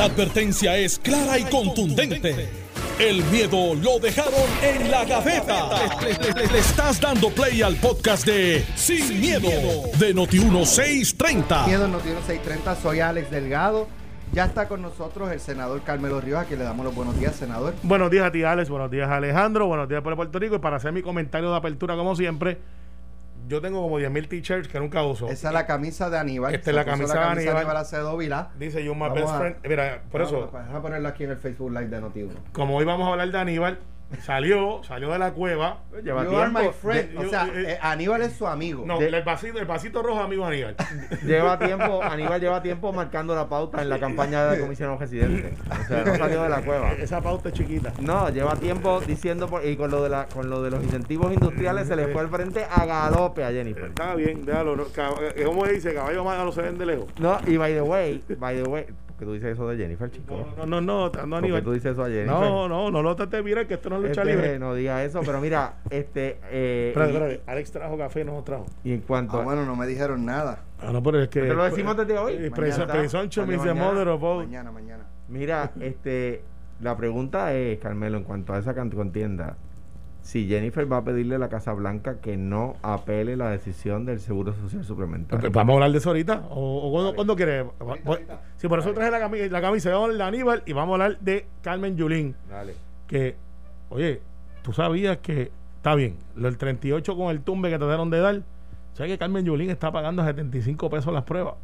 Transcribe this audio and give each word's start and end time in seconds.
La 0.00 0.06
advertencia 0.06 0.78
es 0.78 0.98
clara 0.98 1.38
y 1.38 1.44
contundente. 1.44 2.48
El 2.98 3.22
miedo 3.24 3.74
lo 3.74 3.98
dejaron 3.98 4.48
en 4.62 4.90
la 4.90 5.04
gaveta. 5.04 5.68
Le, 6.00 6.46
le 6.46 6.58
estás 6.58 6.98
dando 6.98 7.28
play 7.28 7.60
al 7.60 7.76
podcast 7.76 8.24
de 8.24 8.64
Sin, 8.76 9.20
miedo, 9.20 9.50
de 9.98 10.14
Noti1630. 10.14 11.66
Miedo 11.66 11.84
en 11.84 11.92
Noti 11.92 12.08
630, 12.08 12.76
soy 12.76 13.00
Alex 13.00 13.30
Delgado. 13.30 13.88
Ya 14.32 14.46
está 14.46 14.68
con 14.68 14.80
nosotros 14.80 15.30
el 15.32 15.40
senador 15.40 15.82
Carmelo 15.82 16.18
Ríos, 16.18 16.38
a 16.40 16.44
quien 16.46 16.60
le 16.60 16.64
damos 16.64 16.86
los 16.86 16.94
buenos 16.94 17.20
días, 17.20 17.36
senador. 17.36 17.74
Buenos 17.82 18.10
días 18.10 18.24
a 18.24 18.32
ti, 18.32 18.42
Alex. 18.42 18.70
Buenos 18.70 18.90
días, 18.90 19.10
Alejandro. 19.10 19.66
Buenos 19.66 19.86
días 19.86 20.00
por 20.00 20.16
Puerto 20.16 20.38
Rico. 20.38 20.54
Y 20.54 20.60
para 20.60 20.76
hacer 20.76 20.92
mi 20.92 21.02
comentario 21.02 21.50
de 21.50 21.58
apertura, 21.58 21.94
como 21.94 22.16
siempre, 22.16 22.56
yo 23.50 23.60
tengo 23.60 23.82
como 23.82 23.98
10.000 23.98 24.28
t-shirts 24.28 24.68
que 24.68 24.78
nunca 24.78 25.02
uso. 25.02 25.28
Esa 25.28 25.48
es 25.48 25.54
la 25.54 25.66
camisa 25.66 26.08
de 26.08 26.18
Aníbal. 26.18 26.54
Esta 26.54 26.70
es 26.70 26.76
la 26.76 26.84
Se 26.84 26.90
puso 26.92 26.98
camisa 27.08 27.14
de 27.14 27.26
Aníbal. 27.26 27.56
Aníbal 27.56 27.76
Acevedo 27.76 28.16
Vilá. 28.16 28.50
Dice 28.58 28.82
yo, 28.84 28.94
my 28.94 29.00
Vamos 29.00 29.14
best 29.16 29.28
a- 29.28 29.38
friend. 29.38 29.56
Mira, 29.68 30.02
por 30.10 30.22
eso, 30.22 30.48
Vamos, 30.52 30.66
Deja 30.68 30.80
ponerlo 30.82 31.08
aquí 31.08 31.24
en 31.24 31.30
el 31.30 31.36
Facebook 31.36 31.70
Live 31.72 31.88
de 31.88 32.00
Noti 32.00 32.22
1. 32.22 32.34
como 32.52 32.76
hoy 32.76 32.84
vamos 32.84 33.06
a 33.08 33.10
hablar 33.12 33.30
de 33.30 33.38
Aníbal, 33.38 33.78
salió, 34.22 34.82
salió 34.84 35.10
de 35.12 35.18
la 35.18 35.32
cueva. 35.32 35.78
Lleva 36.02 36.24
You 36.24 36.36
are 36.36 36.50
my 36.50 36.70
friend. 36.70 37.10
de- 37.12 37.18
o 37.18 37.22
yo- 37.22 37.30
sea, 37.30 37.46
eh, 37.46 37.72
eh, 37.72 37.78
Aníbal 37.80 38.22
es 38.22 38.32
su 38.32 38.46
amigo. 38.46 38.84
No, 38.86 38.98
De- 38.98 39.06
el 39.08 39.22
vasito, 39.22 39.58
el 39.58 39.64
vasito 39.66 40.02
rojo, 40.02 40.20
amigo 40.20 40.44
Aníbal. 40.44 40.74
lleva 41.24 41.58
tiempo, 41.58 42.02
Aníbal 42.02 42.40
lleva 42.40 42.62
tiempo 42.62 42.92
marcando 42.92 43.34
la 43.34 43.48
pauta 43.48 43.80
en 43.82 43.88
la 43.88 43.98
campaña 43.98 44.46
de 44.46 44.60
comisionado 44.60 44.98
residente. 44.98 45.54
O 45.70 45.86
sea, 45.88 46.04
no 46.04 46.16
salió 46.16 46.42
de 46.42 46.48
la 46.48 46.62
cueva. 46.62 46.92
Esa 46.92 47.20
pauta 47.20 47.48
es 47.50 47.54
chiquita. 47.54 47.92
No, 48.00 48.28
lleva 48.30 48.56
tiempo 48.56 49.00
diciendo 49.00 49.48
por- 49.48 49.64
y 49.64 49.76
con 49.76 49.90
lo 49.90 50.02
de 50.02 50.08
la 50.10 50.26
con 50.26 50.50
lo 50.50 50.62
de 50.62 50.70
los 50.70 50.82
incentivos 50.82 51.32
industriales 51.32 51.88
se 51.88 51.96
le 51.96 52.08
fue 52.08 52.20
al 52.22 52.28
frente 52.28 52.64
a 52.64 52.84
galope 52.84 53.44
a 53.44 53.50
Jennifer. 53.50 53.86
Está 53.86 54.14
bien, 54.14 54.44
déjalo. 54.44 54.76
no, 54.76 54.84
cab- 54.86 55.18
eh, 55.36 55.42
¿Cómo 55.44 55.66
dice? 55.66 55.94
Caballo 55.94 56.24
malo 56.24 56.52
se 56.52 56.62
ven 56.62 56.78
de 56.78 56.86
lejos. 56.86 57.06
No, 57.18 57.38
y 57.46 57.56
by 57.56 57.72
the 57.74 57.80
way, 57.82 58.22
by 58.38 58.56
the 58.62 58.68
way, 58.68 58.86
porque 59.20 59.26
tú 59.26 59.32
dices 59.34 59.52
eso 59.52 59.68
de 59.68 59.76
Jennifer, 59.76 60.10
chico. 60.10 60.46
No, 60.56 60.64
no, 60.66 60.80
no, 60.80 61.10
no, 61.10 61.26
no 61.26 61.40
¿Por 61.40 61.52
qué 61.52 61.62
tú 61.62 61.72
dices 61.72 61.92
eso 61.92 62.02
a 62.04 62.08
Jennifer? 62.08 62.26
No, 62.26 62.68
no, 62.68 62.90
no 62.90 63.02
lo 63.02 63.14
trates 63.16 63.32
de 63.38 63.42
mirar 63.42 63.66
que 63.66 63.74
esto 63.74 63.90
no 63.90 63.96
es 63.96 64.02
lucha 64.02 64.22
Este, 64.22 64.32
libre. 64.34 64.58
no 64.58 64.74
diga 64.74 65.04
eso, 65.04 65.20
pero 65.24 65.40
mira, 65.42 65.74
este 65.90 66.38
eh, 66.50 66.88
Espérate, 66.88 67.12
y- 67.12 67.16
espérate. 67.16 67.42
Alex 67.50 67.70
trajo 67.72 67.98
café, 67.98 68.24
no 68.24 68.42
trajo. 68.42 68.64
y, 68.82 68.92
en 68.94 69.00
cuanto 69.02 69.38
Ah, 69.38 69.44
bueno, 69.44 69.66
no 69.66 69.76
me 69.76 69.86
dijeron 69.86 70.24
nada. 70.24 70.60
Ah, 70.80 70.90
no, 70.92 71.02
pero 71.02 71.20
es 71.20 71.28
que. 71.28 71.42
Te 71.42 71.52
lo 71.54 71.64
decimos 71.64 71.94
desde 71.96 72.16
hoy. 72.16 72.32
Eh, 72.32 72.36
Mañana 72.50 72.56
preso- 72.56 72.80
está. 72.82 72.92
Presumption 72.94 73.44
Sale 73.46 73.56
is 73.56 73.62
the 73.62 73.68
mañana. 73.74 73.92
mother 73.92 74.08
of. 74.08 74.22
Mañana, 74.22 74.72
mañana. 74.72 75.04
Mira, 75.28 75.70
este, 75.80 76.42
la 76.80 76.96
pregunta 76.96 77.52
es, 77.54 77.78
Carmelo, 77.78 78.16
en 78.16 78.24
cuanto 78.24 78.54
a 78.54 78.58
esa 78.58 78.74
contienda, 78.74 79.56
si 80.22 80.46
Jennifer 80.46 80.90
va 80.90 80.98
a 80.98 81.04
pedirle 81.04 81.36
a 81.36 81.38
la 81.38 81.48
Casa 81.48 81.72
Blanca 81.72 82.20
que 82.20 82.36
no 82.36 82.76
apele 82.82 83.36
la 83.36 83.50
decisión 83.50 84.04
del 84.04 84.20
Seguro 84.20 84.52
Social 84.54 84.84
Suplementario. 84.84 85.50
Vamos 85.50 85.72
a 85.72 85.76
hablar 85.76 85.92
de 85.92 85.98
eso 85.98 86.10
ahorita. 86.10 86.46
¿O, 86.50 86.88
o 86.88 86.90
cuando, 86.92 87.14
cuando 87.14 87.36
Pues. 88.04 88.20
Sí, 88.56 88.68
por 88.68 88.78
eso 88.78 88.92
traje 88.92 89.10
la 89.10 89.18
camisa, 89.18 89.46
la 89.48 89.60
camisa. 89.60 89.90
De 89.90 90.22
Aníbal 90.22 90.62
y 90.66 90.72
vamos 90.72 90.92
a 91.00 91.04
hablar 91.04 91.20
de 91.20 91.46
Carmen 91.62 91.96
Yulín. 91.96 92.34
Dale. 92.48 92.74
Que, 93.06 93.36
oye, 93.88 94.20
tú 94.62 94.72
sabías 94.72 95.18
que 95.18 95.50
está 95.76 95.94
bien. 95.94 96.16
Lo 96.36 96.44
del 96.44 96.58
38 96.58 97.16
con 97.16 97.30
el 97.30 97.40
tumbe 97.40 97.70
que 97.70 97.78
trataron 97.78 98.10
de 98.10 98.20
dar. 98.20 98.42
¿Sabes 98.92 99.12
que 99.12 99.18
Carmen 99.18 99.44
Yulín 99.44 99.70
está 99.70 99.90
pagando 99.90 100.22
a 100.22 100.26
75 100.26 100.90
pesos 100.90 101.12
las 101.12 101.24
pruebas? 101.24 101.54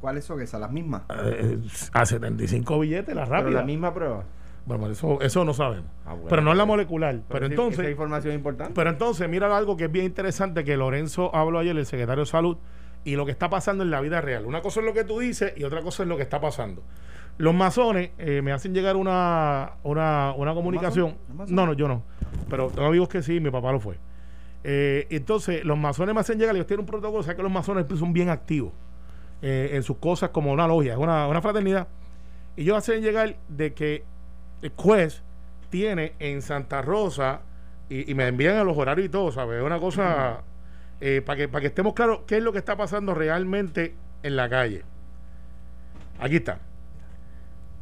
¿Cuáles 0.00 0.24
son 0.24 0.40
esas? 0.40 0.60
Las 0.60 0.72
mismas. 0.72 1.02
Eh, 1.10 1.58
a 1.92 2.06
75 2.06 2.78
billetes, 2.80 3.14
las 3.14 3.28
Pero 3.28 3.40
rápidas. 3.42 3.60
la 3.62 3.66
misma 3.66 3.92
prueba. 3.94 4.24
Bueno, 4.66 4.88
eso, 4.88 5.20
eso 5.20 5.44
no 5.44 5.54
sabemos. 5.54 5.90
Ah, 6.04 6.12
bueno. 6.12 6.28
pero 6.28 6.42
no 6.42 6.52
es 6.52 6.58
la 6.58 6.64
molecular. 6.64 7.20
Pero, 7.28 7.46
entonces. 7.46 7.80
Esa 7.80 7.90
información 7.90 8.32
es 8.32 8.38
importante. 8.38 8.72
Pero 8.74 8.90
entonces, 8.90 9.28
mira 9.28 9.56
algo 9.56 9.76
que 9.76 9.84
es 9.84 9.92
bien 9.92 10.04
interesante 10.04 10.64
que 10.64 10.76
Lorenzo 10.76 11.34
habló 11.34 11.58
ayer, 11.58 11.76
el 11.76 11.86
secretario 11.86 12.24
de 12.24 12.30
Salud, 12.30 12.56
y 13.04 13.16
lo 13.16 13.24
que 13.24 13.32
está 13.32 13.48
pasando 13.48 13.82
en 13.82 13.90
la 13.90 14.00
vida 14.00 14.20
real. 14.20 14.46
Una 14.46 14.60
cosa 14.60 14.80
es 14.80 14.86
lo 14.86 14.92
que 14.92 15.04
tú 15.04 15.18
dices 15.18 15.54
y 15.56 15.64
otra 15.64 15.80
cosa 15.82 16.02
es 16.02 16.08
lo 16.08 16.16
que 16.16 16.22
está 16.22 16.40
pasando. 16.40 16.82
Los 17.38 17.54
masones 17.54 18.10
eh, 18.18 18.42
me 18.42 18.52
hacen 18.52 18.74
llegar 18.74 18.96
una, 18.96 19.72
una, 19.82 20.34
una 20.36 20.54
comunicación. 20.54 21.16
No, 21.48 21.66
no, 21.66 21.72
yo 21.72 21.88
no. 21.88 22.02
Pero 22.50 22.68
tengo 22.68 22.88
amigos 22.88 23.08
que 23.08 23.22
sí, 23.22 23.40
mi 23.40 23.50
papá 23.50 23.72
lo 23.72 23.80
fue. 23.80 23.96
Eh, 24.62 25.06
entonces, 25.08 25.64
los 25.64 25.78
masones 25.78 26.14
me 26.14 26.20
hacen 26.20 26.38
llegar, 26.38 26.54
ellos 26.54 26.66
tienen 26.66 26.80
un 26.80 26.86
protocolo, 26.86 27.20
o 27.20 27.22
sea 27.22 27.34
que 27.34 27.42
los 27.42 27.50
masones 27.50 27.86
son 27.98 28.12
bien 28.12 28.28
activos 28.28 28.72
eh, 29.40 29.70
en 29.72 29.82
sus 29.82 29.96
cosas 29.96 30.30
como 30.30 30.52
una 30.52 30.66
logia, 30.66 30.98
una, 30.98 31.26
una 31.28 31.40
fraternidad. 31.40 31.88
Y 32.56 32.62
ellos 32.62 32.76
hacen 32.76 33.02
llegar 33.02 33.36
de 33.48 33.72
que 33.72 34.04
Quest 34.60 35.20
tiene 35.70 36.12
en 36.18 36.42
Santa 36.42 36.82
Rosa 36.82 37.40
y, 37.88 38.10
y 38.10 38.14
me 38.14 38.26
envían 38.26 38.56
a 38.56 38.64
los 38.64 38.76
horarios 38.76 39.06
y 39.06 39.08
todo, 39.08 39.32
¿sabes? 39.32 39.60
Es 39.60 39.64
una 39.64 39.78
cosa 39.78 40.42
eh, 41.00 41.22
para 41.24 41.36
que, 41.38 41.48
para 41.48 41.62
que 41.62 41.68
estemos 41.68 41.94
claros 41.94 42.20
qué 42.26 42.36
es 42.36 42.42
lo 42.42 42.52
que 42.52 42.58
está 42.58 42.76
pasando 42.76 43.14
realmente 43.14 43.94
en 44.22 44.36
la 44.36 44.48
calle. 44.48 44.84
Aquí 46.18 46.36
está. 46.36 46.58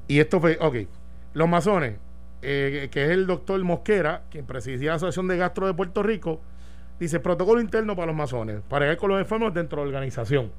Y 0.06 0.20
esto 0.20 0.40
fue, 0.40 0.56
ok, 0.60 0.76
los 1.34 1.48
masones, 1.48 1.96
eh, 2.42 2.88
que 2.92 3.04
es 3.04 3.10
el 3.10 3.26
doctor 3.26 3.62
Mosquera, 3.64 4.22
quien 4.30 4.46
presidía 4.46 4.90
la 4.90 4.96
Asociación 4.96 5.26
de 5.26 5.36
Gastro 5.36 5.66
de 5.66 5.74
Puerto 5.74 6.02
Rico, 6.02 6.40
dice 7.00 7.18
protocolo 7.18 7.60
interno 7.60 7.96
para 7.96 8.06
los 8.06 8.16
masones, 8.16 8.62
para 8.68 8.86
llegar 8.86 8.98
con 8.98 9.10
los 9.10 9.20
enfermos 9.20 9.52
dentro 9.52 9.80
de 9.80 9.86
la 9.86 9.88
organización. 9.88 10.52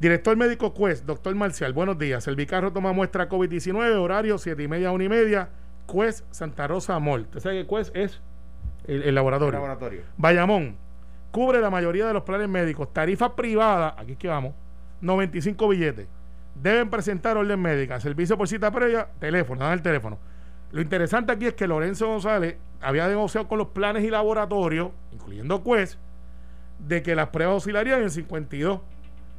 Director 0.00 0.34
médico 0.34 0.72
Quest, 0.72 1.04
doctor 1.04 1.34
Marcial, 1.34 1.74
buenos 1.74 1.98
días. 1.98 2.26
El 2.26 2.34
Vicarro 2.34 2.72
toma 2.72 2.94
muestra 2.94 3.28
COVID-19, 3.28 3.96
horario 3.96 4.38
7 4.38 4.62
y 4.62 4.66
media, 4.66 4.92
1 4.92 5.04
y 5.04 5.08
media. 5.10 5.50
Quest 5.86 6.24
Santa 6.30 6.66
Rosa 6.66 6.98
Mall. 6.98 7.20
Usted 7.20 7.40
sabe 7.40 7.60
que 7.60 7.66
Quest 7.66 7.94
es 7.94 8.22
el, 8.86 9.02
el 9.02 9.14
laboratorio. 9.14 9.52
laboratorio. 9.52 10.00
Bayamón 10.16 10.78
cubre 11.30 11.60
la 11.60 11.68
mayoría 11.68 12.06
de 12.06 12.14
los 12.14 12.22
planes 12.22 12.48
médicos. 12.48 12.90
Tarifa 12.94 13.36
privada, 13.36 13.94
aquí 13.98 14.12
es 14.12 14.16
que 14.16 14.28
vamos, 14.28 14.54
95 15.02 15.68
billetes. 15.68 16.08
Deben 16.54 16.88
presentar 16.88 17.36
orden 17.36 17.60
médica, 17.60 18.00
servicio 18.00 18.38
por 18.38 18.48
cita 18.48 18.70
previa, 18.70 19.06
teléfono, 19.18 19.62
dan 19.62 19.74
el 19.74 19.82
teléfono. 19.82 20.18
Lo 20.72 20.80
interesante 20.80 21.30
aquí 21.32 21.44
es 21.44 21.52
que 21.52 21.66
Lorenzo 21.66 22.06
González 22.06 22.56
había 22.80 23.06
negociado 23.06 23.46
con 23.48 23.58
los 23.58 23.68
planes 23.68 24.02
y 24.02 24.08
laboratorios, 24.08 24.92
incluyendo 25.12 25.62
Quest, 25.62 25.98
de 26.78 27.02
que 27.02 27.14
las 27.14 27.28
pruebas 27.28 27.58
oscilarían 27.58 28.00
en 28.00 28.08
52. 28.08 28.80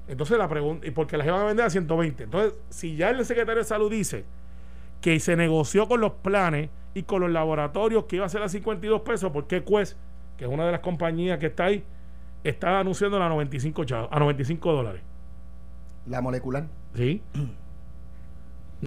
Entonces 0.08 0.38
la 0.38 0.48
pregunta, 0.50 0.86
¿y 0.88 0.92
por 0.92 1.08
qué 1.08 1.18
las 1.18 1.26
iban 1.28 1.42
a 1.42 1.46
vender 1.46 1.66
a 1.66 1.70
120? 1.70 2.24
Entonces, 2.24 2.54
si 2.70 2.96
ya 2.96 3.10
el 3.12 3.26
secretario 3.26 3.60
de 3.62 3.68
salud 3.68 3.90
dice 3.92 4.26
que 5.00 5.20
se 5.20 5.36
negoció 5.36 5.88
con 5.88 6.02
los 6.02 6.12
planes 6.14 6.70
y 6.94 7.04
con 7.04 7.22
los 7.22 7.32
laboratorios 7.32 8.06
que 8.06 8.18
iba 8.18 8.26
a 8.26 8.30
ser 8.30 8.42
a 8.44 8.50
52 8.50 9.02
pesos, 9.02 9.32
¿por 9.32 9.48
qué 9.48 9.64
Quest, 9.64 9.98
que 10.38 10.46
es 10.46 10.52
una 10.52 10.66
de 10.66 10.72
las 10.74 10.82
compañías 10.82 11.40
que 11.40 11.48
está 11.48 11.66
ahí, 11.66 11.84
está 12.44 12.80
anunciando 12.80 13.22
a 13.22 13.30
95, 13.30 13.86
chavos, 13.86 14.10
a 14.12 14.20
95 14.20 14.74
dólares? 14.74 15.02
La 16.08 16.20
molecular. 16.22 16.66
¿Sí? 16.96 17.22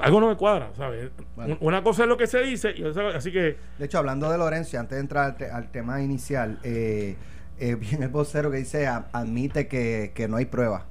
Algo 0.01 0.21
no 0.21 0.29
me 0.29 0.37
cuadra, 0.37 0.71
¿sabes? 0.77 1.11
Bueno. 1.37 1.57
Una 1.61 1.83
cosa 1.85 2.03
es 2.03 2.09
lo 2.09 2.17
que 2.17 2.27
se 2.27 2.41
dice, 2.43 2.73
y 2.77 2.83
otra- 2.83 3.17
así 3.17 3.31
que 3.31 3.57
De 3.79 3.85
hecho, 3.85 3.99
hablando 3.99 4.29
de 4.31 4.37
Lorenzo, 4.39 4.79
antes 4.79 4.97
de 4.97 5.01
entrar 5.01 5.25
al, 5.27 5.37
te- 5.37 5.51
al 5.51 5.71
tema 5.71 6.03
inicial, 6.03 6.59
eh, 6.65 7.17
eh, 7.61 7.75
viene 7.81 8.07
el 8.07 8.11
vocero 8.11 8.51
que 8.51 8.57
dice, 8.59 8.89
"A- 8.89 9.07
admite 9.13 9.69
que, 9.69 10.11
que 10.15 10.27
no 10.27 10.37
hay 10.37 10.47
prueba. 10.47 10.87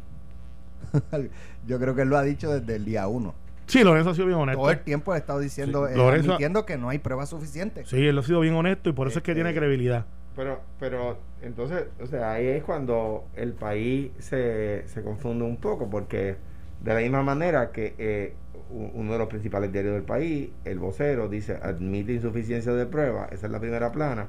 Yo 1.68 1.80
creo 1.80 1.96
que 1.96 2.02
él 2.04 2.10
lo 2.10 2.18
ha 2.18 2.24
dicho 2.24 2.54
desde 2.54 2.76
el 2.76 2.86
día 2.86 3.08
uno. 3.08 3.34
sí, 3.68 3.84
Lorenzo 3.84 4.12
ha 4.12 4.14
sido 4.16 4.28
bien 4.28 4.40
honesto. 4.40 4.62
Todo 4.62 4.72
el 4.72 4.80
tiempo 4.80 5.12
ha 5.14 5.18
estado 5.18 5.40
diciendo, 5.40 5.88
Sí, 5.88 5.94
eh, 5.94 5.98
Lorenzo- 5.98 6.32
admitiendo 6.32 6.66
que 6.66 6.78
no 6.78 6.90
hay 6.90 7.00
pruebas 7.00 7.30
suficientes. 7.30 7.88
Sí, 7.90 8.06
él 8.06 8.18
ha 8.18 8.24
sido 8.24 8.40
bien 8.42 8.56
honesto 8.56 8.90
y 8.90 8.94
por 8.94 9.08
eso 9.08 9.20
es 9.20 9.24
que 9.24 9.32
Este- 9.32 9.44
tiene 9.44 9.58
credibilidad. 9.58 10.06
Pero, 10.36 10.62
pero, 10.80 11.20
entonces, 11.44 11.86
o 12.02 12.08
sea, 12.08 12.32
ahí 12.34 12.48
es 12.48 12.64
cuando 12.64 13.26
el 13.36 13.54
país 13.54 14.12
se, 14.18 14.84
se 14.88 15.04
confunde 15.04 15.46
un 15.46 15.58
poco, 15.58 15.90
porque 15.92 16.38
de 16.82 16.94
la 16.94 17.00
misma 17.02 17.22
manera 17.22 17.72
que 17.72 17.94
eh, 18.00 18.34
uno 18.72 19.12
de 19.14 19.20
los 19.20 19.28
principales 19.28 19.72
diarios 19.72 19.94
del 19.94 20.04
país, 20.04 20.50
el 20.66 20.80
vocero, 20.80 21.30
dice 21.30 21.60
admite 21.62 22.14
insuficiencia 22.14 22.74
de 22.74 22.88
prueba, 22.88 23.28
esa 23.32 23.46
es 23.46 23.52
la 23.52 23.60
primera 23.60 23.92
plana. 23.92 24.26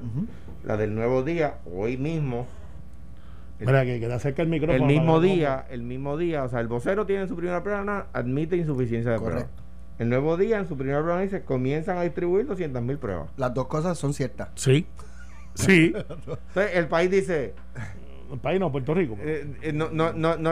La 0.63 0.77
del 0.77 0.93
nuevo 0.93 1.23
día, 1.23 1.55
hoy 1.75 1.97
mismo, 1.97 2.45
Mira, 3.59 3.85
que, 3.85 3.99
que 3.99 4.07
te 4.07 4.13
acerca 4.13 4.41
el 4.41 4.49
micrófono. 4.49 4.85
el 4.85 4.91
mismo 4.91 5.21
día, 5.21 5.65
el 5.69 5.83
mismo 5.83 6.17
día, 6.17 6.43
o 6.43 6.49
sea, 6.49 6.59
el 6.59 6.67
vocero 6.67 7.05
tiene 7.05 7.23
en 7.23 7.27
su 7.29 7.35
primera 7.35 7.63
plana, 7.63 8.07
admite 8.13 8.57
insuficiencia 8.57 9.11
de 9.11 9.17
prueba. 9.17 9.35
Correcto. 9.35 9.63
El 9.97 10.09
nuevo 10.09 10.35
día, 10.35 10.57
en 10.57 10.67
su 10.67 10.75
primera 10.75 11.01
plana, 11.01 11.21
dice 11.21 11.43
comienzan 11.43 11.97
a 11.97 12.01
distribuir 12.01 12.45
200 12.47 12.81
mil 12.81 12.97
pruebas. 12.97 13.29
Las 13.37 13.53
dos 13.53 13.67
cosas 13.67 13.97
son 13.97 14.13
ciertas. 14.13 14.49
Sí. 14.55 14.85
Sí. 15.53 15.93
Entonces, 16.09 16.75
el 16.75 16.87
país 16.87 17.09
dice, 17.09 17.53
El 18.31 18.39
país 18.39 18.59
no, 18.59 18.71
Puerto 18.71 18.93
Rico. 18.93 19.17
Eh, 19.19 19.55
eh, 19.61 19.71
no, 19.73 19.89
no, 19.91 20.13
no, 20.13 20.35
no, 20.37 20.51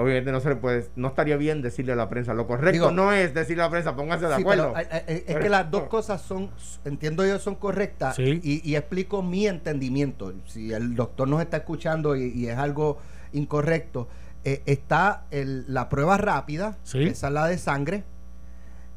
obviamente 0.00 0.30
no 0.32 0.40
se 0.40 0.48
le 0.50 0.56
puede, 0.56 0.86
no 0.96 1.08
estaría 1.08 1.36
bien 1.36 1.60
decirle 1.62 1.92
a 1.92 1.96
la 1.96 2.08
prensa. 2.08 2.34
Lo 2.34 2.46
correcto 2.46 2.72
Digo- 2.72 2.90
no 2.92 3.12
es 3.12 3.34
decirle 3.34 3.62
a 3.62 3.66
la 3.66 3.70
prensa, 3.70 3.96
pónganse 3.96 4.26
de 4.26 4.36
Sí, 4.36 4.40
acuerdo. 4.42 4.72
pero, 4.74 4.88
eh, 4.96 5.04
eh, 5.08 5.24
es 5.26 5.36
que 5.38 5.48
las 5.48 5.70
dos 5.70 5.84
cosas 5.84 6.22
son, 6.22 6.50
entiendo 6.84 7.26
yo, 7.26 7.38
son 7.38 7.56
correctas 7.56 8.16
Sí. 8.16 8.40
y, 8.42 8.68
y 8.70 8.76
explico 8.76 9.22
mi 9.22 9.46
entendimiento. 9.46 10.32
Si 10.46 10.72
el 10.72 10.94
doctor 10.94 11.28
nos 11.28 11.40
está 11.40 11.58
escuchando 11.58 12.16
y, 12.16 12.24
y 12.28 12.46
es 12.48 12.56
algo 12.58 12.98
incorrecto, 13.32 14.08
eh, 14.44 14.62
está 14.66 15.24
el- 15.30 15.64
la 15.72 15.88
prueba 15.88 16.16
rápida, 16.16 16.76
Sí. 16.84 16.98
que 17.00 17.08
esa 17.08 17.26
es 17.28 17.32
la 17.32 17.46
de 17.46 17.58
sangre, 17.58 18.04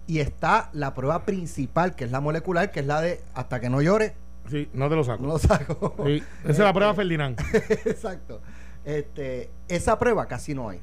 y 0.08 0.20
está 0.20 0.70
la 0.74 0.94
prueba 0.94 1.26
principal, 1.26 1.96
que 1.96 2.04
es 2.06 2.12
la 2.12 2.20
molecular, 2.20 2.72
que 2.72 2.82
es 2.82 2.86
la 2.86 3.02
de 3.02 3.22
hasta 3.34 3.60
que 3.60 3.70
no 3.70 3.82
llore, 3.82 4.14
Sí, 4.50 4.70
no 4.74 4.90
te 4.90 4.96
lo 4.96 5.04
saco. 5.04 5.24
no 5.24 5.30
lo 5.34 5.40
saco. 5.40 5.96
Sí, 6.06 6.24
Esa 6.44 6.52
es 6.52 6.60
la 6.60 6.74
prueba 6.74 6.94
Ferdinand. 6.94 7.40
Exacto. 7.86 8.42
Este, 8.84 9.50
esa 9.68 9.98
prueba 10.00 10.26
casi 10.28 10.54
no 10.54 10.70
hay. 10.70 10.80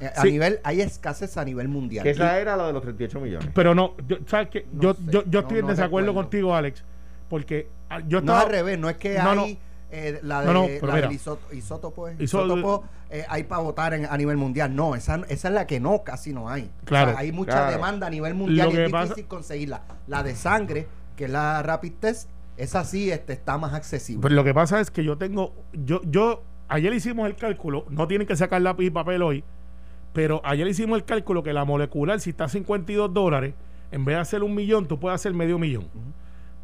Eh, 0.00 0.10
A 0.14 0.22
Sí. 0.22 0.30
nivel, 0.30 0.60
hay 0.62 0.80
escasez 0.80 1.36
a 1.38 1.44
nivel 1.44 1.68
mundial. 1.68 2.04
Que 2.04 2.10
esa 2.10 2.38
era 2.38 2.56
la 2.56 2.66
de 2.68 2.72
los 2.72 2.82
38 2.82 3.20
millones. 3.20 3.48
Pero 3.54 3.74
no, 3.74 3.94
yo, 4.06 4.18
¿sabes 4.26 4.48
qué? 4.50 4.66
No 4.72 4.82
yo, 4.82 4.94
sé, 4.94 5.00
yo, 5.06 5.24
yo 5.26 5.40
estoy 5.40 5.54
no- 5.54 5.60
en 5.60 5.64
no 5.66 5.70
desacuerdo 5.70 6.08
recuerdo. 6.08 6.14
contigo, 6.28 6.54
Alex, 6.54 6.84
porque 7.28 7.68
ah, 7.90 8.00
yo 8.06 8.20
no 8.20 8.32
estaba... 8.32 8.38
es 8.40 8.44
al 8.46 8.50
revés, 8.52 8.78
no 8.78 8.88
es 8.88 8.96
que 8.96 9.18
No, 9.18 9.34
no. 9.34 9.42
hay 9.44 9.58
eh, 9.90 10.20
la, 10.22 10.40
de, 10.42 10.46
No, 10.46 10.52
no, 10.52 10.86
la 10.86 10.94
del 10.96 11.12
isótopo, 11.12 11.52
isótopo, 11.54 12.08
es- 12.08 12.18
Isó- 12.20 12.44
isótopo, 12.44 12.84
eh, 13.10 13.24
hay 13.28 13.44
para 13.44 13.62
votar 13.62 13.94
en- 13.94 14.04
a 14.06 14.16
nivel 14.18 14.36
mundial. 14.36 14.76
No, 14.76 14.94
esa, 14.94 15.16
esa 15.28 15.48
es 15.48 15.54
la 15.54 15.66
que 15.66 15.80
no, 15.80 16.04
casi 16.04 16.32
no 16.34 16.48
hay. 16.50 16.70
Claro. 16.84 17.10
O 17.10 17.14
sea, 17.14 17.20
hay 17.20 17.32
mucha 17.32 17.52
Claro. 17.52 17.72
demanda 17.72 18.06
a 18.06 18.10
nivel 18.10 18.34
mundial 18.34 18.68
Lo 18.72 18.74
y 18.80 18.84
es 18.84 18.90
pasa- 18.92 19.04
difícil 19.14 19.26
conseguirla. 19.26 19.82
La 20.06 20.22
de 20.22 20.36
sangre, 20.36 20.86
que 21.16 21.24
es 21.24 21.30
la 21.30 21.62
rapid 21.62 21.94
test, 21.98 22.28
esa 22.58 22.84
sí 22.84 23.10
este, 23.10 23.32
está 23.32 23.56
más 23.56 23.72
accesible. 23.72 24.20
Pero 24.22 24.34
lo 24.34 24.44
que 24.44 24.52
pasa 24.52 24.80
es 24.80 24.90
que 24.90 25.04
yo 25.04 25.16
tengo, 25.16 25.54
yo, 25.72 26.00
yo, 26.04 26.42
ayer 26.68 26.92
hicimos 26.92 27.26
el 27.26 27.36
cálculo, 27.36 27.86
no 27.88 28.06
tienen 28.08 28.26
que 28.26 28.36
sacar 28.36 28.60
lápiz 28.60 28.86
y 28.86 28.90
papel 28.90 29.22
hoy, 29.22 29.44
pero 30.12 30.40
ayer 30.44 30.66
hicimos 30.66 30.98
el 30.98 31.04
cálculo 31.04 31.42
que 31.42 31.52
la 31.52 31.64
molecular, 31.64 32.20
si 32.20 32.30
está 32.30 32.44
a 32.44 32.48
52 32.48 33.14
dólares, 33.14 33.54
en 33.92 34.04
vez 34.04 34.16
de 34.16 34.20
hacer 34.20 34.42
un 34.42 34.54
millón, 34.54 34.86
tú 34.86 34.98
puedes 34.98 35.14
hacer 35.14 35.32
medio 35.32 35.58
millón. 35.58 35.86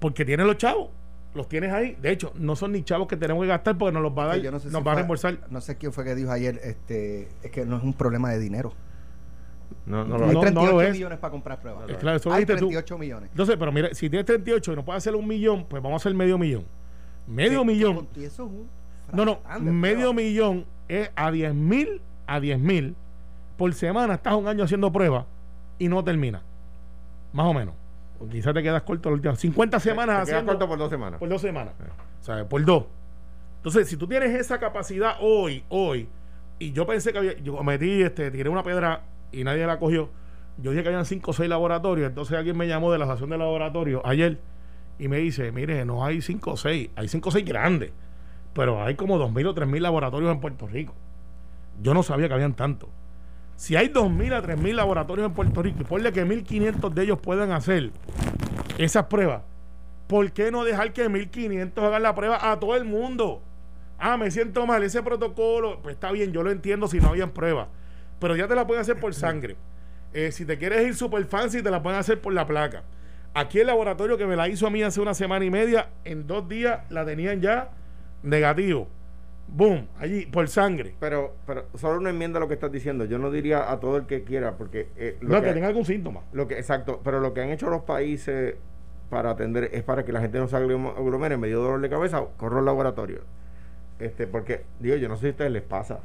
Porque 0.00 0.24
tienes 0.24 0.46
los 0.46 0.58
chavos, 0.58 0.90
los 1.34 1.48
tienes 1.48 1.72
ahí. 1.72 1.96
De 2.02 2.10
hecho, 2.10 2.32
no 2.34 2.56
son 2.56 2.72
ni 2.72 2.82
chavos 2.82 3.06
que 3.06 3.16
tenemos 3.16 3.42
que 3.42 3.48
gastar 3.48 3.78
porque 3.78 3.92
nos 3.92 4.02
los 4.02 4.12
va 4.16 4.24
a 4.24 4.26
dar, 4.26 4.40
yo 4.40 4.50
no 4.50 4.58
sé 4.58 4.70
nos 4.70 4.80
si 4.80 4.84
va 4.84 4.92
a 4.92 4.94
reembolsar. 4.96 5.38
No 5.50 5.60
sé 5.60 5.76
quién 5.76 5.92
fue 5.92 6.04
que 6.04 6.14
dijo 6.14 6.32
ayer, 6.32 6.60
este, 6.64 7.28
es 7.42 7.50
que 7.50 7.64
no 7.64 7.76
es 7.76 7.84
un 7.84 7.94
problema 7.94 8.30
de 8.30 8.40
dinero. 8.40 8.72
No, 9.86 10.04
no 10.04 10.16
No, 10.18 10.24
hay 10.26 10.32
no 10.34 10.40
38 10.40 10.72
lo 10.72 10.82
es. 10.82 10.92
millones 10.92 11.18
para 11.18 11.30
comprar 11.30 11.60
pruebas. 11.60 11.88
Eh, 11.90 11.96
claro, 12.00 12.16
eso 12.16 12.32
hay 12.32 12.40
dijiste 12.44 12.54
tú. 12.54 12.68
38 12.68 12.98
millones. 12.98 13.30
Entonces, 13.30 13.56
pero 13.58 13.70
mira, 13.72 13.88
si 13.92 14.08
tienes 14.08 14.24
38 14.26 14.72
y 14.72 14.76
no 14.76 14.84
puedes 14.84 14.98
hacer 15.02 15.14
un 15.14 15.26
millón, 15.28 15.66
pues 15.68 15.82
vamos 15.82 16.00
a 16.00 16.02
hacer 16.02 16.14
medio 16.14 16.38
millón. 16.38 16.64
Medio 17.26 17.60
Que- 17.60 17.66
millón. 17.66 18.08
eso 18.16 18.24
es 18.26 18.38
un 18.40 18.68
No, 19.12 19.24
no, 19.24 19.40
medio 19.60 19.96
pruebas. 20.12 20.14
millón 20.16 20.64
es 20.88 21.10
a 21.14 21.30
10 21.30 21.54
mil, 21.54 22.00
a 22.26 22.40
10 22.40 22.58
mil. 22.58 22.96
Por 23.58 23.72
semana 23.74 24.14
estás 24.14 24.34
un 24.34 24.48
año 24.48 24.64
haciendo 24.64 24.90
pruebas 24.90 25.26
y 25.78 25.88
no 25.88 26.02
termina. 26.02 26.42
Más 27.32 27.46
o 27.46 27.54
menos. 27.54 27.74
O 28.20 28.26
quizás 28.28 28.54
te 28.54 28.62
quedas 28.62 28.82
corto 28.82 29.10
la 29.10 29.14
última. 29.16 29.36
50 29.36 29.78
semanas 29.80 30.16
Te 30.24 30.32
haciendo. 30.32 30.52
corto 30.52 30.66
por 30.68 30.78
dos 30.78 30.90
semanas. 30.90 31.18
por 31.18 31.28
dos 31.28 31.40
semanas. 31.42 31.74
O 32.20 32.24
sea, 32.24 32.48
por 32.48 32.64
dos. 32.64 32.84
Entonces, 33.58 33.88
si 33.88 33.96
tú 33.96 34.06
tienes 34.06 34.30
esa 34.38 34.58
capacidad 34.58 35.16
hoy, 35.20 35.64
hoy, 35.68 36.08
y 36.58 36.72
yo 36.72 36.86
pensé 36.86 37.12
que 37.12 37.18
había, 37.18 37.38
yo 37.38 37.62
metí, 37.62 38.02
este, 38.02 38.30
tiré 38.30 38.48
una 38.50 38.62
piedra 38.62 39.02
y 39.38 39.44
nadie 39.44 39.66
la 39.66 39.78
cogió. 39.78 40.10
Yo 40.58 40.70
dije 40.70 40.82
que 40.82 40.88
habían 40.88 41.04
cinco 41.04 41.32
o 41.32 41.34
seis 41.34 41.48
laboratorios. 41.48 42.08
Entonces 42.08 42.36
alguien 42.36 42.56
me 42.56 42.68
llamó 42.68 42.92
de 42.92 42.98
la 42.98 43.04
asociación 43.04 43.30
de 43.30 43.38
laboratorios 43.38 44.02
ayer 44.04 44.40
y 44.98 45.08
me 45.08 45.18
dice, 45.18 45.50
mire, 45.52 45.84
no 45.84 46.04
hay 46.04 46.22
cinco 46.22 46.52
o 46.52 46.56
seis, 46.56 46.90
hay 46.94 47.08
cinco 47.08 47.30
o 47.30 47.32
seis 47.32 47.44
grandes, 47.44 47.90
pero 48.52 48.82
hay 48.82 48.94
como 48.94 49.18
dos 49.18 49.32
mil 49.32 49.46
o 49.46 49.54
tres 49.54 49.68
mil 49.68 49.82
laboratorios 49.82 50.30
en 50.32 50.40
Puerto 50.40 50.66
Rico. 50.66 50.94
Yo 51.82 51.94
no 51.94 52.02
sabía 52.02 52.28
que 52.28 52.34
habían 52.34 52.54
tanto. 52.54 52.88
Si 53.56 53.76
hay 53.76 53.88
dos 53.88 54.10
mil 54.10 54.32
a 54.32 54.42
tres 54.42 54.58
mil 54.58 54.76
laboratorios 54.76 55.26
en 55.26 55.34
Puerto 55.34 55.62
Rico 55.62 55.78
y 55.80 55.84
ponle 55.84 56.12
que 56.12 56.24
1500 56.24 56.94
de 56.94 57.02
ellos 57.02 57.18
puedan 57.20 57.52
hacer 57.52 57.90
esas 58.78 59.06
pruebas, 59.06 59.42
¿por 60.06 60.30
qué 60.32 60.50
no 60.50 60.64
dejar 60.64 60.92
que 60.92 61.08
1500 61.08 61.82
hagan 61.84 62.02
la 62.02 62.14
prueba 62.14 62.50
a 62.50 62.58
todo 62.58 62.76
el 62.76 62.84
mundo? 62.84 63.42
Ah, 63.98 64.16
me 64.16 64.30
siento 64.30 64.66
mal, 64.66 64.82
ese 64.82 65.02
protocolo, 65.02 65.80
pues 65.82 65.94
está 65.94 66.10
bien, 66.12 66.32
yo 66.32 66.42
lo 66.42 66.50
entiendo 66.50 66.88
si 66.88 67.00
no 67.00 67.08
habían 67.08 67.30
pruebas, 67.30 67.68
pero 68.24 68.36
ya 68.36 68.48
te 68.48 68.54
la 68.54 68.66
pueden 68.66 68.80
hacer 68.80 68.98
por 68.98 69.12
sangre. 69.12 69.54
Eh, 70.14 70.32
si 70.32 70.46
te 70.46 70.56
quieres 70.56 70.86
ir 70.86 70.94
super 70.94 71.22
fancy, 71.26 71.62
te 71.62 71.70
la 71.70 71.82
pueden 71.82 71.98
hacer 72.00 72.22
por 72.22 72.32
la 72.32 72.46
placa. 72.46 72.84
Aquí 73.34 73.60
el 73.60 73.66
laboratorio 73.66 74.16
que 74.16 74.24
me 74.24 74.34
la 74.34 74.48
hizo 74.48 74.66
a 74.66 74.70
mí 74.70 74.82
hace 74.82 74.98
una 75.02 75.12
semana 75.12 75.44
y 75.44 75.50
media, 75.50 75.90
en 76.04 76.26
dos 76.26 76.48
días 76.48 76.80
la 76.88 77.04
tenían 77.04 77.42
ya 77.42 77.68
negativo. 78.22 78.88
Boom, 79.46 79.88
allí, 80.00 80.24
por 80.24 80.48
sangre. 80.48 80.94
Pero, 81.00 81.34
pero 81.46 81.66
solo 81.74 81.98
una 81.98 82.08
enmienda 82.08 82.38
a 82.38 82.40
lo 82.40 82.48
que 82.48 82.54
estás 82.54 82.72
diciendo. 82.72 83.04
Yo 83.04 83.18
no 83.18 83.30
diría 83.30 83.70
a 83.70 83.78
todo 83.78 83.98
el 83.98 84.06
que 84.06 84.24
quiera, 84.24 84.52
porque 84.56 84.88
eh, 84.96 85.18
lo 85.20 85.28
No, 85.34 85.40
que 85.42 85.48
que- 85.48 85.52
tenga 85.52 85.66
algún 85.68 85.84
síntoma. 85.84 86.20
Lo 86.32 86.48
que, 86.48 86.54
exacto, 86.58 87.02
pero 87.04 87.20
lo 87.20 87.34
que 87.34 87.42
han 87.42 87.50
hecho 87.50 87.68
los 87.68 87.82
países 87.82 88.54
para 89.10 89.32
atender 89.32 89.68
es 89.74 89.82
para 89.82 90.02
que 90.06 90.12
la 90.12 90.20
gente 90.22 90.38
no 90.38 90.48
se 90.48 90.56
aglom- 90.56 90.96
aglomere 90.96 91.34
en 91.34 91.40
medio 91.40 91.58
de 91.58 91.64
dolor 91.64 91.80
de 91.82 91.90
cabeza, 91.90 92.24
corro 92.38 92.60
al 92.60 92.64
laboratorio. 92.64 93.18
Este, 93.98 94.26
porque, 94.26 94.62
digo, 94.80 94.96
yo 94.96 95.08
no 95.08 95.16
sé 95.16 95.20
si 95.22 95.26
a 95.26 95.30
ustedes 95.32 95.50
les 95.52 95.62
pasa. 95.62 95.98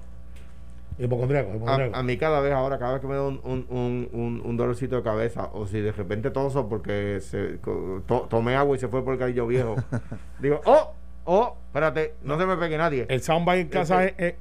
Hipocondriaco, 1.00 1.52
A, 1.52 1.56
hipocondriaco. 1.56 1.96
a 1.96 2.04
mí 2.04 2.18
cada 2.18 2.42
vez 2.42 2.52
ahora, 2.54 2.78
cada 2.78 2.94
vez 2.94 3.02
que 3.02 3.08
me 3.08 3.16
da 3.16 3.24
un, 3.28 3.40
un, 3.44 4.42
un, 4.44 4.58
dolorcito 4.58 4.98
de 4.98 5.02
cabeza, 5.04 5.50
o 5.54 5.66
si 5.66 5.80
de 5.80 5.92
repente 5.94 6.30
toso 6.30 6.68
porque 6.68 7.20
se, 7.22 7.58
to- 7.60 8.28
tomé 8.30 8.56
agua 8.56 8.76
y 8.76 8.80
se 8.80 8.88
fue 8.90 9.04
por 9.04 9.14
el 9.14 9.20
cabello 9.20 9.48
viejo, 9.48 9.76
digo, 10.40 10.60
oh, 10.66 10.92
oh, 11.26 11.56
espérate, 11.68 12.16
no 12.24 12.38
se 12.38 12.46
me 12.46 12.58
pegue 12.58 12.78
nadie. 12.78 13.06
El 13.10 13.22
soundbite 13.22 13.62
en 13.62 13.68
casa 13.70 14.04
es, 14.04 14.14
Ese- 14.18 14.28
es- 14.28 14.36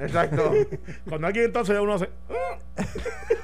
Exacto. 0.00 0.52
Cuando 1.08 1.26
alguien 1.26 1.44
entonces 1.46 1.78
uno 1.80 1.94
hace. 1.94 2.08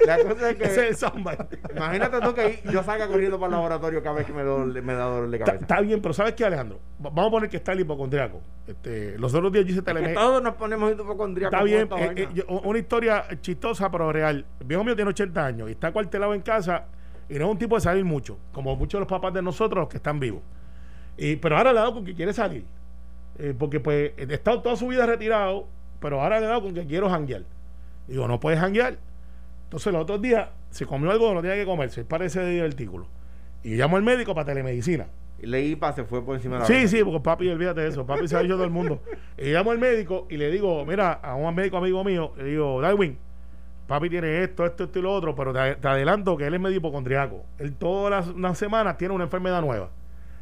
La 0.06 0.18
cosa 0.22 0.50
es 0.50 0.56
que... 0.56 0.64
Ese 0.64 0.82
es 0.84 0.88
el 0.90 0.96
soundbite. 0.96 1.58
Imagínate 1.74 2.20
tú 2.20 2.34
que 2.34 2.60
yo 2.72 2.82
salga 2.82 3.06
corriendo 3.08 3.38
para 3.38 3.48
el 3.48 3.52
laboratorio 3.52 4.02
cada 4.02 4.16
vez 4.16 4.26
que 4.26 4.32
me, 4.32 4.42
me 4.44 4.92
da 4.94 5.04
dolor 5.04 5.30
de 5.30 5.38
cabeza. 5.38 5.58
está 5.62 5.80
bien, 5.80 6.00
pero 6.00 6.14
¿sabes 6.14 6.34
qué, 6.34 6.44
Alejandro? 6.44 6.78
Va- 7.04 7.10
Vamos 7.10 7.26
a 7.26 7.30
poner 7.30 7.50
que 7.50 7.56
está 7.56 7.72
el 7.72 7.80
hipocondriaco. 7.80 8.40
Este, 8.66 9.18
los 9.18 9.34
otros 9.34 9.52
días 9.52 9.64
yo 9.66 9.72
hice 9.72 9.82
telemedicina. 9.82 10.20
todos 10.20 10.42
nos 10.42 10.54
ponemos 10.54 10.92
hipocondríacos. 10.92 11.52
Está 11.52 11.58
con 11.58 11.66
bien, 11.66 11.82
esta 11.82 11.96
eh, 11.96 12.06
vaina. 12.06 12.20
eh, 12.20 12.28
yo- 12.34 12.44
una 12.46 12.78
historia 12.78 13.24
chistosa 13.40 13.90
pero 13.90 14.12
real. 14.12 14.44
El 14.60 14.66
viejo 14.66 14.84
mío 14.84 14.94
tiene 14.96 15.10
80 15.10 15.44
años 15.44 15.68
y 15.68 15.72
está 15.72 15.92
cuartelado 15.92 16.34
en 16.34 16.40
casa 16.42 16.86
y 17.28 17.34
no 17.34 17.46
es 17.46 17.50
un 17.50 17.58
tipo 17.58 17.74
de 17.74 17.80
salir 17.80 18.04
mucho, 18.04 18.38
como 18.52 18.76
muchos 18.76 18.98
de 18.98 19.00
los 19.00 19.08
papás 19.08 19.34
de 19.34 19.42
nosotros 19.42 19.80
los 19.82 19.88
que 19.88 19.96
están 19.96 20.20
vivos. 20.20 20.42
Y, 21.18 21.36
pero 21.36 21.56
ahora 21.56 21.72
le 21.72 21.78
ha 21.78 21.82
dado 21.82 21.94
con 21.94 22.04
que 22.04 22.14
quiere 22.14 22.32
salir. 22.32 22.64
Eh, 23.38 23.54
porque 23.58 23.80
pues 23.80 24.12
he 24.16 24.32
estado 24.32 24.62
toda 24.62 24.76
su 24.76 24.86
vida 24.88 25.04
retirado, 25.04 25.66
pero 26.00 26.20
ahora 26.20 26.40
le 26.40 26.46
ha 26.46 26.48
dado 26.50 26.62
con 26.62 26.74
que 26.74 26.86
quiero 26.86 27.08
janguear. 27.08 27.42
Digo, 28.06 28.28
no 28.28 28.40
puedes 28.40 28.60
janguear. 28.60 28.98
Entonces 29.64 29.92
los 29.92 30.02
otros 30.02 30.22
días 30.22 30.48
se 30.70 30.86
comió 30.86 31.10
algo 31.10 31.32
no 31.34 31.40
tenía 31.40 31.56
que 31.56 31.64
comerse, 31.64 32.04
parece 32.04 32.40
de 32.40 32.50
divertículo. 32.50 33.06
Y 33.62 33.70
yo 33.70 33.76
llamo 33.76 33.96
al 33.96 34.02
médico 34.02 34.34
para 34.34 34.46
telemedicina. 34.46 35.06
Y 35.42 35.46
le 35.46 35.62
IPA 35.62 35.92
se 35.92 36.04
fue 36.04 36.24
por 36.24 36.36
encima 36.36 36.54
de 36.56 36.60
la 36.60 36.66
Sí, 36.66 36.88
sí, 36.88 37.02
porque 37.02 37.20
papi, 37.20 37.48
olvídate 37.48 37.82
de 37.82 37.88
eso. 37.88 38.06
Papi 38.06 38.28
se 38.28 38.36
ha 38.36 38.40
dicho 38.40 38.54
todo 38.54 38.64
el 38.64 38.70
mundo. 38.70 39.02
Y 39.38 39.52
llamo 39.52 39.70
al 39.70 39.78
médico 39.78 40.26
y 40.30 40.36
le 40.36 40.50
digo, 40.50 40.84
mira, 40.86 41.12
a 41.12 41.34
un 41.34 41.54
médico 41.54 41.76
amigo 41.76 42.02
mío, 42.04 42.32
le 42.38 42.44
digo, 42.44 42.80
Darwin, 42.80 43.18
papi 43.86 44.08
tiene 44.08 44.42
esto, 44.42 44.64
esto, 44.64 44.84
esto 44.84 44.98
y 44.98 45.02
lo 45.02 45.12
otro, 45.12 45.34
pero 45.34 45.52
te, 45.52 45.76
te 45.76 45.88
adelanto 45.88 46.36
que 46.36 46.46
él 46.46 46.54
es 46.54 46.60
medio 46.60 46.76
hipocondriaco. 46.76 47.44
Él 47.58 47.74
todas 47.74 48.10
las, 48.10 48.34
unas 48.34 48.56
semanas 48.56 48.96
tiene 48.96 49.14
una 49.14 49.24
enfermedad 49.24 49.60
nueva. 49.60 49.90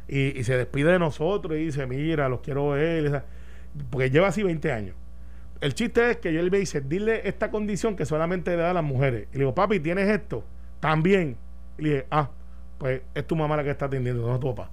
Y, 0.07 0.39
y 0.39 0.43
se 0.43 0.55
despide 0.55 0.91
de 0.91 0.99
nosotros 0.99 1.57
y 1.57 1.65
dice, 1.65 1.87
mira, 1.87 2.29
los 2.29 2.39
quiero 2.41 2.69
ver. 2.69 3.23
Porque 3.89 4.09
lleva 4.09 4.27
así 4.27 4.43
20 4.43 4.71
años. 4.71 4.95
El 5.65 5.73
chiste 5.73 6.11
es 6.11 6.17
que 6.17 6.31
yo 6.31 6.41
él 6.41 6.51
me 6.51 6.59
dice, 6.59 6.79
dile 6.79 7.27
esta 7.27 7.49
condición 7.49 7.95
que 7.95 8.05
solamente 8.05 8.51
le 8.51 8.57
da 8.57 8.69
a 8.69 8.73
las 8.75 8.83
mujeres. 8.83 9.27
Y 9.31 9.33
le 9.33 9.39
digo, 9.39 9.55
papi, 9.55 9.79
¿tienes 9.79 10.07
esto? 10.07 10.45
También. 10.79 11.37
Y 11.79 11.81
le 11.81 11.89
dije, 11.89 12.05
ah, 12.11 12.29
pues 12.77 13.01
es 13.15 13.25
tu 13.25 13.35
mamá 13.35 13.57
la 13.57 13.63
que 13.63 13.71
está 13.71 13.85
atendiendo, 13.85 14.27
no 14.27 14.39
tu 14.39 14.53
papá. 14.53 14.69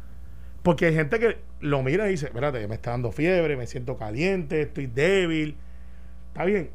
Porque 0.62 0.84
hay 0.84 0.94
gente 0.94 1.18
que 1.18 1.38
lo 1.60 1.82
mira 1.82 2.08
y 2.08 2.10
dice, 2.10 2.26
espérate, 2.26 2.68
me 2.68 2.74
está 2.74 2.90
dando 2.90 3.10
fiebre, 3.10 3.56
me 3.56 3.66
siento 3.66 3.96
caliente, 3.96 4.60
estoy 4.60 4.86
débil. 4.86 5.56
Está 6.28 6.44
bien. 6.44 6.68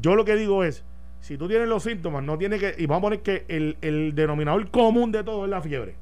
Yo 0.00 0.14
lo 0.14 0.24
que 0.24 0.36
digo 0.36 0.62
es, 0.62 0.84
si 1.18 1.36
tú 1.36 1.48
tienes 1.48 1.66
los 1.66 1.82
síntomas, 1.82 2.22
no 2.22 2.38
tiene 2.38 2.60
que, 2.60 2.76
y 2.78 2.86
vamos 2.86 3.00
a 3.00 3.06
poner 3.06 3.22
que 3.22 3.44
el 3.48 4.14
denominador 4.14 4.70
común 4.70 5.10
de 5.10 5.24
todo 5.24 5.46
es 5.46 5.50
la 5.50 5.60
fiebre. 5.60 5.96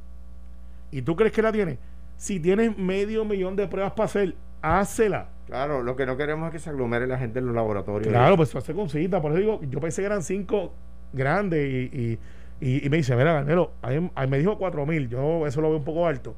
Y 0.90 1.00
tú 1.00 1.16
crees 1.16 1.32
que 1.32 1.40
la 1.40 1.52
tienes. 1.52 1.78
Si 2.18 2.38
tienes 2.38 2.76
medio 2.76 3.25
millón 3.25 3.56
de 3.56 3.66
pruebas 3.66 3.92
para 3.92 4.04
hacer, 4.04 4.34
hácela. 4.66 5.28
Claro, 5.46 5.82
lo 5.82 5.94
que 5.96 6.06
no 6.06 6.16
queremos 6.16 6.46
es 6.49 6.52
que 6.52 6.58
se 6.58 6.70
aglomere 6.70 7.06
la 7.06 7.18
gente 7.18 7.38
en 7.38 7.46
los 7.46 7.54
laboratorios. 7.54 8.08
Claro, 8.12 8.37
pues 8.37 8.54
hace 8.56 8.75
con 8.75 8.88
cita. 8.88 9.20
Por 9.23 9.30
eso 9.32 9.40
digo, 9.40 9.61
yo 9.62 9.78
pensé 9.80 10.02
que 10.02 10.06
eran 10.06 10.23
cinco 10.23 10.73
grandes 11.12 11.64
y, 11.64 11.90
y, 11.96 12.18
y- 12.61 12.87
y 12.87 12.90
me 12.90 12.96
dice, 12.96 13.14
mira, 13.16 13.32
Garnero, 13.32 13.73
ahí, 13.82 14.11
ahí 14.16 14.28
me 14.28 14.38
dijo 14.38 14.58
cuatro 14.58 14.85
mil. 14.87 15.08
Yo 15.08 15.46
eso 15.46 15.61
lo 15.61 15.68
veo 15.68 15.78
un 15.78 15.85
poco 15.85 16.06
alto. 16.06 16.35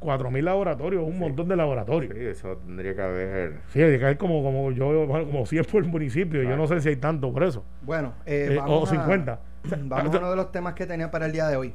Cuatro 0.00 0.30
mil 0.30 0.44
laboratorios, 0.44 1.04
un 1.04 1.12
Sí. 1.12 1.18
montón 1.18 1.46
de 1.48 1.56
laboratorios. 1.56 2.12
Sí, 2.14 2.24
eso 2.24 2.56
tendría 2.56 2.94
que 2.96 3.02
haber. 3.02 3.60
Sí, 3.68 3.82
hay 3.82 3.98
que 3.98 4.04
hay 4.06 4.16
como, 4.16 4.42
como 4.42 4.72
yo, 4.72 5.06
bueno, 5.06 5.26
como 5.26 5.44
100 5.46 5.64
por 5.66 5.84
municipio. 5.86 6.42
Yo 6.42 6.56
no 6.56 6.66
sé 6.66 6.80
si 6.80 6.88
hay 6.88 6.96
tanto 6.96 7.32
por 7.32 7.44
eso. 7.44 7.64
Bueno, 7.82 8.14
eh, 8.26 8.48
Eh, 8.52 8.56
vamos 8.56 8.80
o 8.80 8.86
a- 8.86 8.96
50. 8.96 9.40
Vamos 9.84 10.14
a 10.14 10.18
uno 10.18 10.30
de 10.30 10.36
los 10.36 10.50
temas 10.50 10.72
que 10.74 10.86
tenía 10.86 11.10
para 11.10 11.26
el 11.26 11.32
día 11.32 11.46
de 11.48 11.56
hoy. 11.56 11.74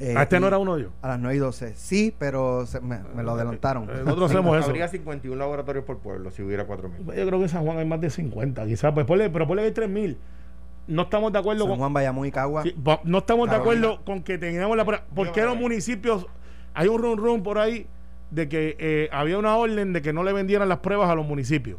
Eh, 0.00 0.14
Ah, 0.16 0.22
este 0.22 0.40
no 0.40 0.46
era 0.46 0.56
uno 0.58 0.74
de 0.76 0.82
ellos. 0.82 0.92
A 1.02 1.08
las 1.08 1.18
9 1.20 1.36
y 1.36 1.38
12. 1.38 1.74
Sí, 1.76 2.14
pero 2.18 2.64
se- 2.66 2.80
me, 2.80 3.00
me 3.14 3.22
lo 3.22 3.32
adelantaron. 3.32 3.84
Eh, 3.84 4.02
Nosotros 4.04 4.30
hacemos 4.30 4.56
eso. 4.58 4.66
Habría 4.68 4.88
51 4.88 5.38
laboratorios 5.38 5.84
por 5.84 5.98
pueblo 5.98 6.30
si 6.30 6.42
hubiera 6.42 6.66
4000. 6.66 6.98
Yo 7.06 7.12
creo 7.12 7.30
que 7.38 7.42
en 7.44 7.48
San 7.48 7.64
Juan 7.64 7.78
hay 7.78 7.84
más 7.84 8.00
de 8.00 8.08
50, 8.10 8.64
quizás. 8.66 8.92
Pues 8.94 9.04
ponle, 9.06 9.28
pero 9.30 9.46
ponle 9.46 9.62
que 9.62 9.66
hay 9.68 9.74
3000. 9.74 10.16
No 10.86 11.02
estamos 11.02 11.32
de 11.32 11.38
acuerdo 11.38 11.60
San 11.64 11.68
con. 11.70 11.78
Juan, 11.78 11.92
Bayamón 11.92 12.26
y 12.26 12.30
Cagua. 12.32 12.62
Sí, 12.62 12.74
va- 12.86 13.00
no 13.04 13.18
estamos 13.18 13.48
de 13.50 13.56
acuerdo 13.56 14.00
con 14.04 14.22
que 14.22 14.38
tengamos 14.38 14.76
la 14.76 14.84
prueba. 14.84 15.04
¿Por 15.14 15.26
Yo, 15.28 15.32
qué 15.32 15.42
los 15.44 15.56
municipios.? 15.56 16.26
Hay 16.74 16.88
un 16.88 17.02
run 17.02 17.18
run 17.18 17.42
por 17.42 17.58
ahí 17.58 17.86
de 18.30 18.48
que 18.48 18.76
eh, 18.78 19.08
había 19.12 19.36
una 19.38 19.56
orden 19.56 19.92
de 19.92 20.00
que 20.02 20.12
no 20.12 20.22
le 20.24 20.32
vendieran 20.32 20.68
las 20.68 20.78
pruebas 20.78 21.10
a 21.10 21.14
los 21.14 21.26
municipios. 21.26 21.78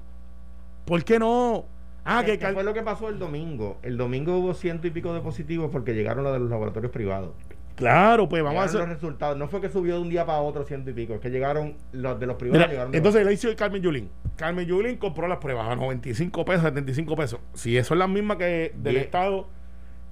¿Por 0.85 1.03
qué 1.03 1.17
no? 1.17 1.65
Ah, 2.03 2.21
¿Qué, 2.25 2.33
que. 2.33 2.37
qué 2.39 2.45
cal- 2.45 2.53
fue 2.55 2.63
lo 2.63 2.73
que 2.73 2.81
pasó 2.83 3.09
el 3.09 3.19
domingo? 3.19 3.77
El 3.83 3.97
domingo 3.97 4.37
hubo 4.37 4.53
ciento 4.53 4.87
y 4.87 4.91
pico 4.91 5.13
de 5.13 5.21
positivos 5.21 5.69
porque 5.71 5.93
llegaron 5.93 6.23
los 6.23 6.33
de 6.33 6.39
los 6.39 6.49
laboratorios 6.49 6.91
privados. 6.91 7.31
Claro, 7.81 8.29
pues 8.29 8.43
vamos 8.43 8.61
a 8.61 8.65
hacer. 8.65 8.79
los 8.81 8.89
resultados. 8.89 9.35
No 9.37 9.47
fue 9.47 9.59
que 9.59 9.69
subió 9.69 9.95
de 9.95 10.01
un 10.01 10.09
día 10.09 10.25
para 10.25 10.39
otro 10.39 10.63
ciento 10.63 10.91
y 10.91 10.93
pico, 10.93 11.15
es 11.15 11.19
que 11.19 11.29
llegaron 11.31 11.75
los 11.91 12.19
de 12.19 12.27
los 12.27 12.35
primeros. 12.35 12.59
Mira, 12.59 12.71
llegaron 12.71 12.93
entonces 12.93 13.25
le 13.25 13.33
hizo 13.33 13.55
Carmen 13.55 13.81
Yulín. 13.81 14.09
Carmen 14.35 14.65
Yulín 14.65 14.97
compró 14.97 15.27
las 15.27 15.39
pruebas 15.39 15.67
a 15.67 15.75
95 15.75 16.45
pesos, 16.45 16.63
75 16.63 17.15
pesos. 17.15 17.39
Si 17.53 17.75
eso 17.77 17.95
es 17.95 17.97
la 17.97 18.07
misma 18.07 18.37
que 18.37 18.71
del 18.75 18.93
Bien. 18.93 18.97
Estado, 19.05 19.47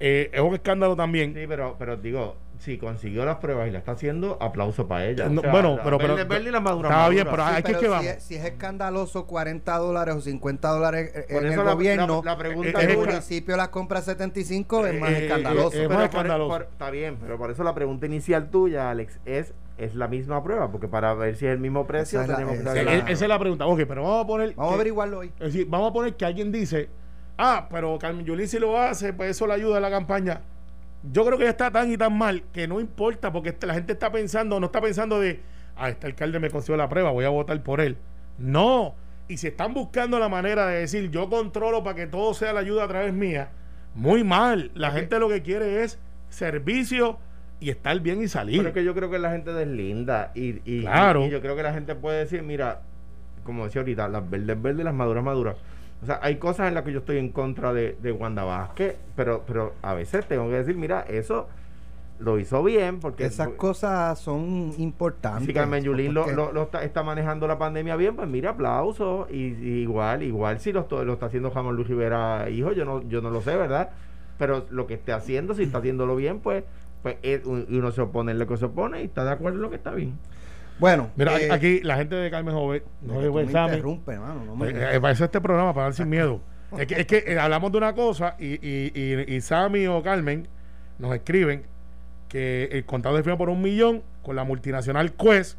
eh, 0.00 0.30
es 0.32 0.40
un 0.40 0.54
escándalo 0.54 0.96
también. 0.96 1.32
Sí, 1.32 1.44
pero, 1.46 1.76
pero 1.78 1.96
digo, 1.96 2.36
si 2.60 2.76
consiguió 2.76 3.24
las 3.24 3.36
pruebas 3.38 3.66
y 3.68 3.70
la 3.70 3.78
está 3.78 3.92
haciendo, 3.92 4.36
aplauso 4.40 4.86
para 4.86 5.06
ella. 5.06 5.28
No, 5.30 5.40
O 5.40 5.42
sea, 5.42 5.50
bueno, 5.50 5.78
pero- 5.82 5.96
pero- 5.98 6.14
verde, 6.14 6.28
verde 6.28 6.48
y 6.50 6.52
la 6.52 6.60
madura, 6.60 6.88
estaba 6.90 7.08
bien, 7.08 7.26
pero 7.30 7.42
hay 7.42 7.62
que 7.62 7.62
pero 7.62 7.78
que 7.80 7.84
si, 7.86 7.90
vamos. 7.90 8.06
es, 8.06 8.22
si 8.22 8.34
es 8.34 8.44
escandaloso 8.44 9.26
40 9.26 9.78
dólares 9.78 10.14
o 10.14 10.20
50 10.20 10.68
dólares 10.68 11.10
eh, 11.14 11.26
Por 11.32 11.42
en 11.42 11.52
eso 11.52 11.60
el 11.62 11.66
la- 11.66 11.72
gobierno, 11.72 12.22
la- 12.22 12.30
la 12.32 12.36
pregunta 12.38 12.82
es 12.82 12.88
el 12.90 12.98
municipio 12.98 13.56
las 13.56 13.68
compra 13.70 14.02
75 14.02 14.86
es 14.86 15.00
más 15.00 15.10
Eh, 15.10 15.12
eh, 15.20 15.24
escandaloso. 15.26 15.76
eh, 15.78 15.82
es 15.84 15.88
más 15.88 16.04
escandaloso. 16.04 16.50
por- 16.50 16.62
está 16.70 16.90
bien, 16.90 17.16
pero 17.20 17.38
por 17.38 17.50
eso 17.50 17.64
la 17.64 17.74
pregunta 17.74 18.04
inicial 18.06 18.50
tuya, 18.50 18.90
Alex, 18.90 19.18
es 19.24 19.54
es 19.78 19.94
la 19.94 20.08
misma 20.08 20.44
prueba, 20.44 20.70
porque 20.70 20.88
para 20.88 21.14
ver 21.14 21.36
si 21.36 21.46
es 21.46 21.52
el 21.52 21.58
mismo 21.58 21.86
precio 21.86 22.20
Esa 22.20 22.24
es 22.24 22.28
la- 22.28 22.36
tenemos 22.36 22.56
que 22.58 22.80
esa 22.82 23.08
Eh, 23.08 23.12
es 23.12 23.20
la 23.22 23.38
pregunta. 23.38 23.64
Ok, 23.64 23.80
pero 23.88 24.02
vamos 24.02 24.24
a 24.24 24.26
poner. 24.26 24.54
Vamos 24.54 24.66
a 24.66 24.68
que- 24.68 24.74
averiguarlo 24.74 25.18
hoy. 25.20 25.32
Es 25.40 25.54
decir, 25.54 25.66
vamos 25.70 25.88
a 25.88 25.92
poner 25.94 26.14
que 26.16 26.26
alguien 26.26 26.52
dice, 26.52 26.90
ah, 27.38 27.66
pero 27.70 27.98
Carmen 27.98 28.26
Yulín 28.26 28.46
si 28.46 28.58
lo 28.58 28.78
hace, 28.78 29.14
pues 29.14 29.30
eso 29.30 29.46
le 29.46 29.54
ayuda 29.54 29.78
a 29.78 29.80
la 29.80 29.88
campaña. 29.90 30.42
Yo 31.02 31.24
creo 31.24 31.38
que 31.38 31.44
ya 31.44 31.50
está 31.50 31.70
tan 31.70 31.90
y 31.90 31.96
tan 31.96 32.16
mal 32.16 32.42
que 32.52 32.68
no 32.68 32.80
importa, 32.80 33.32
porque 33.32 33.54
la 33.62 33.74
gente 33.74 33.92
está 33.94 34.12
pensando, 34.12 34.60
no 34.60 34.66
está 34.66 34.80
pensando 34.80 35.18
de, 35.18 35.40
ah, 35.76 35.88
este 35.88 36.06
alcalde 36.06 36.38
me 36.40 36.50
consiguió 36.50 36.76
la 36.76 36.88
prueba, 36.88 37.10
voy 37.10 37.24
a 37.24 37.30
votar 37.30 37.62
por 37.62 37.80
él. 37.80 37.96
No. 38.38 38.94
Y 39.28 39.36
si 39.38 39.46
están 39.46 39.72
buscando 39.74 40.18
la 40.18 40.28
manera 40.28 40.66
de 40.66 40.80
decir, 40.80 41.10
yo 41.10 41.30
controlo 41.30 41.82
para 41.82 41.96
que 41.96 42.06
todo 42.06 42.34
sea 42.34 42.52
la 42.52 42.60
ayuda 42.60 42.84
a 42.84 42.88
través 42.88 43.12
mía, 43.14 43.50
muy 43.94 44.24
mal. 44.24 44.70
La 44.74 44.90
gente 44.90 45.18
lo 45.18 45.28
que 45.28 45.42
quiere 45.42 45.82
es 45.84 45.98
servicio 46.28 47.18
y 47.60 47.70
estar 47.70 47.98
bien 48.00 48.22
y 48.22 48.28
salir. 48.28 48.56
Pero 48.58 48.68
es 48.70 48.74
que 48.74 48.84
yo 48.84 48.94
creo 48.94 49.10
que 49.10 49.18
la 49.18 49.30
gente 49.30 49.52
deslinda 49.52 50.32
y, 50.34 50.60
y, 50.64 50.80
Claro. 50.82 51.26
y 51.26 51.30
yo 51.30 51.40
creo 51.40 51.56
que 51.56 51.62
la 51.62 51.72
gente 51.72 51.94
puede 51.94 52.18
decir, 52.20 52.42
mira, 52.42 52.82
como 53.44 53.64
decía 53.64 53.80
ahorita, 53.82 54.08
las 54.08 54.28
verdes 54.28 54.60
verdes 54.60 54.80
y 54.80 54.84
las 54.84 54.94
maduras 54.94 55.24
maduras. 55.24 55.56
O 56.02 56.06
sea, 56.06 56.18
hay 56.22 56.36
cosas 56.36 56.68
en 56.68 56.74
las 56.74 56.84
que 56.84 56.92
yo 56.92 57.00
estoy 57.00 57.18
en 57.18 57.30
contra 57.30 57.72
de, 57.72 57.96
de 58.00 58.12
Wanda 58.12 58.42
Vázquez, 58.44 58.96
pero, 59.16 59.44
pero 59.46 59.74
a 59.82 59.94
veces 59.94 60.26
tengo 60.26 60.48
que 60.48 60.56
decir, 60.56 60.76
mira, 60.76 61.02
eso 61.02 61.46
lo 62.18 62.38
hizo 62.38 62.62
bien 62.62 63.00
porque 63.00 63.24
Esas 63.24 63.48
cosas 63.48 64.18
son 64.18 64.72
importantes. 64.78 65.46
si 65.46 65.52
Carmen 65.54 65.82
Yulín 65.84 66.12
lo, 66.14 66.26
lo- 66.36 66.52
lo 66.52 66.62
está, 66.64 66.84
está 66.84 67.02
manejando 67.02 67.46
la 67.46 67.58
pandemia 67.58 67.96
bien, 67.96 68.16
pues 68.16 68.28
mira, 68.28 68.50
aplauso. 68.50 69.26
Y, 69.30 69.36
y 69.54 69.80
igual, 69.82 70.22
igual 70.22 70.60
si 70.60 70.72
lo, 70.72 70.86
lo 71.04 71.12
está 71.14 71.26
haciendo 71.26 71.50
Jamón 71.50 71.76
Luis 71.76 71.88
Rivera, 71.88 72.48
hijo, 72.50 72.72
yo 72.72 72.84
no, 72.84 73.02
yo 73.08 73.20
no 73.20 73.30
lo 73.30 73.40
sé, 73.42 73.56
¿verdad? 73.56 73.90
Pero 74.38 74.66
lo 74.70 74.86
que 74.86 74.94
esté 74.94 75.12
haciendo, 75.12 75.54
si 75.54 75.64
está 75.64 75.78
haciéndolo 75.78 76.16
bien, 76.16 76.40
pues, 76.40 76.64
pues 77.02 77.16
es- 77.22 77.42
y 77.68 77.76
uno 77.78 77.90
se 77.90 78.00
opone 78.02 78.32
en 78.32 78.38
lo 78.38 78.46
que 78.46 78.56
se 78.56 78.64
opone 78.66 79.02
y 79.02 79.04
está 79.06 79.24
de 79.24 79.32
acuerdo 79.32 79.56
en 79.58 79.62
lo 79.62 79.70
que 79.70 79.76
está 79.76 79.90
bien. 79.92 80.18
Bueno, 80.80 81.10
Mira, 81.14 81.38
eh, 81.40 81.48
aquí 81.52 81.80
la 81.82 81.96
gente 81.96 82.16
de 82.16 82.30
Carmen 82.30 82.54
Joven, 82.54 82.82
de 83.02 83.12
no 83.14 83.20
le 83.20 83.42
interrumpes, 83.42 84.14
hermano, 84.14 84.44
no 84.46 84.56
me- 84.56 84.68
Eh, 84.70 84.96
eh, 84.96 85.00
para 85.00 85.12
eso 85.12 85.24
este 85.24 85.40
programa, 85.40 85.72
para 85.74 85.84
dar 85.84 85.94
sin 85.94 86.08
miedo. 86.08 86.40
Es 86.78 86.86
que, 86.86 86.94
es 87.00 87.06
que 87.06 87.24
eh, 87.26 87.38
hablamos 87.38 87.70
de 87.72 87.78
una 87.78 87.94
cosa 87.94 88.36
y, 88.38 88.54
y, 88.66 88.92
y, 88.94 89.34
y 89.36 89.40
Sammy 89.40 89.86
o 89.88 90.02
Carmen 90.02 90.46
nos 90.98 91.14
escriben 91.14 91.64
que 92.28 92.68
el 92.72 92.84
contrato 92.84 93.16
se 93.16 93.22
firma 93.24 93.36
por 93.36 93.48
un 93.50 93.60
millón 93.60 94.02
con 94.22 94.36
la 94.36 94.44
multinacional 94.44 95.12
Quest, 95.12 95.58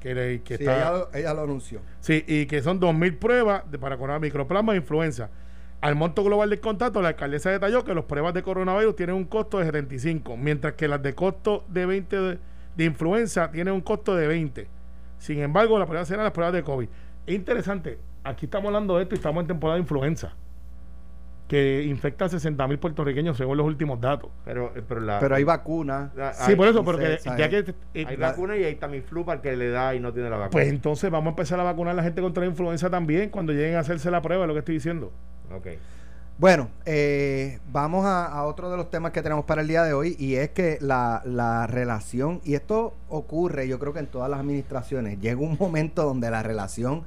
que, 0.00 0.14
le- 0.14 0.42
que 0.42 0.56
Sí, 0.56 0.62
está, 0.64 0.76
ella, 0.76 0.90
lo- 0.92 1.08
ella 1.14 1.34
lo 1.34 1.42
anunció. 1.42 1.80
sí, 2.00 2.24
y 2.26 2.46
que 2.46 2.62
son 2.62 2.78
2.000 2.80 3.18
pruebas 3.18 3.68
de, 3.70 3.78
para 3.78 3.96
coronar 3.96 4.20
microplasma 4.20 4.74
e 4.74 4.76
influenza. 4.76 5.30
Al 5.80 5.96
monto 5.96 6.22
global 6.24 6.48
del 6.48 6.60
contrato, 6.60 7.02
la 7.02 7.08
alcaldesa 7.08 7.50
detalló 7.50 7.84
que 7.84 7.94
las 7.94 8.04
pruebas 8.04 8.32
de 8.32 8.42
coronavirus 8.42 8.96
tienen 8.96 9.16
un 9.16 9.24
costo 9.24 9.58
de 9.58 9.66
75, 9.66 10.36
mientras 10.36 10.74
que 10.74 10.88
las 10.88 11.02
de 11.02 11.14
costo 11.14 11.64
de 11.68 11.84
20 11.84 12.16
de, 12.20 12.38
de 12.76 12.84
influenza 12.84 13.50
tienen 13.50 13.74
un 13.74 13.80
costo 13.80 14.14
de 14.16 14.26
20. 14.26 14.66
Sin 15.18 15.38
embargo, 15.40 15.78
las 15.78 15.86
pruebas 15.86 16.08
serán 16.08 16.24
las 16.24 16.32
pruebas 16.32 16.52
de 16.54 16.62
COVID. 16.62 16.88
Es 17.26 17.34
interesante, 17.34 17.98
aquí 18.24 18.46
estamos 18.46 18.66
hablando 18.68 18.96
de 18.96 19.02
esto 19.04 19.14
y 19.14 19.18
estamos 19.18 19.40
en 19.42 19.46
temporada 19.48 19.76
de 19.76 19.80
influenza, 19.82 20.34
que 21.48 21.82
infecta 21.84 22.24
a 22.24 22.28
60 22.28 22.66
mil 22.68 22.78
puertorriqueños 22.78 23.36
según 23.36 23.56
los 23.58 23.66
últimos 23.66 24.00
datos. 24.00 24.30
Pero, 24.44 24.72
eh, 24.74 24.82
pero, 24.86 25.00
la, 25.00 25.18
Pero 25.20 25.34
hay 25.34 25.44
vacuna. 25.44 26.10
la- 26.16 26.32
Sí, 26.32 26.50
hay, 26.52 26.56
por 26.56 26.68
eso, 26.68 26.82
porque 26.84 27.18
ya 27.38 27.48
que... 27.48 27.58
eh, 27.94 28.06
hay 28.08 28.16
la- 28.16 28.30
vacuna 28.30 28.56
y 28.56 28.64
hay 28.64 28.74
Tamiflu 28.76 29.24
para 29.24 29.36
el 29.36 29.42
que 29.42 29.54
le 29.56 29.68
da 29.70 29.94
y 29.94 30.00
no 30.00 30.12
tiene 30.12 30.30
la 30.30 30.36
vacuna. 30.36 30.50
pues 30.50 30.68
entonces 30.68 31.10
vamos 31.10 31.26
a 31.28 31.30
empezar 31.30 31.60
a 31.60 31.62
vacunar 31.62 31.92
a 31.92 31.96
la 31.96 32.02
gente 32.02 32.20
contra 32.22 32.42
la 32.42 32.50
influenza 32.50 32.88
también 32.90 33.30
cuando 33.30 33.52
lleguen 33.52 33.76
a 33.76 33.80
hacerse 33.80 34.10
la 34.10 34.22
prueba, 34.22 34.44
es 34.44 34.48
lo 34.48 34.54
que 34.54 34.60
estoy 34.60 34.74
diciendo. 34.74 35.12
ok. 35.54 35.66
Bueno, 36.36 36.68
eh, 36.84 37.60
vamos 37.70 38.04
a, 38.06 38.42
otro 38.44 38.68
de 38.68 38.76
los 38.76 38.90
temas 38.90 39.12
que 39.12 39.22
tenemos 39.22 39.44
para 39.44 39.62
el 39.62 39.68
día 39.68 39.84
de 39.84 39.92
hoy 39.92 40.16
y 40.18 40.34
es 40.34 40.50
que 40.50 40.78
la, 40.80 41.22
la 41.24 41.68
relación, 41.68 42.40
y 42.42 42.54
esto 42.54 42.96
ocurre 43.08 43.68
yo 43.68 43.78
creo 43.78 43.92
que 43.92 44.00
en 44.00 44.08
todas 44.08 44.28
las 44.28 44.40
administraciones, 44.40 45.20
llega 45.20 45.40
un 45.40 45.56
momento 45.60 46.02
donde 46.02 46.30
la 46.32 46.42
relación 46.42 47.04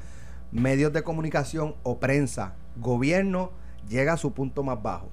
medios 0.54 0.94
de 0.94 1.04
comunicación 1.04 1.76
o 1.84 2.00
prensa, 2.00 2.54
gobierno, 2.78 3.52
llega 3.90 4.14
a 4.14 4.18
su 4.18 4.32
punto 4.32 4.64
más 4.64 4.82
bajo. 4.82 5.10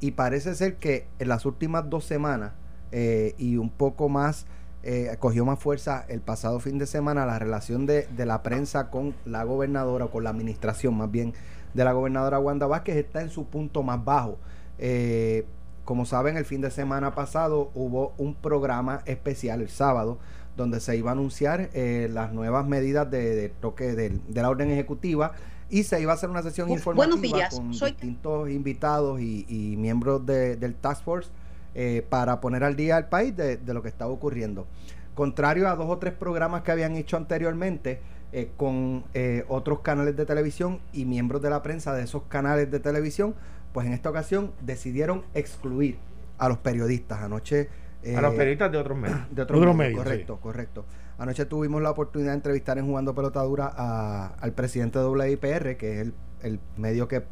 Y 0.00 0.12
parece 0.12 0.54
ser 0.54 0.76
que 0.76 1.06
en 1.18 1.28
las 1.28 1.44
últimas 1.44 1.90
dos 1.90 2.06
semanas 2.06 2.52
eh, 2.90 3.34
y 3.36 3.58
un 3.58 3.68
poco 3.68 4.08
más, 4.08 4.46
eh, 4.82 5.14
cogió 5.18 5.44
más 5.44 5.58
fuerza 5.58 6.06
el 6.08 6.22
pasado 6.22 6.58
fin 6.60 6.78
de 6.78 6.86
semana 6.86 7.26
la 7.26 7.38
relación 7.38 7.84
de, 7.84 8.06
de 8.16 8.24
la 8.24 8.42
prensa 8.42 8.88
con 8.88 9.14
la 9.26 9.44
gobernadora, 9.44 10.06
o 10.06 10.10
con 10.10 10.24
la 10.24 10.30
administración 10.30 10.96
más 10.96 11.10
bien 11.10 11.34
de 11.78 11.84
la 11.84 11.92
gobernadora 11.92 12.40
Wanda 12.40 12.66
Vázquez 12.66 12.96
está 12.96 13.22
en 13.22 13.30
su 13.30 13.46
punto 13.46 13.82
más 13.84 14.04
bajo. 14.04 14.36
Eh, 14.78 15.46
como 15.84 16.04
saben, 16.04 16.36
el 16.36 16.44
fin 16.44 16.60
de 16.60 16.70
semana 16.70 17.14
pasado 17.14 17.70
hubo 17.74 18.12
un 18.18 18.34
programa 18.34 19.00
especial 19.06 19.60
el 19.62 19.68
sábado 19.70 20.18
donde 20.56 20.80
se 20.80 20.96
iba 20.96 21.10
a 21.10 21.12
anunciar 21.12 21.70
eh, 21.72 22.08
las 22.12 22.32
nuevas 22.32 22.66
medidas 22.66 23.08
de, 23.10 23.34
de 23.36 23.48
toque 23.48 23.94
de, 23.94 24.18
la 24.34 24.50
orden 24.50 24.70
ejecutiva 24.72 25.32
y 25.70 25.84
se 25.84 26.00
iba 26.00 26.10
a 26.12 26.14
hacer 26.16 26.30
una 26.30 26.42
sesión 26.42 26.68
Uf, 26.68 26.78
informativa 26.78 27.48
con 27.48 27.72
soy- 27.72 27.92
distintos 27.92 28.50
invitados 28.50 29.20
y, 29.20 29.46
y 29.48 29.76
miembros 29.76 30.26
de- 30.26 30.56
del 30.56 30.74
Task 30.74 31.04
Force 31.04 31.30
eh, 31.76 32.04
para 32.08 32.40
poner 32.40 32.64
al 32.64 32.74
día 32.74 32.96
al 32.96 33.08
país 33.08 33.36
de, 33.36 33.56
de 33.56 33.72
lo 33.72 33.82
que 33.82 33.88
estaba 33.88 34.10
ocurriendo. 34.10 34.66
Contrario 35.14 35.68
a 35.68 35.76
dos 35.76 35.86
o 35.88 35.98
tres 35.98 36.12
programas 36.14 36.62
que 36.62 36.72
habían 36.72 36.96
hecho 36.96 37.16
anteriormente 37.16 38.00
eh, 38.32 38.50
con 38.56 39.04
eh, 39.14 39.44
otros 39.48 39.80
canales 39.80 40.16
de 40.16 40.26
televisión 40.26 40.80
y 40.92 41.04
miembros 41.04 41.40
de 41.42 41.50
la 41.50 41.62
prensa 41.62 41.94
de 41.94 42.02
esos 42.04 42.24
canales 42.24 42.70
de 42.70 42.80
televisión, 42.80 43.34
pues 43.72 43.86
en 43.86 43.92
esta 43.92 44.10
ocasión 44.10 44.52
decidieron 44.60 45.22
excluir 45.34 45.98
a 46.38 46.48
los 46.48 46.58
periodistas. 46.58 47.20
Anoche... 47.22 47.68
a 48.16 48.20
los 48.20 48.34
eh, 48.34 48.36
periodistas 48.36 48.70
de 48.72 48.78
otros 48.78 48.98
medios. 48.98 49.18
de 49.30 49.42
otros 49.42 49.58
Otros 49.60 49.76
medios, 49.76 49.92
medios, 49.94 50.04
correcto, 50.04 50.36
correcto. 50.40 50.84
Anoche 51.18 51.46
tuvimos 51.46 51.82
la 51.82 51.90
oportunidad 51.90 52.30
de 52.30 52.36
entrevistar 52.36 52.78
en 52.78 52.86
Jugando 52.86 53.14
Pelotadura 53.14 53.72
a- 53.76 54.34
al 54.40 54.52
presidente 54.52 54.98
de 55.00 55.06
WIPR, 55.06 55.76
que 55.76 55.94
es 55.94 56.00
el, 56.06 56.14
el 56.42 56.60
medio 56.76 57.08
que 57.08 57.22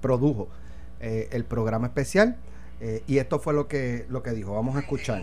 produjo 0.00 0.48
eh, 1.00 1.28
el 1.32 1.44
programa 1.44 1.86
especial. 1.86 2.36
eh, 2.80 3.02
y 3.06 3.18
esto 3.18 3.38
fue 3.38 3.54
lo 3.54 3.68
que, 3.68 4.04
lo 4.10 4.22
que 4.22 4.32
dijo. 4.32 4.54
Vamos 4.54 4.76
a 4.76 4.80
escuchar. 4.80 5.22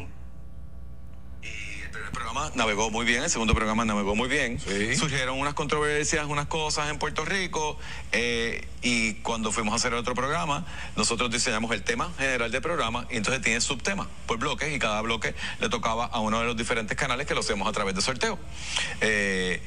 Programa 2.24 2.52
navegó 2.56 2.90
muy 2.90 3.06
bien, 3.06 3.22
el 3.22 3.30
segundo 3.30 3.54
programa 3.54 3.84
navegó 3.84 4.16
muy 4.16 4.30
bien. 4.30 4.58
Surgieron 4.98 5.38
unas 5.38 5.56
controversias, 5.56 6.26
unas 6.26 6.48
cosas 6.48 6.90
en 6.90 6.98
Puerto 6.98 7.26
Rico. 7.26 7.78
eh, 8.14 8.66
y 8.82 9.16
cuando 9.16 9.52
fuimos 9.52 9.74
a 9.74 9.76
hacer 9.76 9.94
otro 9.94 10.16
programa, 10.16 10.66
nosotros 10.96 11.30
diseñamos 11.30 11.74
el 11.74 11.84
tema 11.84 12.14
general 12.18 12.50
del 12.50 12.62
programa 12.62 13.06
y 13.12 13.18
entonces 13.18 13.44
tiene 13.44 13.60
subtemas 13.60 14.08
por 14.26 14.38
bloques 14.38 14.74
y 14.74 14.80
cada 14.80 15.02
bloque 15.02 15.36
le 15.60 15.68
tocaba 15.68 16.06
a 16.06 16.22
uno 16.22 16.40
de 16.40 16.46
los 16.46 16.56
diferentes 16.56 16.96
canales 16.96 17.28
que 17.28 17.34
lo 17.34 17.42
hacemos 17.42 17.68
a 17.68 17.74
través 17.74 17.94
de 17.94 18.02
sorteo. 18.02 18.40
Eh, 19.02 19.62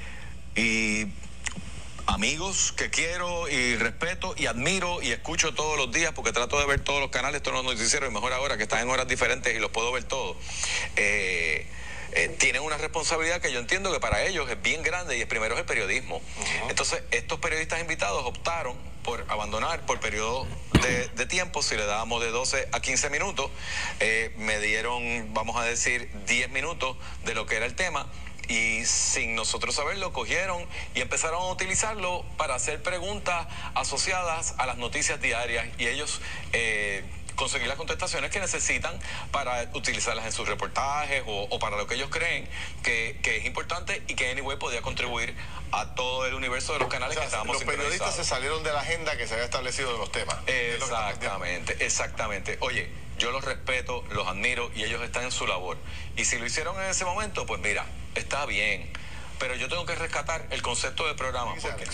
y 0.56 1.08
amigos 2.06 2.72
que 2.72 2.88
quiero 2.88 3.50
y 3.50 3.76
respeto 3.76 4.34
y 4.34 4.46
admiro 4.46 5.02
y 5.02 5.10
escucho 5.10 5.52
todos 5.52 5.76
los 5.76 5.92
días 5.92 6.12
porque 6.14 6.32
trato 6.32 6.58
de 6.58 6.64
ver 6.64 6.80
todos 6.80 7.02
los 7.02 7.10
canales, 7.10 7.42
todos 7.42 7.62
los 7.62 7.74
noticieros 7.74 8.08
y 8.10 8.14
mejor 8.14 8.32
ahora 8.32 8.56
que 8.56 8.62
están 8.62 8.80
en 8.80 8.88
horas 8.88 9.06
diferentes 9.06 9.54
y 9.54 9.58
los 9.58 9.70
puedo 9.70 9.92
ver 9.92 10.04
todos. 10.04 10.38
Eh, 10.96 11.66
eh, 12.12 12.28
tienen 12.38 12.62
una 12.62 12.76
responsabilidad 12.76 13.40
que 13.40 13.52
yo 13.52 13.58
entiendo 13.58 13.92
que 13.92 14.00
para 14.00 14.24
ellos 14.24 14.48
es 14.50 14.60
bien 14.60 14.82
grande 14.82 15.16
y 15.16 15.20
el 15.20 15.28
primero 15.28 15.54
es 15.54 15.60
el 15.60 15.66
periodismo. 15.66 16.20
Entonces, 16.68 17.02
estos 17.10 17.38
periodistas 17.40 17.80
invitados 17.80 18.24
optaron 18.24 18.76
por 19.02 19.24
abandonar 19.28 19.86
por 19.86 20.00
periodo 20.00 20.46
de, 20.82 21.08
de 21.08 21.26
tiempo, 21.26 21.62
si 21.62 21.76
le 21.76 21.86
dábamos 21.86 22.22
de 22.22 22.30
12 22.30 22.68
a 22.72 22.80
15 22.80 23.10
minutos, 23.10 23.50
eh, 24.00 24.34
me 24.36 24.58
dieron, 24.58 25.32
vamos 25.32 25.56
a 25.56 25.62
decir, 25.62 26.10
10 26.26 26.50
minutos 26.50 26.96
de 27.24 27.34
lo 27.34 27.46
que 27.46 27.56
era 27.56 27.66
el 27.66 27.76
tema 27.76 28.06
y 28.48 28.84
sin 28.84 29.34
nosotros 29.34 29.74
saberlo 29.74 30.12
cogieron 30.12 30.64
y 30.94 31.00
empezaron 31.00 31.42
a 31.42 31.46
utilizarlo 31.46 32.24
para 32.36 32.54
hacer 32.54 32.82
preguntas 32.82 33.46
asociadas 33.74 34.54
a 34.58 34.66
las 34.66 34.76
noticias 34.76 35.20
diarias 35.20 35.66
y 35.78 35.86
ellos 35.86 36.20
eh, 36.52 37.04
conseguir 37.36 37.68
las 37.68 37.76
contestaciones 37.76 38.30
que 38.30 38.40
necesitan 38.40 38.98
para 39.30 39.70
utilizarlas 39.74 40.26
en 40.26 40.32
sus 40.32 40.48
reportajes 40.48 41.22
o, 41.26 41.46
o 41.50 41.58
para 41.58 41.76
lo 41.76 41.86
que 41.86 41.94
ellos 41.94 42.08
creen 42.10 42.48
que, 42.82 43.18
que 43.22 43.36
es 43.36 43.44
importante 43.44 44.02
y 44.08 44.14
que 44.14 44.30
anyway 44.30 44.58
podía 44.58 44.82
contribuir 44.82 45.34
a 45.72 45.94
todo 45.94 46.26
el 46.26 46.34
universo 46.34 46.72
de 46.72 46.80
los 46.80 46.86
O 46.86 46.90
canales 46.90 47.14
sea, 47.14 47.22
que 47.22 47.26
estábamos 47.26 47.56
los 47.56 47.64
periodistas 47.64 48.16
se 48.16 48.24
salieron 48.24 48.62
de 48.62 48.72
la 48.72 48.80
agenda 48.80 49.16
que 49.16 49.26
se 49.26 49.34
había 49.34 49.44
establecido 49.44 49.92
de 49.92 49.98
los 49.98 50.10
temas. 50.10 50.36
Exactamente, 50.46 51.84
exactamente. 51.84 52.56
Oye, 52.60 52.90
yo 53.18 53.30
los 53.30 53.44
respeto, 53.44 54.04
los 54.10 54.26
admiro 54.26 54.70
y 54.74 54.84
ellos 54.84 55.02
están 55.02 55.24
en 55.24 55.32
su 55.32 55.46
labor. 55.46 55.78
Y 56.16 56.24
si 56.24 56.38
lo 56.38 56.46
hicieron 56.46 56.76
en 56.76 56.90
ese 56.90 57.04
momento, 57.04 57.46
pues 57.46 57.60
mira, 57.60 57.86
está 58.14 58.46
bien. 58.46 58.90
Pero 59.38 59.54
yo 59.54 59.68
tengo 59.68 59.84
que 59.84 59.94
rescatar 59.94 60.46
el 60.50 60.62
concepto 60.62 61.06
de 61.06 61.14
programa. 61.14 61.54
Porque 61.60 61.84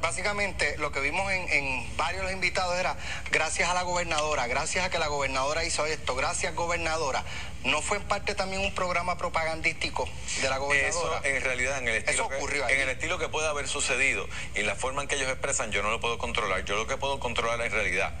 Básicamente 0.00 0.76
lo 0.78 0.92
que 0.92 1.00
vimos 1.00 1.30
en, 1.32 1.48
en 1.50 1.96
varios 1.96 2.20
de 2.20 2.24
los 2.24 2.32
invitados 2.32 2.76
era 2.78 2.96
gracias 3.30 3.68
a 3.68 3.74
la 3.74 3.82
gobernadora, 3.82 4.46
gracias 4.46 4.84
a 4.84 4.90
que 4.90 4.98
la 4.98 5.08
gobernadora 5.08 5.64
hizo 5.64 5.86
esto, 5.86 6.14
gracias 6.14 6.54
gobernadora. 6.54 7.24
¿No 7.64 7.80
fue 7.80 7.96
en 7.96 8.02
parte 8.04 8.34
también 8.34 8.60
un 8.60 8.74
programa 8.74 9.16
propagandístico 9.16 10.06
de 10.42 10.48
la 10.50 10.56
Eso 10.56 10.64
gobernadora? 10.64 11.20
en 11.24 11.42
realidad 11.42 11.78
en 11.78 11.88
el 11.88 11.94
estilo 11.96 12.26
Eso 12.26 12.36
ocurrió 12.36 12.68
en 12.68 12.80
el 12.80 12.88
estilo 12.90 13.18
que 13.18 13.28
puede 13.28 13.48
haber 13.48 13.68
sucedido 13.68 14.28
y 14.54 14.62
la 14.62 14.74
forma 14.74 15.00
en 15.00 15.08
que 15.08 15.14
ellos 15.14 15.30
expresan 15.30 15.72
yo 15.72 15.82
no 15.82 15.90
lo 15.90 15.98
puedo 15.98 16.18
controlar 16.18 16.64
yo 16.66 16.76
lo 16.76 16.86
que 16.86 16.98
puedo 16.98 17.18
controlar 17.18 17.62
en 17.62 17.72
realidad 17.72 18.12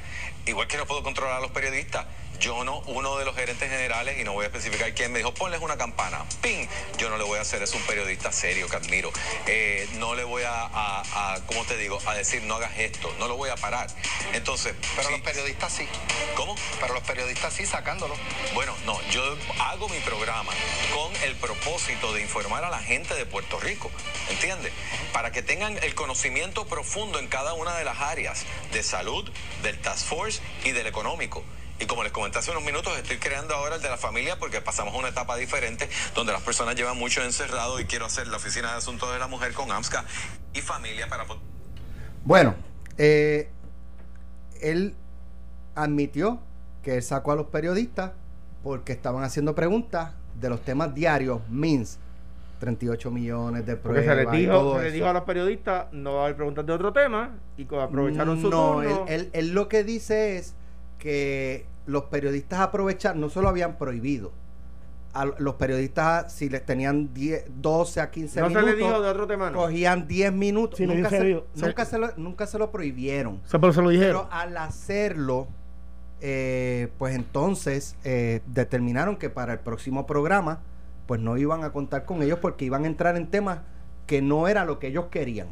igual 0.46 0.66
que 0.66 0.78
no 0.78 0.86
puedo 0.86 1.02
controlar 1.02 1.36
a 1.36 1.40
los 1.40 1.50
periodistas 1.50 2.06
yo 2.44 2.62
no 2.62 2.80
uno 2.88 3.16
de 3.16 3.24
los 3.24 3.34
gerentes 3.34 3.70
generales 3.70 4.18
y 4.20 4.24
no 4.24 4.34
voy 4.34 4.44
a 4.44 4.48
especificar 4.48 4.92
quién 4.92 5.10
me 5.10 5.18
dijo 5.18 5.32
ponles 5.32 5.62
una 5.62 5.78
campana 5.78 6.22
ping 6.42 6.66
yo 6.98 7.08
no 7.08 7.16
le 7.16 7.24
voy 7.24 7.38
a 7.38 7.40
hacer 7.40 7.62
es 7.62 7.72
un 7.72 7.80
periodista 7.86 8.32
serio 8.32 8.68
que 8.68 8.76
admiro 8.76 9.10
Eh, 9.46 9.88
no 9.94 10.14
le 10.14 10.24
voy 10.24 10.42
a, 10.42 10.50
a, 10.52 11.34
a 11.34 11.40
cómo 11.46 11.64
te 11.64 11.78
digo 11.78 11.98
a 12.04 12.12
decir 12.12 12.42
no 12.42 12.56
hagas 12.56 12.76
esto 12.78 13.10
no 13.18 13.28
lo 13.28 13.38
voy 13.38 13.48
a 13.48 13.56
parar 13.56 13.86
entonces 14.34 14.74
Pero 14.94 15.08
sí. 15.08 15.12
los 15.12 15.22
periodistas 15.22 15.72
sí, 15.72 15.88
cómo 16.36 16.54
pero 16.80 16.92
los 16.92 17.02
periodistas 17.04 17.54
sí 17.54 17.64
sacándolo. 17.64 18.14
bueno, 18.52 18.74
no, 18.84 19.00
yo 19.10 19.22
hago 19.60 19.88
mi 19.88 20.00
programa 20.00 20.52
con 20.92 21.10
el 21.22 21.34
propósito 21.36 22.12
de 22.12 22.20
informar 22.20 22.62
a 22.64 22.68
la 22.68 22.80
gente 22.80 23.14
de 23.14 23.24
Puerto 23.24 23.58
Rico, 23.58 23.90
¿entiendes? 24.28 24.70
Para 25.14 25.32
que 25.32 25.40
tengan 25.42 25.78
el 25.82 25.94
conocimiento 25.94 26.66
profundo 26.66 27.18
en 27.20 27.28
cada 27.28 27.54
una 27.54 27.74
de 27.78 27.84
las 27.84 28.00
áreas 28.00 28.44
de 28.72 28.82
salud, 28.82 29.30
del 29.62 29.78
task 29.80 30.06
force 30.06 30.40
y 30.64 30.72
del 30.72 30.86
económico. 30.86 31.42
Y 31.80 31.86
como 31.86 32.02
les 32.04 32.12
comenté 32.12 32.38
hace 32.38 32.50
unos 32.52 32.64
minutos, 32.64 32.96
estoy 32.96 33.16
creando 33.18 33.54
ahora 33.54 33.76
el 33.76 33.82
de 33.82 33.88
la 33.88 33.96
familia 33.96 34.38
porque 34.38 34.60
pasamos 34.60 34.94
a 34.94 34.98
una 34.98 35.08
etapa 35.08 35.36
diferente 35.36 35.88
donde 36.14 36.32
las 36.32 36.42
personas 36.42 36.76
llevan 36.76 36.96
mucho 36.96 37.22
encerrado 37.22 37.80
y 37.80 37.84
quiero 37.84 38.06
hacer 38.06 38.28
la 38.28 38.36
oficina 38.36 38.70
de 38.72 38.78
asuntos 38.78 39.12
de 39.12 39.18
la 39.18 39.26
mujer 39.26 39.52
con 39.54 39.70
AMSCA 39.72 40.04
y 40.52 40.60
familia 40.60 41.08
para... 41.08 41.24
Bueno, 42.24 42.54
eh, 42.96 43.50
él 44.60 44.94
admitió 45.74 46.40
que 46.82 46.96
él 46.96 47.02
sacó 47.02 47.32
a 47.32 47.36
los 47.36 47.46
periodistas 47.46 48.12
porque 48.62 48.92
estaban 48.92 49.24
haciendo 49.24 49.54
preguntas 49.54 50.12
de 50.40 50.48
los 50.48 50.60
temas 50.62 50.94
diarios, 50.94 51.40
MINS, 51.48 51.98
38 52.60 53.10
millones 53.10 53.66
de 53.66 53.76
Porque 53.76 54.00
pruebas. 54.00 54.16
se 54.16 54.22
les 54.24 54.32
dijo, 54.40 54.78
se 54.78 54.84
les 54.84 54.92
dijo 54.92 55.06
a 55.08 55.12
los 55.12 55.24
periodistas, 55.24 55.86
no 55.92 56.14
va 56.14 56.20
a 56.20 56.24
haber 56.24 56.36
preguntas 56.36 56.64
de 56.64 56.72
otro 56.72 56.92
tema, 56.92 57.36
y 57.58 57.64
aprovecharon 57.74 58.40
su 58.40 58.48
no, 58.48 58.74
turno. 58.76 59.06
Él, 59.08 59.14
él- 59.14 59.30
él 59.32 59.48
lo 59.50 59.68
que 59.68 59.84
dice 59.84 60.38
es 60.38 60.54
que 61.04 61.66
los 61.84 62.04
periodistas 62.04 62.60
aprovecharon, 62.60 63.20
no 63.20 63.28
se 63.28 63.42
lo 63.42 63.48
habían 63.50 63.76
prohibido. 63.76 64.32
A 65.12 65.26
los 65.26 65.56
periodistas, 65.56 66.32
si 66.32 66.48
les 66.48 66.64
tenían 66.64 67.12
10, 67.12 67.44
12 67.60 68.00
a 68.00 68.10
15 68.10 68.40
no 68.40 68.46
se 68.46 68.54
minutos, 68.54 68.70
les 68.70 68.78
dijo 68.78 69.00
de 69.02 69.08
otro 69.10 69.26
tema, 69.26 69.50
no. 69.50 69.58
cogían 69.58 70.08
10 70.08 70.32
minutos. 70.32 70.78
Sí, 70.78 70.86
nunca, 70.86 71.10
se, 71.10 71.42
nunca, 71.54 71.84
se 71.84 71.98
lo, 71.98 72.10
nunca 72.16 72.46
se 72.46 72.58
lo 72.58 72.72
prohibieron. 72.72 73.40
O 73.44 73.48
sea, 73.48 73.60
pero 73.60 73.72
se 73.74 73.82
lo 73.82 73.90
dijeron. 73.90 74.22
Pero 74.24 74.32
al 74.32 74.56
hacerlo, 74.56 75.46
eh, 76.22 76.88
pues 76.98 77.14
entonces 77.14 77.96
eh, 78.02 78.40
determinaron 78.46 79.16
que 79.16 79.28
para 79.28 79.52
el 79.52 79.60
próximo 79.60 80.06
programa, 80.06 80.60
pues 81.06 81.20
no 81.20 81.36
iban 81.36 81.62
a 81.64 81.70
contar 81.70 82.06
con 82.06 82.22
ellos 82.22 82.38
porque 82.40 82.64
iban 82.64 82.84
a 82.84 82.86
entrar 82.86 83.16
en 83.16 83.30
temas 83.30 83.58
que 84.06 84.22
no 84.22 84.48
era 84.48 84.64
lo 84.64 84.78
que 84.78 84.86
ellos 84.88 85.06
querían. 85.10 85.48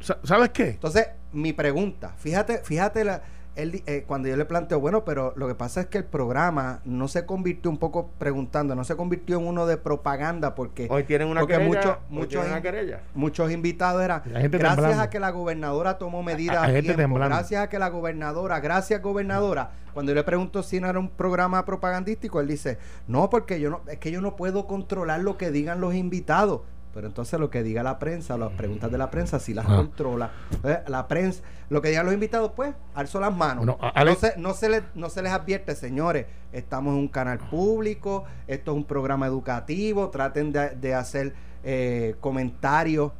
Sa- 0.00 0.20
¿Sabes 0.22 0.50
qué? 0.50 0.68
Entonces, 0.70 1.08
mi 1.32 1.52
pregunta, 1.52 2.14
fíjate, 2.18 2.58
fíjate 2.58 3.04
la, 3.04 3.22
él 3.56 3.72
di- 3.72 3.82
eh, 3.86 4.04
cuando 4.06 4.28
yo 4.28 4.36
le 4.36 4.44
planteo, 4.44 4.78
bueno, 4.80 5.04
pero 5.04 5.32
lo 5.36 5.48
que 5.48 5.54
pasa 5.54 5.80
es 5.80 5.86
que 5.86 5.98
el 5.98 6.04
programa 6.04 6.80
no 6.84 7.08
se 7.08 7.26
convirtió 7.26 7.70
un 7.70 7.78
poco 7.78 8.10
preguntando, 8.18 8.74
no 8.74 8.84
se 8.84 8.96
convirtió 8.96 9.38
en 9.38 9.46
uno 9.46 9.66
de 9.66 9.76
propaganda 9.78 10.54
porque 10.54 10.86
Hoy 10.90 11.04
tienen 11.04 11.28
una 11.28 11.40
porque 11.40 11.54
querella. 11.54 11.68
muchos- 11.68 11.92
hoy 11.96 12.00
muchos 12.10 12.28
tienen 12.28 12.48
una 12.48 12.56
in- 12.58 12.62
querella. 12.62 13.00
muchos 13.14 13.50
invitados 13.50 14.02
eran 14.02 14.22
gracias 14.24 14.50
temblando. 14.50 15.00
a 15.02 15.10
que 15.10 15.18
la 15.20 15.30
gobernadora 15.30 15.98
tomó 15.98 16.22
medidas 16.22 16.58
hay 16.58 16.62
a 16.70 16.74
gente 16.74 16.82
tiempo, 16.94 17.02
temblando. 17.02 17.34
gracias 17.34 17.62
a 17.62 17.68
que 17.68 17.78
la 17.78 17.88
gobernadora, 17.88 18.60
gracias 18.60 19.00
gobernadora, 19.02 19.70
cuando 19.94 20.12
yo 20.12 20.16
le 20.16 20.24
pregunto 20.24 20.62
si 20.62 20.78
no 20.78 20.88
era 20.88 20.98
un 20.98 21.08
programa 21.08 21.64
propagandístico, 21.64 22.40
él 22.40 22.48
dice, 22.48 22.78
"No, 23.08 23.30
porque 23.30 23.58
yo 23.60 23.70
no 23.70 23.80
es 23.88 23.96
que 23.98 24.10
yo 24.10 24.20
no 24.20 24.36
puedo 24.36 24.66
controlar 24.66 25.20
lo 25.20 25.38
que 25.38 25.50
digan 25.50 25.80
los 25.80 25.94
invitados." 25.94 26.60
Pero 26.96 27.08
entonces 27.08 27.38
lo 27.38 27.50
que 27.50 27.62
diga 27.62 27.82
la 27.82 27.98
prensa, 27.98 28.38
las 28.38 28.52
preguntas 28.52 28.90
de 28.90 28.96
la 28.96 29.10
prensa, 29.10 29.38
sí 29.38 29.52
las 29.52 29.66
Ah. 29.68 29.76
controla. 29.76 30.30
Eh, 30.64 30.78
La 30.88 31.06
prensa, 31.06 31.42
lo 31.68 31.82
que 31.82 31.90
digan 31.90 32.06
los 32.06 32.14
invitados, 32.14 32.52
pues, 32.56 32.74
alzo 32.94 33.20
las 33.20 33.36
manos. 33.36 33.66
Bueno, 33.66 33.78
no, 34.02 34.14
se, 34.14 34.32
no, 34.38 34.54
se 34.54 34.70
les, 34.70 34.82
no 34.94 35.10
se 35.10 35.20
les 35.20 35.30
advierte, 35.30 35.74
señores, 35.74 36.24
estamos 36.52 36.94
en 36.94 37.00
un 37.00 37.08
canal 37.08 37.38
público, 37.38 38.24
esto 38.46 38.70
es 38.70 38.76
un 38.78 38.84
programa 38.84 39.26
educativo, 39.26 40.08
traten 40.08 40.52
de, 40.52 40.70
de 40.70 40.94
hacer 40.94 41.34
eh, 41.64 42.14
comentarios. 42.20 43.12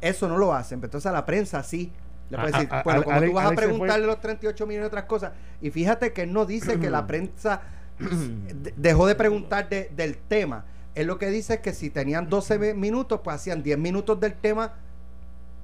Eso 0.00 0.28
no 0.28 0.38
lo 0.38 0.54
hacen. 0.54 0.78
pero 0.78 0.86
Entonces 0.88 1.08
a 1.08 1.12
la 1.12 1.26
prensa 1.26 1.62
sí. 1.64 1.90
Le 2.30 2.38
puede 2.38 2.52
decir, 2.52 2.68
a- 2.70 2.82
bueno, 2.84 3.00
a- 3.00 3.04
como 3.04 3.16
Alex- 3.16 3.30
tú 3.30 3.34
vas 3.34 3.46
a 3.46 3.54
preguntarle 3.56 4.06
los 4.06 4.20
38 4.20 4.64
millones 4.66 4.84
de 4.84 4.86
otras 4.86 5.04
cosas. 5.06 5.32
Y 5.60 5.70
fíjate 5.72 6.12
que 6.12 6.22
él 6.22 6.32
no 6.32 6.46
dice 6.46 6.78
que 6.78 6.88
la 6.88 7.04
prensa 7.08 7.62
de- 7.98 8.72
dejó 8.76 9.06
de 9.08 9.16
preguntar 9.16 9.68
de- 9.68 9.90
del 9.96 10.18
tema. 10.18 10.66
Él 10.94 11.06
lo 11.06 11.18
que 11.18 11.30
dice 11.30 11.54
es 11.54 11.60
que 11.60 11.72
si 11.72 11.90
tenían 11.90 12.28
12 12.28 12.58
mi- 12.58 12.74
minutos, 12.74 13.20
pues 13.24 13.36
hacían 13.36 13.62
10 13.62 13.78
minutos 13.78 14.20
del 14.20 14.34
tema 14.34 14.72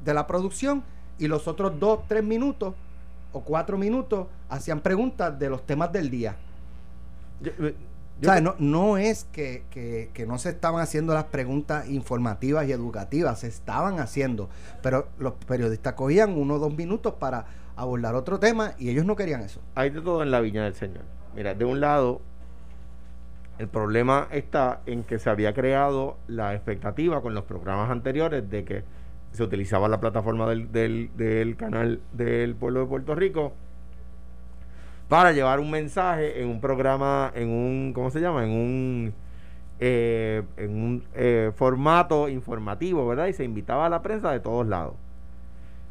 de 0.05 0.15
la 0.15 0.27
producción 0.27 0.83
y 1.19 1.29
los 1.29 1.47
otros 1.49 1.79
2, 1.79 2.01
3 2.09 2.25
minutos 2.25 2.75
o 3.33 3.41
4 3.43 3.77
minutos 3.77 4.27
hacían 4.49 4.81
preguntas 4.81 5.39
de 5.39 5.51
los 5.51 5.67
temas 5.67 5.93
del 5.93 6.11
día. 6.11 6.37
Yo- 7.41 7.53
yo- 7.59 7.69
O 8.21 8.25
sea, 8.25 8.41
no, 8.41 8.57
no 8.59 8.97
es 8.99 9.25
que, 9.31 9.63
que- 9.71 10.11
que 10.13 10.27
no 10.27 10.39
se 10.39 10.49
estaban 10.49 10.81
haciendo 10.81 11.15
las 11.15 11.25
preguntas 11.25 11.89
informativas 11.89 12.67
y 12.67 12.73
educativas, 12.73 13.39
se 13.41 13.47
estaban 13.47 14.01
haciendo, 14.01 14.49
pero 14.83 15.07
los 15.21 15.35
periodistas 15.35 15.93
cogían 15.93 16.37
uno 16.37 16.55
o 16.55 16.59
dos 16.59 16.75
minutos 16.75 17.15
para 17.21 17.45
abordar 17.77 18.17
otro 18.17 18.41
tema 18.41 18.73
y 18.77 18.89
ellos 18.89 19.05
no 19.05 19.15
querían 19.15 19.43
eso. 19.43 19.61
hay 19.77 19.91
de 19.91 20.01
todo 20.01 20.25
en 20.25 20.33
la 20.33 20.41
viña 20.41 20.65
del 20.65 20.75
Señor. 20.75 21.03
Mira, 21.37 21.55
de 21.55 21.65
un 21.65 21.79
lado, 21.81 22.21
el 23.59 23.69
problema 23.69 24.29
está 24.31 24.81
en 24.87 25.03
que 25.05 25.19
se 25.19 25.31
había 25.31 25.53
creado 25.55 26.17
la 26.29 26.55
expectativa 26.55 27.21
con 27.23 27.35
los 27.35 27.45
programas 27.45 27.91
anteriores 27.91 28.49
de 28.51 28.65
que 28.65 28.85
se 29.33 29.43
utilizaba 29.43 29.89
la 29.89 30.01
plataforma 30.01 30.49
del, 30.49 30.71
del, 30.73 31.57
canal 31.57 32.01
del 32.13 32.55
pueblo 32.55 32.81
de 32.81 32.87
Puerto 32.87 33.15
Rico 33.15 33.53
para 35.09 35.33
llevar 35.33 35.61
un 35.61 35.71
mensaje 35.71 36.43
en 36.43 36.49
un 36.49 36.61
programa, 36.61 37.33
en 37.35 37.49
un, 37.49 37.93
¿cómo 37.95 38.11
se 38.11 38.21
llama? 38.21 38.45
En 38.45 38.51
un, 38.51 39.15
eh, 39.81 40.43
en 40.57 40.71
un 40.83 41.05
eh, 41.15 41.53
formato 41.57 42.29
informativo, 42.29 43.07
¿verdad? 43.07 43.27
Y 43.29 43.33
se 43.33 43.45
invitaba 43.45 43.87
a 43.87 43.89
la 43.89 44.03
prensa 44.03 44.31
de 44.33 44.41
todos 44.41 44.67
lados. 44.67 44.95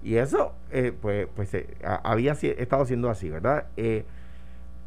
Y 0.04 0.16
eso, 0.18 0.54
eh, 0.72 0.94
pues, 1.00 1.28
pues 1.36 1.54
eh, 1.56 1.68
ha- 1.84 2.02
había 2.12 2.34
estado 2.34 2.86
siendo 2.86 3.10
así, 3.10 3.30
¿verdad? 3.30 3.66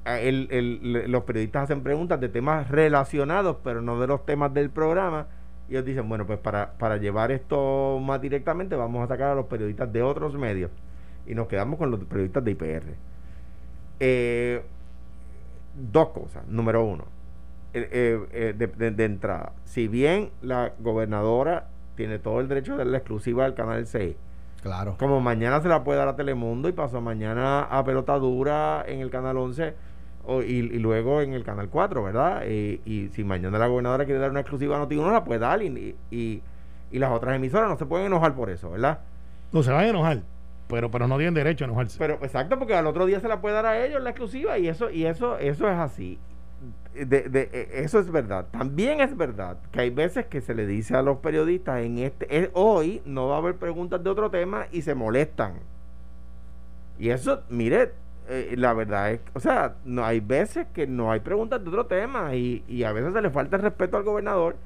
El- 0.05 1.05
los 1.11 1.25
periodistas 1.25 1.65
hacen 1.65 1.83
preguntas 1.83 2.21
de 2.21 2.29
temas 2.29 2.69
relacionados, 2.71 3.57
pero 3.63 3.83
no 3.83 4.01
de 4.01 4.07
los 4.07 4.25
temas 4.25 4.53
del 4.55 4.71
programa. 4.71 5.27
Y 5.69 5.73
ellos 5.73 5.85
dicen, 5.85 6.09
bueno, 6.09 6.27
pues 6.27 6.39
para, 6.39 6.73
para 6.79 6.97
llevar 6.97 7.31
esto 7.31 8.01
más 8.03 8.21
directamente, 8.21 8.75
vamos 8.77 9.05
a 9.05 9.09
sacar 9.09 9.31
a 9.31 9.35
los 9.35 9.47
periodistas 9.47 9.93
de 9.93 10.03
otros 10.03 10.35
medios. 10.35 10.71
Y 11.27 11.35
nos 11.35 11.47
quedamos 11.49 11.79
con 11.79 11.91
los 11.91 12.01
periodistas 12.05 12.43
de 12.45 12.51
IPR. 12.53 12.95
Eh, 14.01 14.63
dos 15.93 16.09
cosas. 16.09 16.47
Número 16.49 16.83
uno, 16.85 17.05
eh, 17.75 17.89
eh, 17.93 18.27
eh, 18.33 18.55
de, 18.57 18.67
de- 18.67 18.91
de 18.91 19.05
entrada, 19.05 19.53
si 19.65 19.87
bien 19.87 20.31
la 20.43 20.73
gobernadora 20.81 21.69
tiene 21.95 22.19
todo 22.19 22.41
el 22.41 22.49
derecho 22.49 22.73
de 22.73 22.79
dar 22.79 22.87
la 22.89 22.99
exclusiva 22.99 23.45
al 23.45 23.55
canal 23.55 23.87
6, 23.87 24.17
Claro. 24.63 24.97
como 24.99 25.21
mañana 25.21 25.61
se 25.61 25.69
la 25.69 25.85
puede 25.85 25.99
dar 25.99 26.09
a 26.09 26.17
Telemundo 26.17 26.69
y 26.69 26.73
pasó 26.73 27.01
mañana 27.01 27.63
a 27.63 27.85
Pelota 27.85 28.15
Dura 28.19 28.85
en 28.87 29.01
el 29.01 29.11
canal 29.11 29.37
11 29.37 29.75
o- 30.25 30.43
y, 30.43 30.47
y 30.59 30.79
luego 30.79 31.21
en 31.23 31.33
el 31.35 31.45
canal 31.45 31.69
4, 31.69 32.03
¿verdad? 32.03 32.45
Y 32.47 33.09
si 33.13 33.25
mañana 33.25 33.59
la 33.59 33.67
gobernadora 33.67 34.05
quiere 34.05 34.21
dar 34.21 34.31
una 34.31 34.41
exclusiva 34.41 34.77
a 34.77 34.87
Noti1, 34.87 35.13
la 35.13 35.25
puede 35.25 35.41
dar 35.41 35.63
y, 35.63 35.97
y, 36.11 36.43
y 36.91 36.99
las 36.99 37.11
otras 37.13 37.37
emisoras 37.37 37.69
no 37.69 37.77
se 37.79 37.87
pueden 37.87 38.07
enojar 38.07 38.35
por 38.35 38.51
eso, 38.51 38.71
¿verdad? 38.71 39.01
No 39.53 39.63
se 39.63 39.71
van 39.73 39.85
a 39.85 39.89
enojar, 39.89 40.23
pero, 40.69 40.91
pero 40.91 41.09
no 41.09 41.17
tienen 41.17 41.35
derecho 41.35 41.65
a 41.65 41.69
enojarse. 41.69 41.99
Pero 41.99 42.15
exacto, 42.23 42.59
porque 42.59 42.75
al 42.75 42.87
otro 42.87 43.07
día 43.07 43.21
se 43.21 43.29
la 43.29 43.41
puede 43.41 43.55
dar 43.57 43.67
a 43.67 43.85
ellos 43.85 44.03
la 44.03 44.11
exclusiva 44.11 44.59
y 44.59 44.69
eso 44.69 44.91
y 44.91 45.07
eso 45.07 45.39
eso 45.39 45.69
es 45.69 45.77
así. 45.79 46.19
De, 46.95 47.23
de- 47.23 47.49
eh, 47.53 47.69
eso 47.75 47.99
es 48.01 48.11
verdad. 48.11 48.47
También 48.51 49.01
es 49.01 49.17
verdad 49.17 49.57
que 49.73 49.81
hay 49.81 49.91
veces 49.91 50.27
que 50.27 50.41
se 50.41 50.55
le 50.55 50.67
dice 50.67 50.95
a 50.97 51.03
los 51.03 51.19
periodistas 51.19 51.81
en 51.83 51.99
este 51.99 52.27
eh, 52.37 52.51
hoy 52.53 53.01
no 53.07 53.29
va 53.29 53.37
a 53.37 53.39
haber 53.39 53.57
preguntas 53.57 54.03
de 54.05 54.11
otro 54.11 54.31
tema 54.31 54.67
y 54.71 54.83
se 54.83 54.95
molestan. 54.95 55.55
Y 56.99 57.11
eso, 57.11 57.41
mire, 57.49 57.93
eh, 58.31 58.55
la 58.57 58.73
verdad 58.75 59.13
es, 59.13 59.21
o 59.35 59.41
sea, 59.41 59.77
no 59.85 60.05
hay 60.05 60.21
veces 60.21 60.67
que 60.75 60.87
no 60.87 61.13
hay 61.13 61.21
preguntas 61.21 61.63
de 61.63 61.69
otro 61.71 61.87
tema 61.87 62.35
y, 62.37 62.65
y 62.69 62.85
a 62.85 62.93
veces 62.93 63.13
se 63.13 63.23
le 63.23 63.31
falta 63.31 63.57
el 63.57 63.63
respeto 63.63 63.97
al 63.99 64.05
gobernador 64.05 64.57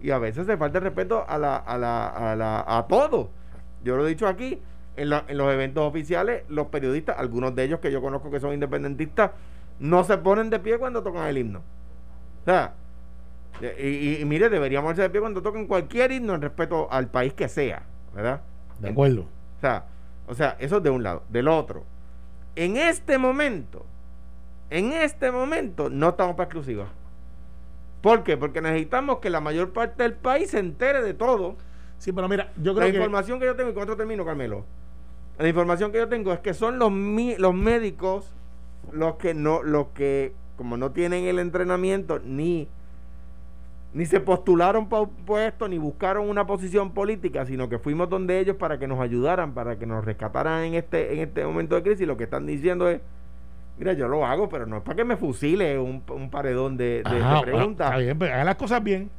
y 0.00 0.10
a 0.10 0.18
veces 0.18 0.46
se 0.46 0.56
falta 0.56 0.78
el 0.78 0.84
respeto 0.84 1.24
a 1.28 1.38
la 1.38 1.56
a 1.56 1.78
la 1.78 2.08
a 2.08 2.36
la 2.36 2.64
a 2.66 2.86
todo. 2.88 3.30
Yo 3.84 3.96
lo 3.96 4.06
he 4.06 4.10
dicho 4.10 4.26
aquí 4.28 4.62
en, 4.96 5.10
la- 5.10 5.24
en 5.28 5.38
los 5.38 5.52
eventos 5.52 5.84
oficiales, 5.86 6.44
los 6.48 6.66
periodistas, 6.68 7.18
algunos 7.18 7.54
de 7.54 7.64
ellos 7.64 7.80
que 7.80 7.92
yo 7.92 8.00
conozco 8.02 8.30
que 8.30 8.40
son 8.40 8.52
independentistas, 8.54 9.32
no 9.78 10.04
se 10.04 10.18
ponen 10.18 10.50
de 10.50 10.58
pie 10.60 10.78
cuando 10.78 11.02
tocan 11.02 11.26
el 11.28 11.38
himno. 11.38 11.60
O 11.60 12.44
sea, 12.46 12.74
y, 13.78 14.20
y, 14.20 14.24
mire, 14.24 14.48
deberíamos 14.48 14.86
ponerse 14.88 15.02
de 15.02 15.10
pie 15.10 15.20
cuando 15.20 15.42
toquen 15.42 15.66
cualquier 15.66 16.12
himno 16.12 16.34
en 16.34 16.42
respeto 16.42 16.88
al 16.90 17.10
país 17.10 17.34
que 17.34 17.48
sea, 17.48 17.86
¿verdad? 18.12 18.42
De 18.78 18.88
acuerdo. 18.88 19.22
O 19.22 19.60
sea, 19.60 19.86
o 20.26 20.34
sea, 20.34 20.56
eso 20.58 20.78
es 20.78 20.82
de 20.82 20.90
un 20.90 21.02
lado. 21.02 21.24
Del 21.28 21.48
otro, 21.48 21.84
en 22.56 22.76
este 22.76 23.18
momento, 23.18 23.86
en 24.70 24.92
este 24.92 25.30
momento, 25.30 25.90
no 25.90 26.10
estamos 26.10 26.34
para 26.34 26.44
exclusiva. 26.44 26.88
¿Por 28.00 28.24
qué? 28.24 28.36
Porque 28.36 28.60
necesitamos 28.60 29.18
que 29.18 29.30
la 29.30 29.40
mayor 29.40 29.72
parte 29.72 30.02
del 30.02 30.14
país 30.14 30.50
se 30.50 30.58
entere 30.58 31.02
de 31.02 31.14
todo. 31.14 31.56
Sí, 31.98 32.12
pero 32.12 32.28
mira, 32.28 32.52
yo 32.56 32.74
creo 32.74 32.88
la 32.88 32.94
información 32.94 33.38
que 33.38 33.46
yo 33.46 33.54
tengo, 33.54 33.70
y 33.70 33.74
con 33.74 33.84
otro 33.84 33.96
termino, 33.96 34.24
Carmelo. 34.24 34.64
La 35.38 35.48
información 35.48 35.92
que 35.92 35.98
yo 35.98 36.08
tengo 36.08 36.32
es 36.32 36.40
que 36.40 36.52
son 36.52 36.78
los, 36.78 36.92
los 37.38 37.54
médicos 37.54 38.34
los 38.90 39.16
que 39.16 39.34
no, 39.34 39.62
los 39.62 39.88
que, 39.88 40.32
como 40.56 40.76
no 40.76 40.90
tienen 40.90 41.24
el 41.24 41.38
entrenamiento 41.38 42.18
ni 42.18 42.68
ni 43.94 44.06
se 44.06 44.20
postularon 44.20 44.88
para 44.88 45.02
un 45.02 45.10
puesto, 45.10 45.68
ni 45.68 45.78
buscaron 45.78 46.28
una 46.28 46.46
posición 46.46 46.92
política, 46.92 47.44
sino 47.44 47.68
que 47.68 47.78
fuimos 47.78 48.08
donde 48.08 48.38
ellos 48.40 48.56
para 48.56 48.78
que 48.78 48.86
nos 48.88 49.00
ayudaran, 49.00 49.52
para 49.52 49.78
que 49.78 49.86
nos 49.86 50.04
rescataran 50.04 50.64
en 50.64 50.74
este, 50.74 51.14
en 51.14 51.20
este 51.20 51.44
momento 51.44 51.74
de 51.74 51.82
crisis. 51.82 52.06
Lo 52.06 52.16
que 52.16 52.24
están 52.24 52.46
diciendo 52.46 52.88
es, 52.88 53.00
mira, 53.78 53.92
yo 53.92 54.08
lo 54.08 54.24
hago, 54.24 54.48
pero 54.48 54.66
no 54.66 54.78
es 54.78 54.82
para 54.82 54.96
que 54.96 55.04
me 55.04 55.16
fusile 55.16 55.78
un, 55.78 56.02
un 56.08 56.30
paredón 56.30 56.76
de, 56.76 57.02
preguntas. 57.42 57.88
Está 57.88 57.98
bien, 57.98 58.18
pero 58.18 58.32
hagan 58.32 58.46
las 58.46 58.56
cosas 58.56 58.82
bien. 58.82 59.10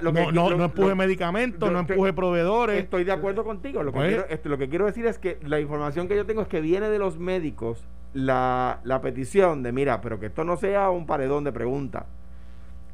no, 0.00 0.32
no, 0.32 0.64
empuje 0.64 0.94
medicamentos, 0.94 1.70
no 1.70 1.80
empuje 1.80 2.14
proveedores. 2.14 2.82
Estoy 2.82 3.04
de 3.04 3.12
acuerdo 3.12 3.44
contigo. 3.44 3.82
Lo 3.82 3.92
que, 3.92 3.98
pues, 3.98 4.08
quiero, 4.08 4.26
este, 4.30 4.48
lo 4.48 4.56
que 4.56 4.70
quiero 4.70 4.86
decir 4.86 5.04
es 5.06 5.18
que 5.18 5.38
la 5.42 5.60
información 5.60 6.08
que 6.08 6.16
yo 6.16 6.24
tengo 6.24 6.40
es 6.40 6.48
que 6.48 6.62
viene 6.62 6.88
de 6.88 6.98
los 6.98 7.18
médicos 7.18 7.84
la, 8.14 8.80
la 8.84 9.02
petición 9.02 9.62
de, 9.62 9.72
mira, 9.72 10.00
pero 10.00 10.18
que 10.18 10.26
esto 10.26 10.44
no 10.44 10.56
sea 10.56 10.88
un 10.88 11.04
paredón 11.04 11.44
de 11.44 11.52
preguntas 11.52 12.04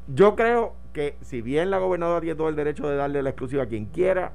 yo 0.07 0.35
creo 0.35 0.75
que 0.95 1.17
si 1.21 1.41
bien 1.41 1.69
la 1.69 1.77
gobernadora 1.77 2.21
tiene 2.21 2.35
todo 2.35 2.47
el 2.47 2.55
derecho 2.55 2.87
de 2.87 2.95
darle 2.95 3.21
la 3.21 3.31
exclusiva 3.31 3.63
a 3.63 3.65
quien 3.65 3.85
quiera, 3.87 4.31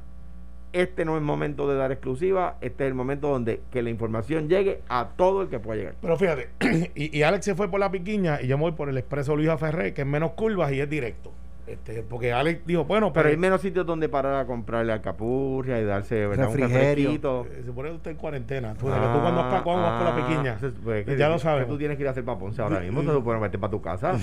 este 0.75 1.07
no 1.07 1.17
es 1.17 1.23
momento 1.23 1.67
de 1.67 1.75
dar 1.75 1.91
exclusiva, 1.91 2.59
este 2.61 2.85
es 2.85 2.89
el 2.89 2.95
momento 2.95 3.29
donde 3.29 3.63
que 3.73 3.83
la 3.83 3.89
información 3.89 4.49
llegue 4.51 4.83
a 4.91 5.09
todo 5.17 5.41
el 5.41 5.49
que 5.49 5.59
pueda 5.59 5.79
llegar. 5.79 5.95
Pero 6.03 6.19
fíjate, 6.19 6.51
y, 6.95 7.23
Alex 7.23 7.47
se 7.47 7.55
fue 7.55 7.71
por 7.71 7.81
la 7.81 7.91
piquiña 7.91 8.43
y 8.43 8.47
yo 8.47 8.59
me 8.59 8.65
voy 8.65 8.73
por 8.73 8.91
el 8.91 8.99
expreso 8.99 9.35
Luisa 9.35 9.57
Ferré, 9.57 9.95
que 9.95 10.03
es 10.03 10.07
menos 10.07 10.33
curvas 10.33 10.71
y 10.73 10.81
es 10.81 10.89
directo. 10.89 11.33
Este, 11.67 12.03
porque 12.03 12.33
Alex 12.33 12.67
dijo, 12.67 12.85
bueno, 12.85 13.11
pero, 13.13 13.31
hay 13.31 13.39
menos 13.39 13.63
sitios 13.63 13.87
donde 13.87 14.11
parar 14.11 14.35
a 14.35 14.45
comprarle 14.45 14.93
alcapurria 14.93 15.81
y 15.81 15.85
darse 15.85 16.27
¿verdad? 16.27 16.49
un 16.49 16.59
refrigerio. 16.59 17.47
Eh, 17.49 17.63
se 17.65 17.73
pone 17.73 17.91
usted 17.93 18.11
en 18.11 18.17
cuarentena. 18.19 18.75
Tú, 18.75 18.87
cuando 18.87 19.43
vas, 19.43 19.63
por 19.63 19.75
la 19.75 20.17
piquiña. 20.17 20.59
Ah, 20.61 20.69
pues, 20.85 21.17
ya 21.17 21.29
lo 21.31 21.39
sabes. 21.39 21.67
Tú 21.67 21.79
tienes 21.79 21.97
que 21.97 22.03
ir 22.03 22.09
a 22.09 22.11
hacer 22.11 22.25
para 22.25 22.39
Ponce 22.39 22.61
ahora 22.61 22.81
mismo, 22.81 23.01
te 23.01 23.07
lo 23.07 23.25
puedes 23.25 23.41
meter 23.41 23.59
para 23.59 23.71
tu 23.71 23.81
casa. 23.81 24.19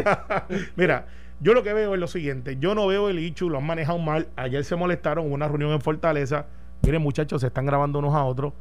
Mira, 0.76 1.06
yo 1.42 1.54
lo 1.54 1.62
que 1.62 1.72
veo 1.72 1.94
es 1.94 2.00
lo 2.00 2.06
siguiente. 2.06 2.56
Yo 2.58 2.74
no 2.74 2.86
veo 2.86 3.08
el 3.08 3.18
Ichu, 3.18 3.50
lo 3.50 3.58
han 3.58 3.66
manejado 3.66 3.98
mal. 3.98 4.28
Ayer 4.36 4.64
se 4.64 4.76
molestaron, 4.76 5.26
hubo 5.26 5.34
una 5.34 5.48
reunión 5.48 5.72
en 5.72 5.80
Fortaleza. 5.80 6.46
Miren, 6.82 7.02
muchachos, 7.02 7.40
se 7.40 7.48
están 7.48 7.66
grabando 7.66 7.98
unos 7.98 8.14
a 8.14 8.24
otros. 8.24 8.52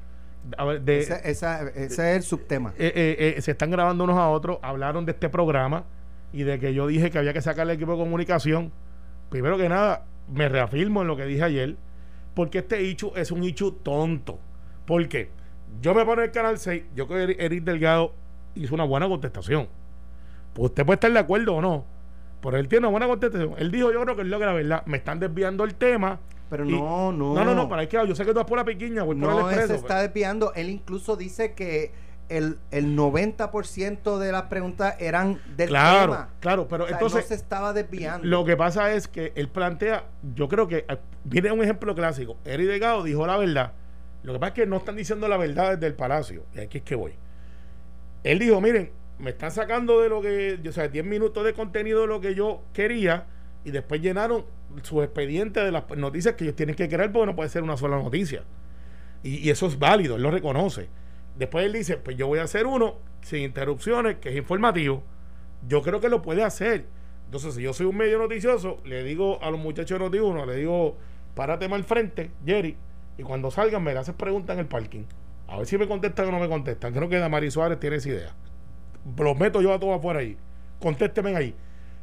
ese, 0.87 1.21
es 1.23 1.99
el 1.99 2.23
subtema. 2.23 2.73
Eh, 2.79 3.35
eh, 3.37 3.41
se 3.41 3.51
están 3.51 3.69
grabando 3.69 4.03
unos 4.03 4.17
a 4.17 4.29
otros. 4.29 4.57
Hablaron 4.63 5.05
de 5.05 5.11
este 5.11 5.29
programa 5.29 5.85
y 6.33 6.41
de 6.43 6.59
que 6.59 6.73
yo 6.73 6.87
dije 6.87 7.11
que 7.11 7.19
había 7.19 7.33
que 7.33 7.41
sacar 7.41 7.67
el 7.67 7.75
equipo 7.75 7.91
de 7.91 7.99
comunicación, 7.99 8.71
primero 9.29 9.57
que 9.57 9.69
nada, 9.69 10.05
me 10.31 10.49
reafirmo 10.49 11.01
en 11.01 11.07
lo 11.07 11.15
que 11.15 11.25
dije 11.25 11.43
ayer, 11.43 11.75
porque 12.33 12.59
este 12.59 12.79
hecho 12.79 13.15
es 13.15 13.31
un 13.31 13.43
hecho 13.43 13.73
tonto. 13.73 14.39
¿Por 14.85 15.07
qué? 15.07 15.29
Yo 15.81 15.93
me 15.93 16.01
pongo 16.01 16.19
en 16.19 16.25
el 16.25 16.31
canal 16.31 16.57
6, 16.57 16.83
yo 16.95 17.07
creo 17.07 17.27
que 17.27 17.45
Eric 17.45 17.63
Delgado 17.63 18.13
hizo 18.55 18.73
una 18.73 18.85
buena 18.85 19.07
contestación. 19.07 19.67
Pues 20.53 20.69
usted 20.69 20.85
puede 20.85 20.95
estar 20.95 21.11
de 21.11 21.19
acuerdo 21.19 21.55
o 21.55 21.61
no, 21.61 21.85
pero 22.41 22.57
él 22.57 22.67
tiene 22.67 22.87
una 22.87 22.91
buena 22.91 23.07
contestación. 23.07 23.53
Él 23.57 23.71
dijo, 23.71 23.91
yo 23.91 24.01
creo 24.01 24.15
que 24.15 24.23
es 24.23 24.27
lo 24.27 24.39
que 24.39 24.45
la 24.45 24.53
verdad, 24.53 24.83
me 24.85 24.97
están 24.97 25.19
desviando 25.19 25.63
el 25.63 25.75
tema. 25.75 26.19
Pero 26.49 26.65
no, 26.65 27.11
no. 27.13 27.33
No, 27.33 27.45
no, 27.45 27.55
no, 27.55 27.69
para 27.69 27.87
que 27.87 27.97
yo 28.05 28.15
sé 28.15 28.25
que 28.25 28.31
tú 28.31 28.39
vas 28.39 28.45
por 28.45 28.57
la 28.57 28.65
pequeña, 28.65 29.03
voy 29.03 29.15
no, 29.15 29.39
por 29.39 29.53
el 29.53 29.67
se 29.67 29.75
está 29.75 30.01
desviando. 30.01 30.53
Él 30.53 30.69
incluso 30.69 31.15
dice 31.15 31.53
que 31.53 31.93
el, 32.27 32.57
el 32.71 32.97
90% 32.97 34.17
de 34.17 34.31
las 34.31 34.43
preguntas 34.43 34.95
eran 34.99 35.39
del 35.55 35.69
claro, 35.69 36.11
tema. 36.11 36.29
Claro, 36.39 36.67
pero 36.67 36.89
entonces. 36.89 37.23
No 37.23 37.27
se 37.27 37.35
estaba 37.35 37.73
desviando. 37.73 38.27
Lo 38.27 38.43
que 38.43 38.57
pasa 38.57 38.91
es 38.93 39.07
que 39.07 39.31
él 39.35 39.47
plantea, 39.49 40.05
yo 40.35 40.47
creo 40.47 40.67
que 40.67 40.85
eh, 40.89 40.97
viene 41.23 41.51
un 41.51 41.61
ejemplo 41.61 41.93
clásico. 41.95 42.37
Eri 42.43 42.65
Delgado 42.65 43.03
dijo 43.03 43.25
la 43.27 43.37
verdad. 43.37 43.73
Lo 44.23 44.33
que 44.33 44.39
pasa 44.39 44.49
es 44.49 44.55
que 44.55 44.65
no 44.65 44.77
están 44.77 44.95
diciendo 44.95 45.27
la 45.27 45.37
verdad 45.37 45.71
desde 45.71 45.87
el 45.87 45.93
palacio. 45.93 46.45
Y 46.53 46.59
aquí 46.59 46.79
es 46.79 46.83
que 46.83 46.95
voy. 46.95 47.13
Él 48.23 48.39
dijo: 48.39 48.59
Miren, 48.61 48.91
me 49.21 49.31
están 49.31 49.51
sacando 49.51 50.01
de 50.01 50.09
lo 50.09 50.21
que. 50.21 50.59
O 50.67 50.71
sea, 50.71 50.87
10 50.87 51.05
minutos 51.05 51.45
de 51.45 51.53
contenido 51.53 52.01
de 52.01 52.07
lo 52.07 52.19
que 52.21 52.35
yo 52.35 52.63
quería. 52.73 53.27
Y 53.63 53.71
después 53.71 54.01
llenaron 54.01 54.45
su 54.81 55.03
expediente 55.03 55.59
de 55.59 55.71
las 55.71 55.87
noticias 55.95 56.35
que 56.35 56.45
ellos 56.45 56.55
tienen 56.55 56.75
que 56.75 56.89
crear 56.89 57.11
porque 57.11 57.27
no 57.27 57.35
puede 57.35 57.49
ser 57.49 57.61
una 57.61 57.77
sola 57.77 58.01
noticia. 58.01 58.43
Y, 59.23 59.49
eso 59.51 59.67
es 59.67 59.77
válido, 59.77 60.15
él 60.15 60.23
lo 60.23 60.31
reconoce. 60.31 60.89
Después 61.37 61.65
él 61.65 61.73
dice, 61.73 61.97
pues 61.97 62.17
yo 62.17 62.27
voy 62.27 62.39
a 62.39 62.43
hacer 62.43 62.65
uno 62.65 62.95
sin 63.21 63.43
interrupciones, 63.43 64.17
que 64.17 64.29
es 64.29 64.35
informativo. 64.35 65.03
Yo 65.67 65.83
creo 65.83 65.99
que 65.99 66.09
lo 66.09 66.23
puede 66.23 66.43
hacer. 66.43 66.85
Entonces, 67.25 67.53
si 67.53 67.61
yo 67.61 67.73
soy 67.73 67.85
un 67.85 67.97
medio 67.97 68.17
noticioso, 68.17 68.79
le 68.83 69.03
digo 69.03 69.41
a 69.43 69.51
los 69.51 69.59
muchachos 69.59 69.99
Noti1, 69.99 70.47
le 70.47 70.55
digo, 70.55 70.97
párate 71.35 71.69
más 71.69 71.77
al 71.77 71.85
frente, 71.85 72.31
Jerry, 72.45 72.75
y 73.17 73.23
cuando 73.23 73.51
salgan 73.51 73.83
me 73.83 73.91
haces 73.91 74.15
preguntas 74.15 74.55
en 74.55 74.61
el 74.61 74.65
parking. 74.65 75.03
A 75.47 75.57
ver 75.57 75.67
si 75.67 75.77
me 75.77 75.87
contestan 75.87 76.29
o 76.29 76.31
no 76.31 76.39
me 76.39 76.49
contestan. 76.49 76.93
Creo 76.93 77.07
que 77.07 77.19
Damari 77.19 77.51
Suárez 77.51 77.79
tiene 77.79 77.97
esa 77.97 78.09
idea. 78.09 78.35
Los 79.17 79.37
meto 79.37 79.61
yo 79.61 79.73
a 79.73 79.79
todos 79.79 79.97
afuera 79.97 80.19
ahí. 80.19 80.37
Contésteme 80.79 81.35
ahí. 81.35 81.55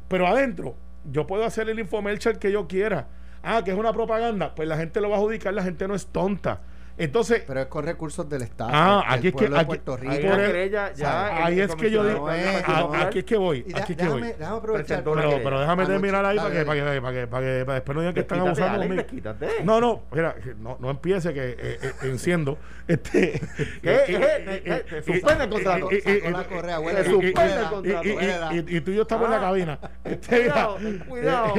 Pero 0.07 0.27
adentro, 0.27 0.75
yo 1.05 1.27
puedo 1.27 1.45
hacer 1.45 1.69
el 1.69 1.79
infomercial 1.79 2.39
que 2.39 2.51
yo 2.51 2.67
quiera. 2.67 3.07
Ah, 3.43 3.63
que 3.63 3.71
es 3.71 3.77
una 3.77 3.93
propaganda. 3.93 4.55
Pues 4.55 4.67
la 4.67 4.77
gente 4.77 5.01
lo 5.01 5.09
va 5.09 5.15
a 5.15 5.19
adjudicar, 5.19 5.53
la 5.53 5.63
gente 5.63 5.87
no 5.87 5.95
es 5.95 6.07
tonta. 6.07 6.61
Entonces, 6.99 7.43
pero 7.47 7.61
es 7.61 7.67
con 7.67 7.85
recursos 7.85 8.27
del 8.27 8.41
Estado. 8.41 8.71
Ah, 8.73 9.03
aquí 9.07 9.29
es 9.29 9.33
que 9.33 9.45
aquí, 9.45 9.65
Puerto 9.65 9.95
Rico. 9.95 10.11
ahí 10.11 11.59
es 11.61 11.73
que 11.75 11.89
yo 11.89 12.05
digo, 12.05 12.27
aquí 12.27 13.19
es 13.19 13.25
que 13.25 13.37
voy, 13.37 13.65
aquí 13.73 13.93
es 13.93 13.97
que 13.97 14.07
voy. 14.07 14.21
Déjame 14.21 14.57
aprovechar. 14.57 15.03
Pero, 15.03 15.39
pero 15.43 15.59
déjame 15.61 15.85
terminar 15.85 16.25
ahí 16.25 16.37
para 16.37 16.51
que, 16.51 16.65
para 16.65 16.77
que, 16.77 17.01
para 17.01 17.13
que, 17.13 17.27
para 17.27 17.41
que, 17.41 17.73
después 17.73 17.95
no 17.95 18.01
digan 18.01 18.13
que 18.13 18.19
están 18.19 18.39
abusando 18.41 18.79
de 18.81 18.89
mí. 18.89 19.21
No, 19.63 19.79
no, 19.79 20.01
mira, 20.11 20.35
no, 20.59 20.77
no 20.79 20.89
empiece 20.89 21.33
que 21.33 21.51
eh, 21.51 21.79
eh, 21.81 21.93
enciendo. 22.03 22.57
Este, 22.87 23.39
¿Qué? 23.81 25.03
Suspende 25.05 25.43
el 25.45 25.49
contrato. 25.49 25.89
la 26.31 26.43
correa, 26.43 27.03
Suspende 27.05 27.55
el 27.55 27.69
contrato. 27.69 28.55
Y 28.55 28.81
tú 28.81 28.91
y 28.91 28.95
yo 28.95 29.03
estamos 29.03 29.25
en 29.25 29.31
la 29.31 29.39
cabina. 29.39 29.79
Cuidado, 30.27 30.77
cuidado. 31.07 31.53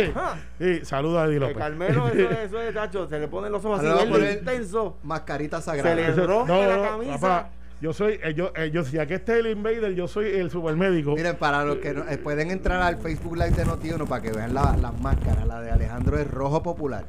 Sí, 0.58 0.84
saluda 0.84 1.22
a 1.22 1.26
Eddie 1.26 1.40
López. 1.40 1.56
Carmelo, 1.56 2.08
eso 2.08 2.60
es, 2.62 2.74
tacho, 2.74 3.08
se 3.08 3.18
le 3.18 3.28
ponen 3.28 3.52
los 3.52 3.64
ojos 3.64 3.80
así, 3.80 4.38
intenso. 4.38 4.98
Más 5.02 5.22
carita 5.30 5.60
sagrada. 5.60 5.94
Se 5.94 6.20
le 6.20 6.26
rompe 6.26 6.52
no, 6.52 6.66
la 6.66 6.88
camisa. 6.88 7.48
yo 7.80 7.92
soy, 7.92 8.18
eh, 8.22 8.34
yo, 8.34 8.52
eh, 8.56 8.70
yo, 8.72 8.82
si 8.82 8.98
aquí 8.98 9.14
está 9.14 9.36
el 9.36 9.46
invader, 9.46 9.94
yo 9.94 10.08
soy 10.08 10.26
el 10.26 10.50
supermédico. 10.50 11.14
Miren, 11.14 11.36
para 11.36 11.64
los 11.64 11.76
que 11.76 11.94
no, 11.94 12.08
eh, 12.08 12.18
pueden 12.18 12.50
entrar 12.50 12.82
al 12.82 12.98
Facebook 12.98 13.36
Live 13.36 13.52
de 13.52 13.64
Notiuno 13.64 14.06
para 14.06 14.22
que 14.22 14.32
vean 14.32 14.52
las 14.54 15.00
máscaras. 15.00 15.46
La 15.46 15.60
de 15.60 15.70
Alejandro 15.70 16.18
es 16.18 16.28
rojo 16.28 16.62
popular. 16.62 17.04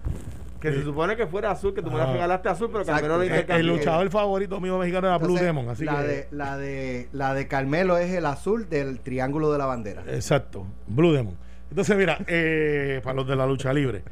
Que 0.59 0.71
se 0.71 0.83
supone 0.83 1.15
que 1.15 1.25
fuera 1.25 1.49
azul, 1.49 1.73
que 1.73 1.81
tú 1.81 1.89
me 1.89 1.97
la 1.97 2.13
regalaste 2.13 2.47
azul, 2.47 2.69
pero 2.71 2.85
Carmelo 2.85 3.17
le 3.17 3.39
el, 3.39 3.49
el 3.49 3.65
luchador 3.65 4.07
favorito 4.11 4.59
mío 4.59 4.77
mexicano 4.77 5.07
era 5.07 5.17
Blue 5.17 5.35
Demon. 5.35 5.67
Así 5.69 5.83
la, 5.83 6.01
que, 6.01 6.07
de, 6.07 6.27
la, 6.29 6.55
de, 6.55 7.09
la 7.13 7.33
de 7.33 7.47
Carmelo 7.47 7.97
es 7.97 8.13
el 8.13 8.27
azul 8.27 8.69
del 8.69 8.99
triángulo 8.99 9.51
de 9.51 9.57
la 9.57 9.65
bandera. 9.65 10.03
Exacto, 10.07 10.67
Blue 10.85 11.13
Demon. 11.13 11.35
Entonces, 11.71 11.97
mira, 11.97 12.19
eh, 12.27 13.01
para 13.03 13.15
los 13.15 13.27
de 13.27 13.35
la 13.35 13.47
lucha 13.47 13.73
libre. 13.73 14.03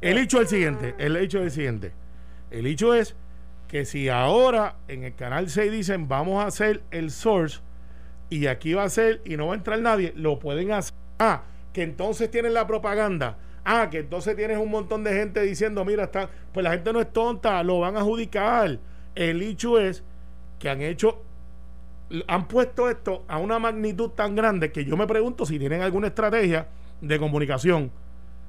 El 0.00 0.16
hecho 0.16 0.38
es 0.38 0.44
el 0.44 0.48
siguiente, 0.48 0.94
el 0.96 1.14
hecho 1.16 1.40
es 1.40 1.44
el 1.44 1.50
siguiente. 1.50 1.92
El 2.50 2.66
hecho 2.66 2.94
es 2.94 3.14
que 3.68 3.84
si 3.84 4.08
ahora 4.08 4.76
en 4.88 5.04
el 5.04 5.14
canal 5.14 5.48
6 5.48 5.70
dicen 5.70 6.08
vamos 6.08 6.42
a 6.42 6.46
hacer 6.46 6.82
el 6.90 7.10
source 7.10 7.60
y 8.30 8.46
aquí 8.46 8.74
va 8.74 8.84
a 8.84 8.88
ser 8.88 9.20
y 9.24 9.36
no 9.36 9.46
va 9.46 9.54
a 9.54 9.56
entrar 9.56 9.78
nadie, 9.80 10.12
lo 10.16 10.38
pueden 10.38 10.72
hacer. 10.72 10.94
Ah, 11.18 11.42
que 11.72 11.82
entonces 11.82 12.30
tienen 12.30 12.54
la 12.54 12.66
propaganda. 12.66 13.38
Ah, 13.64 13.88
que 13.90 13.98
entonces 13.98 14.34
tienes 14.36 14.58
un 14.58 14.70
montón 14.70 15.04
de 15.04 15.12
gente 15.12 15.42
diciendo, 15.42 15.84
mira, 15.84 16.04
está, 16.04 16.28
pues 16.52 16.64
la 16.64 16.70
gente 16.70 16.92
no 16.92 17.00
es 17.00 17.12
tonta, 17.12 17.62
lo 17.62 17.80
van 17.80 17.96
a 17.96 18.00
adjudicar. 18.00 18.78
El 19.14 19.42
hecho 19.42 19.78
es 19.78 20.02
que 20.58 20.70
han 20.70 20.80
hecho, 20.80 21.22
han 22.26 22.48
puesto 22.48 22.88
esto 22.88 23.24
a 23.28 23.38
una 23.38 23.58
magnitud 23.58 24.10
tan 24.10 24.34
grande 24.34 24.72
que 24.72 24.84
yo 24.84 24.96
me 24.96 25.06
pregunto 25.06 25.44
si 25.44 25.58
tienen 25.58 25.82
alguna 25.82 26.08
estrategia 26.08 26.68
de 27.00 27.18
comunicación. 27.18 27.90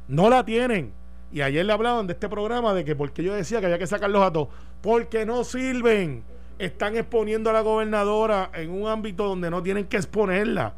No 0.08 0.30
la 0.30 0.46
tienen. 0.46 0.94
Y 1.32 1.42
ayer 1.42 1.66
le 1.66 1.74
hablaban 1.74 2.08
de 2.08 2.14
este 2.14 2.28
programa 2.28 2.74
de 2.74 2.84
que 2.84 2.96
porque 2.96 3.24
yo 3.24 3.36
decía 3.36 3.60
que 3.60 3.68
había 3.68 3.78
que 3.78 3.88
sacarlos 3.88 4.24
a 4.24 4.32
todos. 4.32 4.50
Porque 4.82 5.26
no 5.26 5.44
sirven. 5.44 6.24
Están 6.58 6.98
exponiendo 6.98 7.50
a 7.50 7.54
la 7.54 7.62
gobernadora 7.62 8.52
en 8.54 8.70
un 8.72 8.88
ámbito 8.88 9.26
donde 9.26 9.50
no 9.50 9.64
tienen 9.64 9.86
que 9.86 9.98
exponerla. 9.98 10.74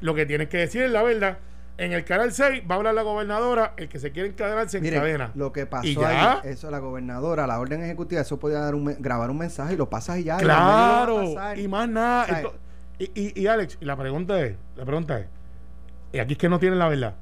Lo 0.00 0.14
que 0.14 0.26
tienen 0.26 0.48
que 0.48 0.58
decir 0.58 0.82
es 0.82 0.90
la 0.90 1.02
verdad. 1.02 1.38
En 1.76 1.92
el 1.92 2.04
canal 2.04 2.32
6 2.32 2.62
va 2.70 2.76
a 2.76 2.78
hablar 2.78 2.94
la 2.94 3.02
gobernadora, 3.02 3.74
el 3.76 3.88
que 3.88 3.98
se 3.98 4.12
quiere 4.12 4.28
encadenarse 4.28 4.78
en 4.78 4.88
cadena. 4.90 5.32
Lo 5.34 5.52
que 5.52 5.66
pasó 5.66 6.06
ahí, 6.06 6.38
eso 6.44 6.70
la 6.70 6.78
gobernadora, 6.78 7.48
la 7.48 7.58
orden 7.58 7.82
ejecutiva, 7.82 8.20
eso 8.20 8.38
podía 8.38 8.60
dar 8.60 8.76
un, 8.76 8.94
grabar 9.00 9.30
un 9.30 9.38
mensaje 9.38 9.74
y 9.74 9.76
lo 9.76 9.90
pasas 9.90 10.18
y 10.18 10.24
ya. 10.24 10.36
Claro, 10.36 11.34
y, 11.56 11.66
más 11.66 11.88
nada. 11.88 12.42
Y, 12.98 13.10
y, 13.12 13.40
y 13.42 13.46
Alex, 13.48 13.78
y 13.80 13.84
la 13.86 13.96
pregunta 13.96 14.40
es, 14.40 14.54
la 14.76 14.84
pregunta 14.84 15.18
es, 15.18 15.26
y 16.12 16.20
aquí 16.20 16.34
es 16.34 16.38
que 16.38 16.48
no 16.48 16.60
tienen 16.60 16.78
la 16.78 16.88
verdad. 16.88 17.14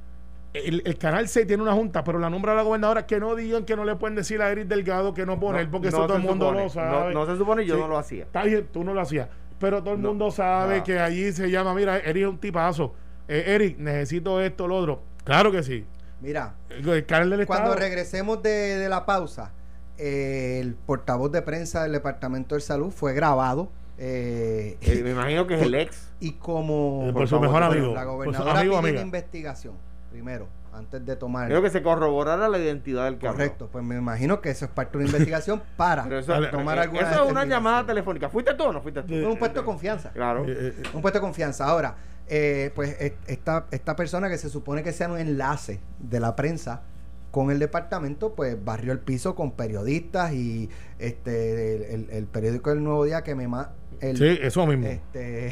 El, 0.55 0.83
el 0.85 0.99
canal 0.99 1.29
6 1.29 1.47
tiene 1.47 1.63
una 1.63 1.73
junta, 1.73 2.05
pero 2.05 2.19
la 2.19 2.29
nombra 2.29 2.55
la 2.55 2.61
gobernadora 2.63 3.07
que 3.07 3.19
no 3.19 3.35
digan 3.35 3.65
que 3.65 3.75
no 3.75 3.85
le 3.85 3.97
pueden 3.97 4.15
decir 4.15 4.43
a 4.43 4.51
Eric 4.51 4.67
Delgado 4.69 5.15
que 5.15 5.25
no 5.25 5.41
poner, 5.41 5.71
porque 5.71 5.89
eso 5.89 6.07
todo 6.07 6.17
el 6.17 6.23
mundo 6.23 6.47
supone. 6.49 6.65
lo 6.65 6.69
sabe. 6.71 7.15
No, 7.15 7.21
no 7.21 7.27
se 7.33 7.39
supone 7.39 7.63
y 7.63 7.67
yo 7.67 7.77
Sí. 7.77 7.81
no 7.81 7.89
lo 7.89 7.97
hacía. 7.99 8.25
Está 8.25 8.43
bien, 8.45 8.69
tú 8.71 8.85
no 8.85 8.93
lo 8.93 9.01
hacías. 9.01 9.29
Pero 9.59 9.83
todo 9.83 9.95
el 9.95 10.03
No. 10.03 10.09
mundo 10.11 10.31
sabe 10.31 10.83
que 10.83 10.99
allí 10.99 11.33
se 11.33 11.51
llama, 11.51 11.73
mira, 11.75 11.97
Eric 11.99 12.25
es 12.25 12.29
un 12.29 12.39
tipazo. 12.39 12.93
Eh, 13.29 13.45
Eric, 13.47 13.79
necesito 13.79 14.41
esto, 14.43 14.69
lo 14.69 14.77
otro. 14.77 15.03
Claro 15.25 15.51
que 15.53 15.63
sí. 15.63 15.87
Mira, 16.21 16.55
El, 16.69 16.87
el 16.89 17.07
canal 17.07 17.31
del 17.31 17.47
cuando 17.47 17.71
Estado. 17.71 17.81
regresemos 17.89 18.43
de, 18.43 18.51
de 18.51 18.89
la 18.91 19.07
pausa, 19.07 19.53
eh, 19.97 20.59
el 20.61 20.75
portavoz 20.75 21.33
de 21.33 21.41
prensa 21.43 21.83
del 21.85 21.93
Departamento 21.93 22.55
de 22.57 22.61
Salud 22.61 22.91
fue 22.91 23.15
grabado. 23.15 23.71
eh, 23.99 24.77
Eh, 24.83 25.01
me 25.05 25.11
imagino 25.13 25.47
que 25.47 25.55
es 25.55 25.63
el 25.63 25.75
ex. 25.77 26.11
y 26.21 26.33
como 26.33 27.07
Eh, 27.09 27.13
por 27.13 27.27
su 27.29 27.39
mejor 27.41 27.63
amigo, 27.63 27.95
la 27.95 28.05
gobernadora 28.05 28.59
amigo, 28.61 28.73
pide 28.75 28.79
amiga. 28.81 28.93
una 29.01 29.07
investigación 29.07 29.75
primero 30.13 30.47
antes 30.75 31.05
de 31.05 31.17
tomar 31.17 31.49
Creo 31.49 31.63
que 31.63 31.71
se 31.71 31.83
corroborara 31.83 32.49
la 32.49 32.59
identidad 32.59 33.05
del 33.05 33.15
habló. 33.15 33.31
correcto 33.33 33.69
pues 33.73 33.83
me 33.85 33.97
imagino 33.97 34.41
que 34.41 34.51
eso 34.51 34.67
es 34.67 34.71
parte 34.71 34.93
de 34.99 35.05
una 35.05 35.07
investigación 35.13 35.63
para 35.77 36.05
eso, 36.19 36.33
tomar 36.51 36.79
eh, 36.79 36.83
alguna 36.83 37.11
eso 37.11 37.25
es 37.25 37.31
una 37.31 37.45
llamada 37.47 37.87
telefónica. 37.87 38.29
¿Fuiste 38.29 38.55
tú 38.55 38.65
o 38.65 38.73
no 38.73 38.81
fuiste 38.83 39.03
tú? 39.03 39.15
Eh, 39.15 39.27
un 39.27 39.39
puesto 39.39 39.61
de 39.61 39.67
confianza 39.67 40.11
Claro. 40.13 40.45
Eh, 40.47 40.75
eh, 40.77 40.83
un 40.95 41.01
puesto 41.03 41.19
de 41.19 41.23
confianza 41.23 41.65
ahora 41.67 41.97
eh, 42.29 42.71
pues 42.75 42.97
es- 43.01 43.13
esta 43.27 43.67
esta 43.71 43.97
persona 43.97 44.29
que 44.29 44.39
se 44.39 44.49
supone 44.49 44.83
que 44.83 44.93
sea 44.93 45.09
un 45.09 45.19
enlace 45.19 45.81
de 45.99 46.21
la 46.21 46.37
prensa 46.37 46.83
con 47.31 47.51
el 47.51 47.59
departamento 47.59 48.35
pues 48.35 48.63
barrió 48.63 48.93
el 48.93 48.99
piso 49.01 49.35
con 49.35 49.53
periodistas 49.53 50.33
y 50.35 50.69
este 50.99 51.77
el, 51.77 51.83
el- 51.83 52.11
el 52.11 52.27
periódico 52.27 52.71
del 52.71 52.85
Nuevo 52.85 53.05
Día 53.05 53.23
que 53.23 53.35
me 53.35 53.49
ma 53.49 53.73
el, 54.01 54.17
sí, 54.17 54.39
eso 54.41 54.67
mismo. 54.67 54.87
este 54.87 55.51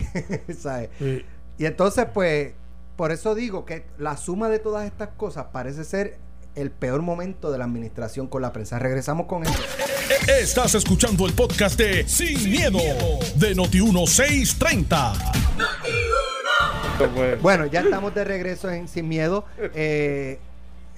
¿sabes? 0.54 0.90
Sí. 0.98 1.24
Y 1.58 1.66
entonces, 1.66 2.06
pues, 2.14 2.54
por 3.00 3.12
eso 3.12 3.34
digo 3.34 3.64
que 3.64 3.86
la 3.96 4.18
suma 4.18 4.50
de 4.50 4.58
todas 4.58 4.84
estas 4.84 5.08
cosas 5.16 5.46
parece 5.54 5.84
ser 5.84 6.18
el 6.54 6.70
peor 6.70 7.00
momento 7.00 7.50
de 7.50 7.56
la 7.56 7.64
administración 7.64 8.26
con 8.26 8.42
la 8.42 8.52
prensa. 8.52 8.78
Regresamos 8.78 9.24
con 9.24 9.42
eso. 9.42 9.54
Estás 10.38 10.74
escuchando 10.74 11.24
el 11.26 11.32
podcast 11.32 11.78
de 11.78 12.06
Sin, 12.06 12.50
miedo, 12.50 12.78
de 13.36 13.56
Noti1630. 13.56 15.14
Esto 16.92 17.10
fue- 17.14 17.36
Bueno, 17.36 17.64
ya 17.64 17.80
estamos 17.80 18.14
de 18.14 18.22
regreso 18.22 18.70
en 18.70 18.86
Sin 18.86 19.08
Miedo. 19.08 19.46
Eh, 19.74 20.38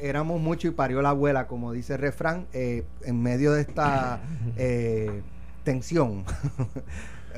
éramos 0.00 0.40
mucho 0.40 0.66
y 0.66 0.72
parió 0.72 1.02
la 1.02 1.10
abuela, 1.10 1.46
como 1.46 1.70
dice 1.70 1.92
el 1.92 2.00
refrán, 2.00 2.48
eh, 2.52 2.82
en 3.04 3.22
medio 3.22 3.52
de 3.52 3.60
esta 3.60 4.18
eh, 4.56 5.22
tensión 5.62 6.24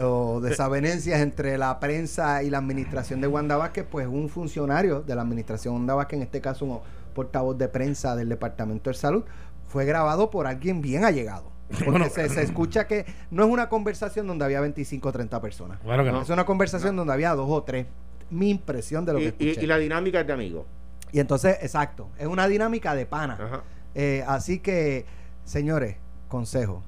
o 0.00 0.40
desavenencias 0.40 1.20
entre 1.20 1.58
la 1.58 1.78
prensa 1.80 2.42
y 2.42 2.50
la 2.50 2.58
administración 2.58 3.20
de 3.20 3.26
Wanda 3.26 3.56
Vázquez, 3.56 3.86
pues 3.90 4.06
un 4.06 4.28
funcionario 4.28 5.00
de 5.02 5.14
la 5.14 5.22
administración 5.22 5.74
de 5.74 5.78
Wanda 5.78 5.94
Vázquez, 5.94 6.16
en 6.18 6.22
este 6.22 6.40
caso 6.40 6.64
un 6.64 6.80
portavoz 7.14 7.56
de 7.58 7.68
prensa 7.68 8.16
del 8.16 8.28
Departamento 8.28 8.90
de 8.90 8.94
Salud, 8.94 9.24
fue 9.66 9.84
grabado 9.84 10.30
por 10.30 10.46
alguien 10.46 10.80
bien 10.80 11.04
allegado. 11.04 11.52
Porque 11.68 11.90
Bueno, 11.90 12.08
se, 12.10 12.28
se 12.28 12.42
escucha 12.42 12.86
que 12.86 13.06
no 13.30 13.44
es 13.44 13.50
una 13.50 13.68
conversación 13.68 14.26
donde 14.26 14.44
había 14.44 14.60
25 14.60 15.08
o 15.08 15.12
30 15.12 15.40
personas. 15.40 15.78
Claro 15.80 16.04
que 16.04 16.12
no. 16.12 16.22
Es 16.22 16.30
una 16.30 16.44
conversación 16.44 16.94
donde 16.96 17.12
había 17.12 17.34
dos 17.34 17.48
o 17.50 17.62
tres. 17.62 17.86
Mi 18.30 18.50
impresión 18.50 19.04
de 19.04 19.12
lo 19.12 19.18
que 19.18 19.24
y, 19.24 19.28
escuché. 19.28 19.62
y 19.62 19.66
la 19.66 19.78
dinámica 19.78 20.20
es 20.20 20.26
de 20.26 20.32
amigos. 20.32 20.66
Y 21.12 21.20
entonces, 21.20 21.58
exacto, 21.62 22.08
es 22.18 22.26
una 22.26 22.48
dinámica 22.48 22.94
de 22.94 23.06
pana. 23.06 23.34
Ajá. 23.40 23.62
Eh, 23.94 24.24
así 24.26 24.58
que, 24.58 25.06
señores, 25.44 25.96
consejo, 26.28 26.82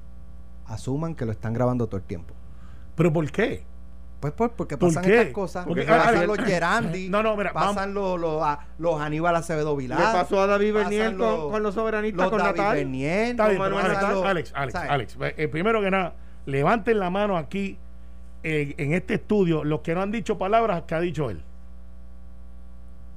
asuman 0.65 1.15
que 1.15 1.25
lo 1.25 1.31
están 1.31 1.53
grabando 1.53 1.87
todo 1.87 1.97
el 1.97 2.03
tiempo. 2.03 2.33
¿Pero 2.97 3.13
por 3.13 3.31
qué? 3.31 3.63
Pues 4.19 4.33
por- 4.33 4.49
porque 4.53 4.75
¿Por 4.77 4.89
pasan 4.89 5.03
qué? 5.03 5.17
estas 5.19 5.33
cosas. 5.33 5.65
Porque- 5.67 5.83
pasan 5.83 6.17
ah, 6.17 6.25
los 6.25 6.39
ah, 6.39 6.43
Gerandi, 6.43 7.07
no, 7.07 7.21
no, 7.21 7.37
mira, 7.37 7.53
pasan 7.53 7.93
los, 7.93 8.19
los, 8.19 8.41
a- 8.41 8.65
los 8.79 8.99
Aníbal 8.99 9.35
Acevedo 9.35 9.75
Vilar. 9.75 9.99
pasó 9.99 10.41
a 10.41 10.47
David 10.47 10.73
Bernier 10.73 11.15
con, 11.15 11.51
con 11.51 11.61
los 11.63 11.75
soberanistas, 11.75 12.23
los 12.23 12.29
con 12.31 12.39
David 12.39 12.57
Natal. 12.59 12.75
Bernier, 12.77 13.29
Está 13.31 13.43
con 13.43 13.51
bien, 13.51 13.61
pero 13.61 13.75
Manuel 13.75 13.85
Alex, 13.85 14.01
Natal, 14.01 14.27
Alex, 14.27 14.51
Alex, 14.55 14.73
¿sabes? 14.73 14.89
Alex, 14.89 15.17
eh, 15.37 15.47
primero 15.47 15.81
que 15.81 15.91
nada, 15.91 16.15
levanten 16.47 16.97
la 16.99 17.11
mano 17.11 17.37
aquí 17.37 17.77
eh, 18.43 18.73
en 18.77 18.93
este 18.93 19.13
estudio 19.15 19.63
los 19.63 19.81
que 19.81 19.93
no 19.93 20.01
han 20.01 20.11
dicho 20.11 20.37
palabras 20.39 20.83
que 20.87 20.95
ha 20.95 20.99
dicho 20.99 21.29
él. 21.29 21.43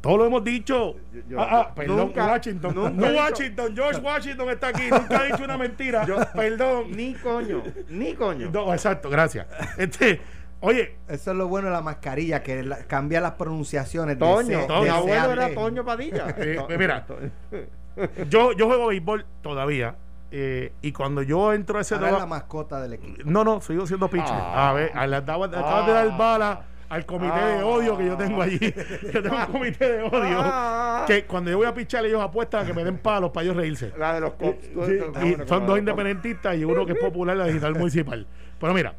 Todo 0.00 0.16
lo 0.16 0.26
hemos 0.26 0.42
dicho. 0.42 0.94
Yo- 1.12 1.20
yo- 1.28 1.40
ah, 1.40 1.48
ah, 1.68 1.74
perdón, 1.74 1.96
nunca- 1.98 2.26
Washington. 2.26 2.74
nunca 2.74 2.90
no 2.90 3.10
dicho- 3.10 3.22
Washington, 3.22 3.76
George 3.76 4.00
Washington 4.00 4.50
está 4.50 4.68
aquí. 4.68 4.82
Nunca 4.90 5.18
ha 5.20 5.24
dicho 5.24 5.44
una 5.44 5.58
mentira. 5.58 6.06
perdón. 6.34 6.90
Ni 6.92 7.14
coño, 7.14 7.62
ni 7.88 8.14
coño. 8.14 8.50
No, 8.50 8.72
exacto, 8.72 9.10
gracias. 9.10 9.46
Este, 9.76 10.20
oye, 10.60 10.96
Eso 11.06 11.32
es 11.32 11.36
lo 11.36 11.48
bueno 11.48 11.68
de 11.68 11.74
la 11.74 11.82
mascarilla, 11.82 12.42
que 12.42 12.62
la- 12.62 12.78
cambia 12.84 13.20
las 13.20 13.32
pronunciaciones. 13.32 14.16
de 14.16 14.20
Toño, 14.20 14.66
de 14.66 14.90
abuelo 14.90 15.24
se 15.26 15.32
era. 15.32 15.54
Toño 15.54 15.84
Padilla. 15.84 16.26
Eh, 16.38 16.58
mira. 16.78 17.04
yo, 18.30 18.52
yo 18.52 18.66
juego 18.66 18.86
béisbol 18.88 19.26
todavía. 19.42 19.96
eh, 20.32 20.72
y 20.80 20.92
cuando 20.92 21.22
yo 21.22 21.52
entro 21.52 21.78
a 21.78 21.80
ese 21.80 21.96
Ahora 21.96 22.06
es 22.10 22.18
la 22.18 22.26
mascota 22.26 22.80
del 22.80 22.92
equipo. 22.92 23.20
No, 23.24 23.42
no, 23.42 23.60
sigo 23.60 23.84
siendo 23.86 24.08
pitcher. 24.08 24.30
Ah. 24.32 24.70
a 24.70 24.72
ver, 24.72 24.92
a- 24.94 25.02
acabas 25.02 25.50
de 25.86 25.92
dar 25.92 26.16
bala 26.16 26.62
al 26.90 27.06
comité 27.06 27.38
de 27.38 27.62
odio 27.62 27.96
que 27.96 28.04
yo 28.06 28.16
tengo 28.16 28.42
allí. 28.42 28.58
yo 29.14 29.22
tengo 29.22 29.36
un 29.36 29.46
comité 29.46 29.92
de 29.96 30.02
odio. 30.02 30.38
Ah. 30.42 31.04
que 31.06 31.24
cuando 31.24 31.50
yo 31.50 31.56
voy 31.56 31.66
a 31.66 31.72
pichar, 31.72 32.04
ellos 32.04 32.20
apuestan 32.20 32.64
a 32.64 32.66
que 32.66 32.74
me 32.74 32.84
den 32.84 32.98
palos 32.98 33.30
para 33.30 33.44
ellos 33.44 33.56
reírse. 33.56 33.92
La 33.96 34.14
de 34.14 34.20
los 34.20 34.32
cops. 34.34 34.64
Sí, 34.86 34.98
y 35.24 35.48
son 35.48 35.66
dos 35.66 35.78
independentistas 35.78 36.56
y 36.58 36.64
uno 36.64 36.84
que 36.84 36.92
es 36.92 36.98
popular, 36.98 37.36
la 37.36 37.46
digital 37.46 37.74
municipal. 37.76 38.26
Pero 38.60 38.74
mira, 38.74 38.94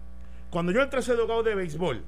cuando 0.50 0.72
yo 0.72 0.82
entré 0.82 0.98
a 0.98 1.02
ese 1.02 1.14
educado 1.14 1.44
de 1.44 1.54
béisbol, 1.54 2.02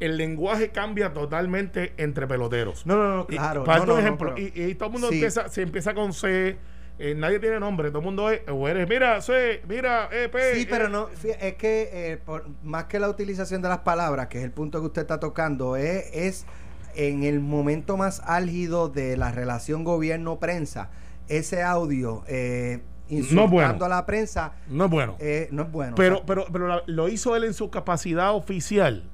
el 0.00 0.16
lenguaje 0.16 0.70
cambia 0.70 1.12
totalmente 1.12 1.92
entre 1.96 2.26
peloteros. 2.26 2.86
No, 2.86 2.96
no, 2.96 3.16
no, 3.16 3.22
Y- 3.28 3.36
claro. 3.36 3.64
para 3.64 3.80
no, 3.80 3.86
no, 3.86 3.98
ejemplo, 3.98 4.34
pero- 4.34 4.46
y, 4.54 4.70
y 4.70 4.74
todo 4.74 4.86
el 4.86 4.92
mundo 4.92 5.08
Sí. 5.08 5.14
empieza, 5.16 5.48
se 5.48 5.62
empieza 5.62 5.92
con 5.94 6.12
C, 6.12 6.56
eh, 7.00 7.14
nadie 7.16 7.38
tiene 7.40 7.58
nombre, 7.58 7.88
todo 7.88 7.98
el 8.00 8.04
mundo 8.04 8.30
es, 8.30 8.42
o 8.48 8.68
eres, 8.68 8.88
mira, 8.88 9.20
C, 9.22 9.62
mira, 9.68 10.08
E, 10.12 10.28
P. 10.28 10.54
Sí, 10.54 10.66
pero 10.68 10.86
eh, 10.86 10.90
no, 10.90 11.08
es 11.08 11.54
que 11.54 11.88
eh, 11.92 12.16
por- 12.18 12.46
más 12.62 12.84
que 12.84 12.98
la 13.00 13.08
utilización 13.08 13.62
de 13.62 13.68
las 13.68 13.78
palabras, 13.78 14.26
que 14.28 14.38
es 14.38 14.44
el 14.44 14.50
punto 14.52 14.80
que 14.80 14.86
usted 14.86 15.02
está 15.02 15.18
tocando, 15.18 15.76
es, 15.76 16.10
es 16.12 16.46
en 16.94 17.22
el 17.24 17.40
momento 17.40 17.96
más 17.96 18.20
álgido 18.26 18.88
de 18.88 19.16
la 19.16 19.32
relación 19.32 19.82
gobierno-prensa, 19.84 20.90
ese 21.28 21.62
audio 21.62 22.22
eh, 22.28 22.80
insultando 23.08 23.50
bueno. 23.52 23.84
a 23.84 23.88
la 23.88 24.06
prensa 24.06 24.52
No 24.68 24.84
es 24.84 24.90
bueno. 24.90 25.16
eh, 25.20 25.48
no 25.52 25.62
es 25.62 25.70
bueno. 25.72 25.94
pero 25.96 26.14
O 26.14 26.18
sea, 26.18 26.26
pero, 26.26 26.44
pero 26.52 26.68
la- 26.68 26.82
lo 26.86 27.08
hizo 27.08 27.34
él 27.36 27.44
en 27.44 27.54
su 27.54 27.70
capacidad 27.70 28.34
oficial. 28.34 29.04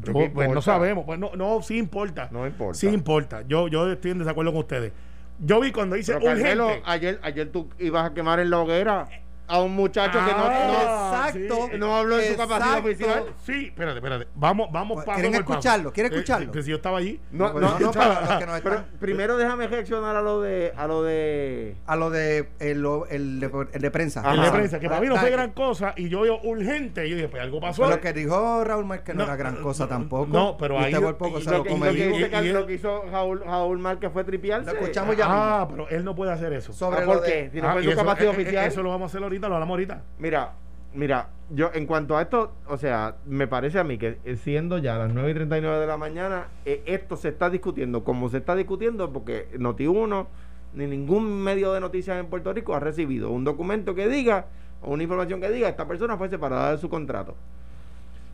¿Pero 0.00 0.12
Yo, 0.12 0.18
qué 0.20 0.30
pues 0.30 0.50
no 0.50 0.60
sabemos. 0.60 1.04
Pues 1.06 1.18
no, 1.18 1.30
no, 1.36 1.62
sí 1.62 1.78
importa. 1.78 2.28
No 2.30 2.46
importa. 2.46 2.78
Sí 2.78 2.86
importa. 2.88 3.42
Yo, 3.48 3.66
yo 3.68 3.90
estoy 3.90 4.10
en 4.10 4.18
desacuerdo 4.18 4.52
con 4.52 4.60
ustedes. 4.60 4.92
Yo 5.38 5.60
vi 5.60 5.70
cuando 5.72 5.96
dice 5.96 6.14
Pero 6.14 6.24
Carmelo, 6.24 6.66
urgente. 6.66 6.90
ayer, 6.90 7.20
ayer 7.22 7.50
tú 7.52 7.68
ibas 7.78 8.10
a 8.10 8.14
quemar 8.14 8.40
en 8.40 8.50
la 8.50 8.60
hoguera 8.60 9.06
a 9.48 9.60
un 9.60 9.74
muchacho 9.74 10.18
que 10.18 10.32
no, 10.32 10.44
Ah, 10.48 11.26
exacto. 11.28 11.68
sí. 11.70 11.78
no, 11.78 11.86
no 11.86 11.96
habló 11.96 12.18
en 12.18 12.32
su 12.32 12.36
capacidad 12.36 12.78
oficial. 12.78 13.24
Sí, 13.44 13.66
espérate, 13.66 13.98
espérate. 13.98 14.26
Vamos, 14.34 14.68
vamos 14.72 14.94
Pues, 14.96 15.06
paso 15.06 15.20
¿quieren 15.20 15.34
escucharlo? 15.40 15.92
¿Quieren 15.92 16.12
Eh, 16.12 16.16
escucharlo? 16.16 16.52
pues 16.52 16.64
si 16.64 16.70
yo 16.70 16.76
estaba 16.76 16.98
allí. 16.98 17.20
No, 17.30 17.52
Pues 17.52 17.64
no, 17.64 17.72
no, 17.78 17.86
no, 17.86 17.92
para 17.92 18.20
los 18.20 18.38
que 18.38 18.46
nos 18.46 18.60
pero 18.60 18.74
están- 18.76 18.90
primero 18.98 19.36
déjame 19.36 19.66
reaccionar 19.68 20.16
a 20.16 20.22
lo 20.22 20.40
de 20.40 20.72
a 20.76 20.86
lo 20.86 21.02
de 21.02 21.76
a 21.86 21.96
lo 21.96 22.10
de 22.10 22.48
el, 22.58 22.84
el 23.10 23.40
de, 23.40 23.66
el 23.72 23.82
de 23.82 23.90
prensa. 23.90 24.20
Ajá. 24.20 24.34
El 24.34 24.42
de 24.42 24.50
prensa, 24.50 24.80
que 24.80 24.88
para 24.88 25.00
mí 25.00 25.06
no 25.06 25.16
fue 25.16 25.30
gran 25.30 25.52
cosa. 25.52 25.94
Y 25.96 26.08
yo 26.08 26.22
veo 26.22 26.40
urgente. 26.42 27.06
Y 27.06 27.10
yo 27.10 27.16
dije, 27.16 27.28
pues 27.28 27.42
algo 27.42 27.60
pasó. 27.60 27.82
Pero 27.82 27.96
lo 27.96 28.00
que 28.00 28.12
dijo 28.12 28.64
Raúl 28.64 28.84
Márquez 28.84 29.14
no, 29.14 29.20
No, 29.20 29.24
era 29.28 29.36
gran 29.36 29.56
cosa 29.62 29.84
no, 29.84 29.88
tampoco. 29.90 30.26
no, 30.32 30.56
pero 30.58 30.78
ahí- 30.78 30.92
usted 30.92 31.04
por 31.04 31.16
poco 31.18 31.38
y 31.38 31.42
se 31.42 31.50
lo 31.50 31.62
que, 31.62 31.70
lo 31.70 31.80
que 31.92 32.08
hizo, 32.08 32.42
y- 32.42 32.46
y- 32.48 32.52
lo 32.52 32.66
que 32.66 32.72
hizo 32.74 33.02
Raúl, 33.10 33.40
Raúl 33.44 33.78
Márquez 33.78 34.10
fue 34.12 34.24
tripiarse. 34.24 34.72
Lo 34.72 34.78
escuchamos 34.80 35.16
ya. 35.16 35.24
Ah, 35.28 35.66
pero 35.68 35.88
él 35.88 36.04
no 36.04 36.14
puede 36.14 36.32
hacer 36.32 36.52
eso. 36.52 36.72
Sobre 36.72 37.00
Ah, 37.02 37.04
¿Por 37.06 37.20
de- 37.22 37.26
qué? 37.32 37.50
Si 37.52 37.60
no 37.60 37.68
Ah, 37.68 37.72
fue 37.74 37.84
su 37.84 37.90
capacidad 37.94 38.22
eh, 38.22 38.36
eh, 38.36 38.42
oficial. 38.42 38.66
Eso 38.66 38.82
lo 38.82 38.90
vamos 38.90 39.02
a 39.04 39.06
hacer 39.12 39.22
ahorita, 39.22 39.35
lo 39.40 39.54
hablamos 39.54 39.74
ahorita. 39.74 40.02
Mira, 40.18 40.52
mira, 40.94 41.28
yo 41.50 41.70
en 41.74 41.86
cuanto 41.86 42.16
a 42.16 42.22
esto, 42.22 42.52
o 42.68 42.76
sea, 42.76 43.16
me 43.26 43.46
parece 43.46 43.78
a 43.78 43.84
mí 43.84 43.98
que 43.98 44.18
eh, 44.24 44.36
siendo 44.36 44.78
ya 44.78 44.98
las 44.98 45.12
9 45.12 45.30
y 45.30 45.34
39 45.34 45.80
de 45.80 45.86
la 45.86 45.96
mañana, 45.96 46.46
eh, 46.64 46.82
esto 46.86 47.16
se 47.16 47.28
está 47.28 47.50
discutiendo 47.50 48.04
como 48.04 48.28
se 48.28 48.38
está 48.38 48.56
discutiendo 48.56 49.12
porque 49.12 49.48
Noti1 49.58 50.26
ni 50.74 50.86
ningún 50.86 51.42
medio 51.42 51.72
de 51.72 51.80
noticias 51.80 52.18
en 52.18 52.26
Puerto 52.26 52.52
Rico 52.52 52.74
ha 52.74 52.80
recibido 52.80 53.30
un 53.30 53.44
documento 53.44 53.94
que 53.94 54.08
diga 54.08 54.46
o 54.82 54.92
una 54.92 55.02
información 55.02 55.40
que 55.40 55.50
diga 55.50 55.68
esta 55.68 55.86
persona 55.86 56.16
fue 56.16 56.28
separada 56.28 56.72
de 56.72 56.78
su 56.78 56.88
contrato. 56.88 57.34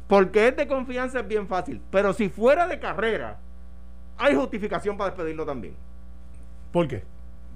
Porque 0.08 0.48
es 0.48 0.56
de 0.56 0.66
confianza 0.66 1.20
es 1.20 1.28
bien 1.28 1.46
fácil, 1.46 1.80
pero 1.90 2.12
si 2.12 2.28
fuera 2.28 2.66
de 2.66 2.78
carrera, 2.78 3.38
hay 4.18 4.34
justificación 4.34 4.96
para 4.96 5.10
despedirlo 5.10 5.46
también. 5.46 5.74
¿Por 6.72 6.88
qué? 6.88 7.04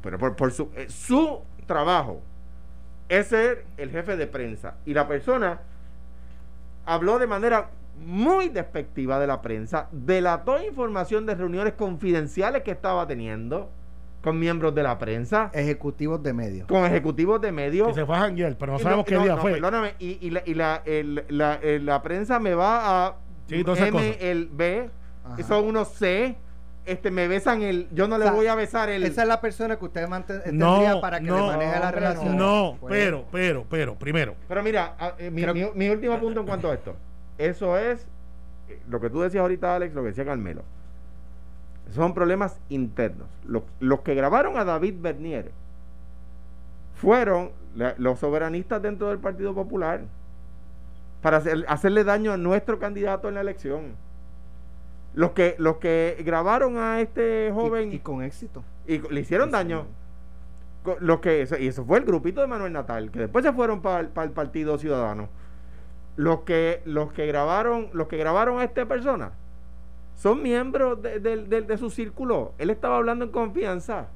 Pero 0.02 0.18
por, 0.18 0.36
por 0.36 0.52
su, 0.52 0.70
eh, 0.74 0.86
su 0.88 1.42
trabajo 1.66 2.22
es 3.08 3.26
ser 3.28 3.64
el 3.76 3.90
jefe 3.90 4.16
de 4.16 4.26
prensa. 4.26 4.74
Y 4.84 4.94
la 4.94 5.06
persona 5.08 5.60
habló 6.84 7.18
de 7.18 7.26
manera 7.26 7.70
muy 8.04 8.48
despectiva 8.48 9.18
de 9.18 9.26
la 9.26 9.40
prensa, 9.40 9.88
delató 9.90 10.62
información 10.62 11.24
de 11.26 11.34
reuniones 11.34 11.72
confidenciales 11.74 12.62
que 12.62 12.70
estaba 12.70 13.06
teniendo 13.06 13.70
con 14.22 14.38
miembros 14.38 14.74
de 14.74 14.82
la 14.82 14.98
prensa, 14.98 15.50
Ejecutivos 15.54 16.22
de 16.22 16.32
medios. 16.32 16.66
con 16.66 16.84
ejecutivos 16.84 17.40
de 17.40 17.48
Que 17.48 17.52
medios. 17.52 17.94
se 17.94 18.04
fue 18.04 18.16
a 18.16 18.20
janguear, 18.20 18.56
pero 18.58 18.72
no 18.72 18.78
sabemos 18.80 19.06
qué 19.06 19.16
día 19.18 19.36
no, 19.36 19.40
fue. 19.40 19.52
Perdóname, 19.52 19.94
y, 19.98 20.18
y 20.20 20.30
la, 20.30 20.42
y 20.44 20.54
la, 20.54 20.82
el- 20.84 21.24
la- 21.28 21.54
el- 21.62 21.86
la 21.86 22.02
prensa 22.02 22.38
me 22.40 22.54
va 22.54 23.06
a 23.06 23.16
Sí, 23.48 23.62
todas 23.62 23.78
esas 23.78 23.88
M, 23.90 23.98
cosas. 24.08 24.22
el 24.22 24.48
B, 24.52 24.90
Ajá. 25.24 25.42
son 25.44 25.64
unos 25.64 25.88
C, 25.94 26.36
este, 26.86 27.10
me 27.10 27.28
besan 27.28 27.62
el, 27.62 27.88
yo 27.92 28.08
no 28.08 28.16
le 28.16 28.24
O 28.24 28.28
sea, 28.28 28.36
voy 28.36 28.46
a 28.46 28.54
besar 28.54 28.88
el... 28.88 29.02
Esa 29.04 29.22
es 29.22 29.28
la 29.28 29.40
persona 29.40 29.76
que 29.76 29.84
usted 29.84 30.08
mante- 30.08 30.40
No, 30.52 30.74
tendría 30.78 31.00
para 31.00 31.18
que 31.20 31.26
no, 31.26 31.36
le 31.36 31.56
maneje 31.56 31.80
la 31.80 31.90
relación. 31.92 32.36
No, 32.36 32.76
Pues, 32.80 32.92
pero, 32.94 33.24
pero, 33.32 33.66
pero, 33.68 33.94
primero. 33.96 34.34
Pero 34.48 34.62
mira, 34.62 34.94
a- 34.98 35.14
eh, 35.18 35.30
mi, 35.30 35.42
Creo- 35.42 35.54
mi- 35.54 35.70
mi 35.74 35.88
último 35.90 36.18
punto 36.18 36.40
en 36.40 36.46
cuanto 36.46 36.70
a 36.70 36.74
esto. 36.74 36.94
Eso 37.38 37.76
es 37.76 38.06
eh, 38.68 38.80
lo 38.88 39.00
que 39.00 39.10
tú 39.10 39.20
decías 39.20 39.42
ahorita, 39.42 39.74
Alex, 39.76 39.94
lo 39.94 40.02
que 40.02 40.08
decía 40.08 40.24
Carmelo. 40.24 40.62
Son 41.94 42.14
problemas 42.14 42.58
internos. 42.68 43.28
Los, 43.46 43.62
los 43.80 44.00
que 44.00 44.14
grabaron 44.14 44.56
a 44.58 44.64
David 44.64 44.94
Bernier 45.00 45.50
fueron 46.94 47.50
la- 47.74 47.94
los 47.98 48.18
soberanistas 48.18 48.80
dentro 48.82 49.08
del 49.08 49.18
Partido 49.18 49.54
Popular 49.54 50.00
para 51.22 51.38
hacer- 51.38 51.64
hacerle 51.68 52.04
daño 52.04 52.32
a 52.32 52.36
nuestro 52.36 52.78
candidato 52.78 53.28
en 53.28 53.34
la 53.34 53.40
elección. 53.40 53.94
Los 55.16 55.32
que, 55.32 55.56
los 55.58 55.78
que 55.78 56.22
grabaron 56.24 56.76
a 56.78 57.00
este 57.00 57.50
joven 57.52 57.92
Y, 57.92 57.98
con 57.98 58.22
éxito. 58.22 58.62
y 58.86 58.98
le 59.12 59.20
hicieron 59.20 59.50
daño. 59.50 59.86
Co- 60.84 60.96
Lo 61.00 61.20
que, 61.20 61.42
eso- 61.42 61.58
y 61.58 61.66
eso 61.66 61.84
fue 61.84 61.98
el 61.98 62.04
grupito 62.04 62.40
de 62.40 62.46
Manuel 62.46 62.72
Natal, 62.72 63.10
que 63.10 63.18
después 63.20 63.44
se 63.44 63.52
fueron 63.52 63.82
para 63.82 64.00
el 64.00 64.30
Partido 64.30 64.78
Ciudadano. 64.78 65.28
Los 66.16 66.42
que, 66.42 66.80
los 66.84 67.12
que 67.12 67.26
grabaron, 67.26 67.88
los 67.92 68.06
que 68.08 68.16
grabaron 68.16 68.60
a 68.60 68.64
esta 68.64 68.86
persona 68.86 69.32
son 70.16 70.42
miembros 70.42 71.02
de, 71.02 71.18
de- 71.20 71.44
de- 71.44 71.62
de 71.62 71.78
su 71.78 71.90
círculo. 71.90 72.52
Él 72.58 72.70
estaba 72.70 72.96
hablando 72.96 73.24
en 73.24 73.30
confianza. 73.32 74.06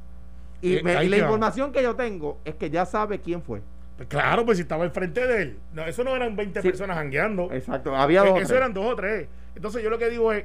Y, 0.62 0.76
Eh, 0.76 0.82
me- 0.84 0.96
ahí 0.96 1.06
y 1.06 1.10
la 1.10 1.16
información 1.18 1.72
que 1.72 1.82
yo 1.82 1.96
tengo 1.96 2.38
es 2.44 2.54
que 2.54 2.68
ya 2.70 2.84
sabe 2.86 3.20
quién 3.20 3.42
fue. 3.42 3.62
Pues 3.96 4.08
claro, 4.08 4.44
pues 4.46 4.58
si 4.58 4.62
estaba 4.62 4.84
al 4.84 4.90
frente 4.92 5.26
de 5.26 5.42
él. 5.42 5.58
No, 5.74 5.82
eso 5.86 6.04
no 6.04 6.14
eran 6.14 6.36
20 6.36 6.60
Sí. 6.62 6.68
personas 6.68 6.96
jangueando. 6.98 7.50
Exacto, 7.52 7.96
había 7.96 8.20
dos. 8.22 8.32
o 8.32 8.36
Eso 8.38 8.54
eran 8.54 8.72
dos 8.74 8.84
o 8.84 8.94
tres. 8.96 9.28
Entonces 9.54 9.82
yo 9.82 9.90
lo 9.90 9.98
que 9.98 10.08
digo 10.08 10.32
es, 10.32 10.44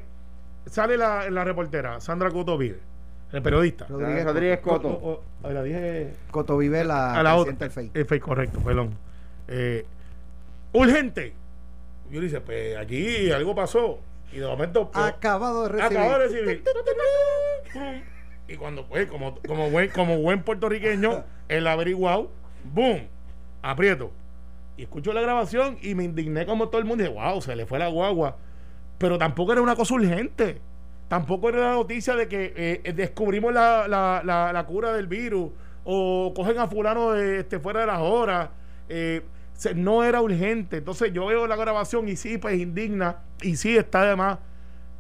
sale 0.66 0.98
la, 0.98 1.30
la 1.30 1.44
reportera, 1.44 2.00
Sandra 2.02 2.30
Coto 2.32 2.58
Vive, 2.58 2.80
el 3.32 3.42
periodista. 3.42 3.86
Rodríguez, 3.88 4.26
Rodríguez 4.26 4.60
O- 4.60 4.62
Coto. 4.70 4.88
o- 4.90 5.24
o- 5.44 5.50
la 5.52 5.64
dije 5.64 6.14
Coto 6.32 6.58
vive 6.58 6.84
la, 6.84 7.16
a 7.16 7.24
la 7.24 7.36
otra. 7.36 7.54
del 7.54 7.72
FEI. 7.72 7.92
El 7.94 8.06
FEI, 8.06 8.20
correcto, 8.20 8.60
perdón. 8.60 8.92
Eh, 9.48 9.86
urgente. 10.74 11.34
Yo 12.12 12.20
le 12.20 12.28
dice, 12.28 12.42
pues 12.42 12.78
aquí 12.78 13.32
algo 13.32 13.56
pasó. 13.56 14.00
Y 14.32 14.38
de 14.40 14.48
momento... 14.48 14.90
pues, 14.92 15.06
Acabado 15.06 15.64
de 15.64 15.70
recibir. 15.70 15.98
acabo 15.98 16.12
de 16.12 16.28
recibir. 16.28 16.64
Y 18.48 18.56
cuando, 18.58 18.86
pues, 18.86 19.08
como, 19.10 19.40
como, 19.48 19.70
buen, 19.72 19.90
como 19.90 20.18
buen 20.20 20.44
puertorriqueño, 20.44 21.24
el 21.48 21.66
averiguado, 21.68 22.30
¡boom! 22.74 23.08
Aprieto. 23.62 24.12
Y 24.78 24.84
escucho 24.84 25.14
la 25.14 25.22
grabación 25.22 25.78
y 25.82 25.96
me 25.96 26.04
indigné 26.04 26.46
como 26.46 26.68
todo 26.70 26.80
el 26.80 26.86
mundo. 26.86 27.04
Y 27.04 27.08
dije, 27.08 27.20
wow, 27.20 27.42
se 27.42 27.56
le 27.56 27.66
fue 27.66 27.80
la 27.80 27.88
guagua. 27.88 28.38
Pero 28.98 29.18
tampoco 29.18 29.52
era 29.52 29.62
una 29.62 29.76
cosa 29.76 29.94
urgente. 29.96 30.62
Tampoco 31.08 31.50
era 31.50 31.60
la 31.60 31.72
noticia 31.74 32.16
de 32.16 32.28
que 32.28 32.54
eh, 32.56 32.94
descubrimos 32.94 33.54
la, 33.54 33.88
la, 33.88 34.52
la, 34.52 34.66
cura 34.66 34.92
del 34.94 35.08
virus 35.08 35.52
o 35.84 36.34
cogen 36.36 36.58
a 36.58 36.68
fulano 36.68 37.14
este, 37.16 37.60
fuera 37.60 37.82
de 37.82 37.86
las 37.86 38.00
horas. 38.00 38.50
Eh, 38.90 39.22
no 39.76 40.04
era 40.04 40.22
urgente. 40.22 40.78
Entonces 40.78 41.14
yo 41.14 41.28
veo 41.28 41.48
la 41.48 41.56
grabación 41.56 42.08
y 42.10 42.16
sí, 42.16 42.38
pues 42.38 42.60
indigna 42.60 43.18
y 43.42 43.56
sí 43.56 43.78
está 43.78 44.04
de 44.06 44.16
más. 44.16 44.40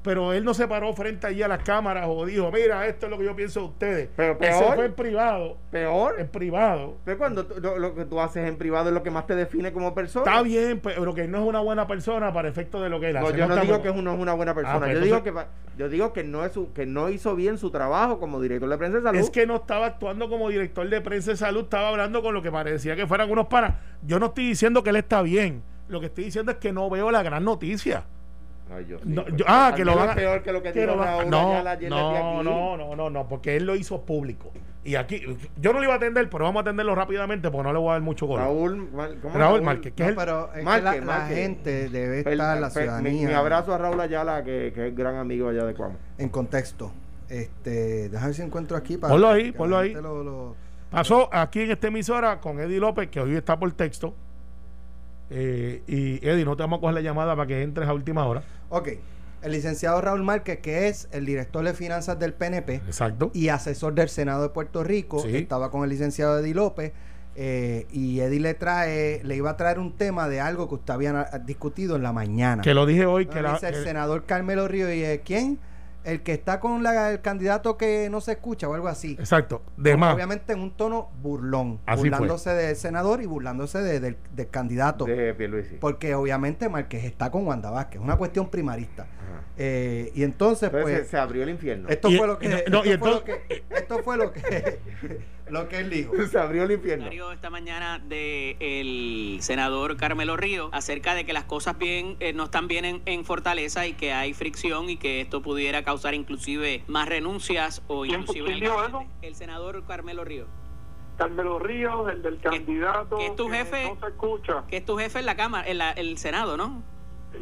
Pero 0.06 0.34
él 0.34 0.44
no 0.46 0.54
se 0.54 0.68
paró 0.68 0.94
frente 0.94 1.26
allí 1.26 1.42
a 1.42 1.48
las 1.48 1.64
cámaras 1.64 2.06
o 2.08 2.26
dijo, 2.28 2.52
mira, 2.52 2.86
esto 2.86 3.08
es 3.08 3.10
lo 3.10 3.18
que 3.18 3.26
yo 3.26 3.36
pienso 3.36 3.62
de 3.62 3.66
ustedes. 3.66 4.10
Pero 4.16 4.38
peor. 4.38 4.76
fue 4.76 4.86
en 4.86 4.94
privado. 4.94 5.58
Peor. 5.72 6.20
En 6.20 6.28
privado. 6.28 6.98
Pero 7.04 7.18
cuando 7.18 7.48
lo, 7.60 7.80
lo 7.80 7.96
que 7.96 8.06
tú 8.06 8.22
haces 8.22 8.48
en 8.48 8.56
privado 8.56 8.90
es 8.90 8.94
lo 8.94 9.02
que 9.02 9.10
más 9.10 9.26
te 9.26 9.36
define 9.36 9.74
como 9.74 9.96
persona. 9.96 10.24
Está 10.30 10.44
bien, 10.44 10.80
pero 10.80 11.16
que 11.16 11.28
no 11.28 11.40
es 11.40 11.44
una 11.44 11.60
buena 11.60 11.88
persona 11.88 12.32
para 12.32 12.48
efecto 12.48 12.80
de 12.82 12.90
lo 12.90 13.00
que 13.00 13.10
él 13.10 13.16
No, 13.16 13.28
hace. 13.28 13.36
yo 13.38 13.48
no 13.48 13.58
digo 13.58 13.82
que 13.82 13.90
uno 13.90 14.14
es 14.14 14.20
una 14.20 14.34
buena 14.34 14.54
persona. 14.54 14.76
Ah, 14.78 14.80
pues 14.80 14.94
yo, 14.94 15.00
digo 15.02 15.24
que, 15.24 15.34
yo 15.76 15.90
digo 15.90 16.14
que 16.14 16.24
no 16.24 16.46
es 16.46 16.52
su- 16.54 16.72
que 16.72 16.86
no 16.86 17.10
hizo 17.10 17.36
bien 17.36 17.58
su 17.58 17.72
trabajo 17.72 18.20
como 18.20 18.40
director 18.40 18.70
de 18.70 18.78
prensa 18.78 18.98
de 19.00 19.04
salud. 19.04 19.20
Es 19.20 19.32
que 19.32 19.48
no 19.48 19.56
estaba 19.56 19.88
actuando 19.88 20.30
como 20.30 20.50
director 20.50 20.88
de 20.88 21.02
prensa 21.02 21.32
de 21.32 21.38
salud, 21.38 21.64
estaba 21.64 21.90
hablando 21.90 22.22
con 22.22 22.36
lo 22.36 22.44
que 22.44 22.52
parecía 22.52 22.96
que 22.96 23.08
fueran 23.08 23.32
unos 23.32 23.48
panas. 23.48 23.74
Yo 24.04 24.20
no 24.20 24.28
estoy 24.28 24.50
diciendo 24.50 24.84
que 24.84 24.92
él 24.92 24.98
está 24.98 25.24
bien. 25.24 25.64
Lo 25.88 26.00
que 26.00 26.06
estoy 26.08 26.26
diciendo 26.26 26.52
es 26.52 26.60
que 26.60 26.72
no 26.72 26.90
veo 26.92 27.10
la 27.10 27.24
gran 27.24 27.44
noticia. 27.44 28.06
Ay, 28.74 28.86
yo 28.90 28.98
sí, 29.00 29.04
No, 29.06 29.28
yo- 29.30 29.46
ah, 29.48 29.74
que 29.76 29.86
lo 29.86 29.96
van 29.96 30.10
a. 30.10 30.16
peor 30.16 30.42
que 30.42 30.52
lo 30.52 30.62
que, 30.64 30.72
que 30.74 30.82
dijo 30.82 30.96
lo 30.96 31.04
Raúl 31.04 31.30
no, 31.30 31.52
Ayala 31.52 31.78
no, 31.90 32.44
no, 32.44 32.78
no, 32.78 32.96
no, 32.96 33.10
no, 33.10 33.28
porque 33.28 33.56
él 33.56 33.66
lo 33.66 33.76
hizo 33.76 34.02
público. 34.02 34.52
Y 34.84 34.96
aquí, 34.96 35.22
yo 35.60 35.74
no 35.74 35.80
lo 35.80 35.84
iba 35.86 35.94
a 35.94 35.98
atender, 35.98 36.30
pero 36.30 36.44
vamos 36.46 36.60
a 36.60 36.62
atenderlo 36.62 36.94
rápidamente 36.94 37.50
porque 37.50 37.64
no 37.64 37.74
le 37.74 37.80
voy 37.80 37.90
a 37.90 37.94
dar 37.94 38.02
mucho 38.02 38.28
color. 38.28 38.42
Raúl, 38.44 38.88
¿cómo 38.92 39.04
es 39.34 39.34
Raúl 39.34 39.62
Márquez, 39.64 39.94
que 39.94 40.04
es 40.04 40.08
No, 40.08 40.10
el- 40.12 40.16
pero 40.16 40.46
es 40.54 40.60
que 40.60 40.82
la, 40.82 40.96
la 41.06 41.26
gente 41.28 41.90
debe 41.90 42.20
estar, 42.20 42.36
la 42.36 42.56
pe- 42.56 42.62
mi- 42.62 42.70
ciudadanía. 42.72 43.28
Mi, 43.28 43.34
abrazo 43.34 43.74
a 43.74 43.78
Raúl 43.80 44.00
Ayala, 44.00 44.44
que, 44.44 44.72
que 44.76 44.88
es 44.90 44.96
gran 44.96 45.16
amigo 45.16 45.50
allá 45.50 45.66
de 45.66 45.74
Cuamo. 45.74 45.96
En 46.20 46.30
contexto. 46.30 46.92
Este, 47.30 48.10
déjame 48.10 48.28
ver 48.28 48.36
si 48.36 48.42
encuentro 48.44 48.78
aquí 48.78 48.98
para. 48.98 49.12
Ponlo 49.14 49.30
ahí, 49.30 49.52
que 49.52 49.58
ponlo 49.58 49.78
la 49.78 49.82
ahí. 49.84 49.94
lo- 49.94 50.24
lo- 50.24 50.56
Pasó 50.92 51.30
aquí 51.32 51.62
en 51.62 51.72
esta 51.72 51.88
emisora 51.88 52.40
con 52.40 52.60
Eddie 52.60 52.80
López, 52.80 53.10
que 53.10 53.20
hoy 53.20 53.36
está 53.36 53.58
por 53.58 53.72
texto. 53.74 54.14
Eh, 55.30 55.82
y 55.88 56.26
Eddie, 56.28 56.46
no 56.46 56.56
te 56.56 56.64
vamos 56.64 56.78
a 56.78 56.80
coger 56.82 56.96
la 56.96 57.02
llamada 57.02 57.36
para 57.36 57.48
que 57.48 57.62
entres 57.64 57.88
a 57.88 57.94
última 57.94 58.26
hora. 58.26 58.44
Ok. 58.70 58.90
El 59.42 59.52
licenciado 59.52 60.02
Raúl 60.02 60.24
Márquez, 60.24 60.60
que 60.60 60.88
es 60.88 61.08
el 61.12 61.26
director 61.26 61.64
de 61.64 61.74
finanzas 61.74 62.18
del 62.18 62.34
PNP 62.34 62.76
Exacto. 62.76 63.30
y 63.34 63.50
asesor 63.50 63.94
del 63.94 64.10
Senado 64.10 64.42
de 64.44 64.50
Puerto 64.50 64.84
Rico, 64.84 65.20
Sí. 65.20 65.36
estaba 65.36 65.70
con 65.70 65.84
el 65.84 65.90
licenciado 65.90 66.40
Eddie 66.40 66.54
López. 66.56 66.94
eh, 67.38 67.86
y 67.92 68.22
Eddie 68.22 68.40
le 68.40 68.54
trae, 68.54 69.22
le 69.26 69.36
iba 69.36 69.50
a 69.50 69.58
traer 69.58 69.78
un 69.78 69.92
tema 69.98 70.30
de 70.30 70.40
algo 70.40 70.70
que 70.70 70.76
usted 70.76 70.94
había 70.94 71.26
discutido 71.46 71.98
en 71.98 72.02
la 72.04 72.14
mañana. 72.14 72.62
Que 72.64 72.74
lo 72.74 72.86
dije 72.86 73.06
hoy, 73.06 73.26
que 73.26 73.42
la, 73.42 73.52
dice 73.56 73.68
el 73.68 73.84
senador 73.84 74.24
Carmelo 74.26 74.70
Río 74.70 74.92
y 74.94 75.04
eh, 75.04 75.22
¿quién? 75.26 75.60
El 76.06 76.22
que 76.22 76.34
está 76.34 76.60
con 76.60 76.84
la- 76.84 77.12
el 77.12 77.22
candidato 77.22 77.78
que 77.78 78.10
no 78.12 78.22
se 78.22 78.34
escucha 78.34 78.70
o 78.70 78.74
algo 78.76 78.88
así. 78.88 79.18
Exacto. 79.20 79.62
De 79.76 79.98
más. 79.98 80.14
Obviamente 80.16 80.54
en 80.54 80.60
un 80.60 80.72
tono 80.72 81.10
burlón, 81.22 81.80
Así 81.86 82.02
fue. 82.02 82.10
burlándose 82.12 82.52
del 82.52 82.76
senador 82.76 83.22
y 83.22 83.26
burlándose 83.26 83.80
de- 83.82 84.00
del, 84.00 84.18
del 84.36 84.50
candidato. 84.50 85.06
De 85.06 85.34
Pierluisi. 85.34 85.76
Porque 85.76 86.14
obviamente 86.16 86.70
Márquez 86.70 87.04
está 87.06 87.32
con 87.32 87.48
Wanda 87.48 87.72
Vázquez, 87.72 88.00
es 88.00 88.06
una 88.06 88.18
cuestión 88.18 88.50
primarista. 88.50 89.08
Eh, 89.58 90.12
y 90.16 90.24
entonces, 90.24 90.64
Entonces 90.72 90.98
pues, 91.00 91.08
se, 91.10 91.18
abrió 91.18 91.44
el 91.44 91.50
infierno. 91.50 91.88
esto 91.90 92.10
Y- 92.10 92.18
fue 92.18 92.28
lo 92.28 92.38
que, 92.40 92.50
no, 92.50 92.56
esto, 92.58 92.70
no, 92.72 92.86
y 92.86 92.98
fue 92.98 93.10
lo 93.12 93.24
que 93.24 93.64
esto 93.70 94.04
fue 94.04 94.18
lo 94.18 94.32
que 94.34 94.80
lo 95.50 95.70
que 95.70 95.78
él 95.80 95.90
dijo. 95.90 96.14
se 96.30 96.38
abrió 96.40 96.64
el 96.64 96.72
infierno. 96.72 97.06
comentario 97.06 97.32
esta 97.32 97.50
mañana 97.50 98.00
del 98.00 99.38
senador 99.42 99.96
Carmelo 99.98 100.36
Río 100.38 100.70
acerca 100.74 101.14
de 101.14 101.26
que 101.26 101.34
las 101.34 101.46
cosas 101.46 101.78
bien 101.78 102.18
eh, 102.20 102.34
no 102.34 102.46
están 102.46 102.68
bien 102.68 102.84
en, 102.86 103.02
en 103.06 103.24
Fortaleza 103.26 103.86
y 103.88 103.94
que 103.94 104.12
hay 104.14 104.34
fricción 104.34 104.90
y 104.90 104.98
que 104.98 105.22
esto 105.22 105.42
pudiera 105.42 105.84
causar 105.84 106.14
inclusive 106.16 106.84
más 106.88 107.08
renuncias 107.08 107.82
o 107.88 108.02
¿Quién- 108.04 108.22
inclusive 108.22 108.46
quién 108.48 108.64
el, 108.64 108.72
eso? 108.88 109.06
el 109.22 109.36
senador 109.36 109.86
Carmelo 109.88 110.24
Río 110.26 110.48
Carmelo 111.18 111.60
Ríos, 111.60 112.12
el 112.12 112.22
del 112.24 112.40
candidato 112.42 113.16
que 113.18 113.28
es 113.28 113.36
tu 113.38 113.48
jefe? 113.50 113.86
no 113.86 114.00
se 114.02 114.08
escucha. 114.08 114.64
que 114.68 114.78
es 114.78 114.86
tu 114.86 114.98
jefe 114.98 115.20
en 115.20 115.26
la 115.26 115.36
cámara 115.38 115.66
en 115.70 115.78
la- 115.78 115.92
el 115.92 116.18
senado 116.18 116.58
no 116.58 116.84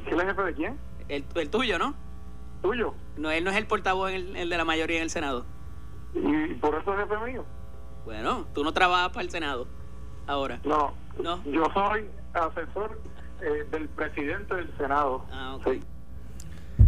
¿Quién 0.06 0.16
es 0.20 0.22
el 0.24 0.30
jefe 0.30 0.42
de 0.44 0.54
quién? 0.54 0.78
El, 1.10 1.26
el 1.36 1.50
tuyo 1.50 1.78
no 1.80 1.94
Tuyo. 2.62 2.94
no 3.18 3.30
él 3.32 3.44
no 3.44 3.52
es 3.52 3.58
el 3.58 3.68
portavoz 3.68 4.10
en 4.12 4.16
el, 4.16 4.36
el 4.38 4.50
de 4.50 4.58
la 4.58 4.66
mayoría 4.66 4.98
en 4.98 5.04
el 5.04 5.10
senado 5.10 5.46
Y 6.14 6.54
por 6.56 6.76
eso 6.76 6.94
es 6.94 7.00
jefe 7.10 7.26
mío. 7.32 7.46
bueno 8.06 8.46
tú 8.54 8.64
no 8.64 8.72
trabajas 8.74 9.10
para 9.10 9.22
el 9.24 9.30
senado 9.30 9.68
ahora 10.28 10.60
No. 10.64 10.94
No. 11.22 11.44
Yo 11.44 11.64
soy 11.74 12.10
asesor 12.34 13.00
eh, 13.42 13.68
del 13.72 13.88
presidente 13.90 14.56
del 14.56 14.76
Senado. 14.78 15.24
Ah, 15.32 15.56
ok. 15.58 15.68
Sí. 15.74 15.80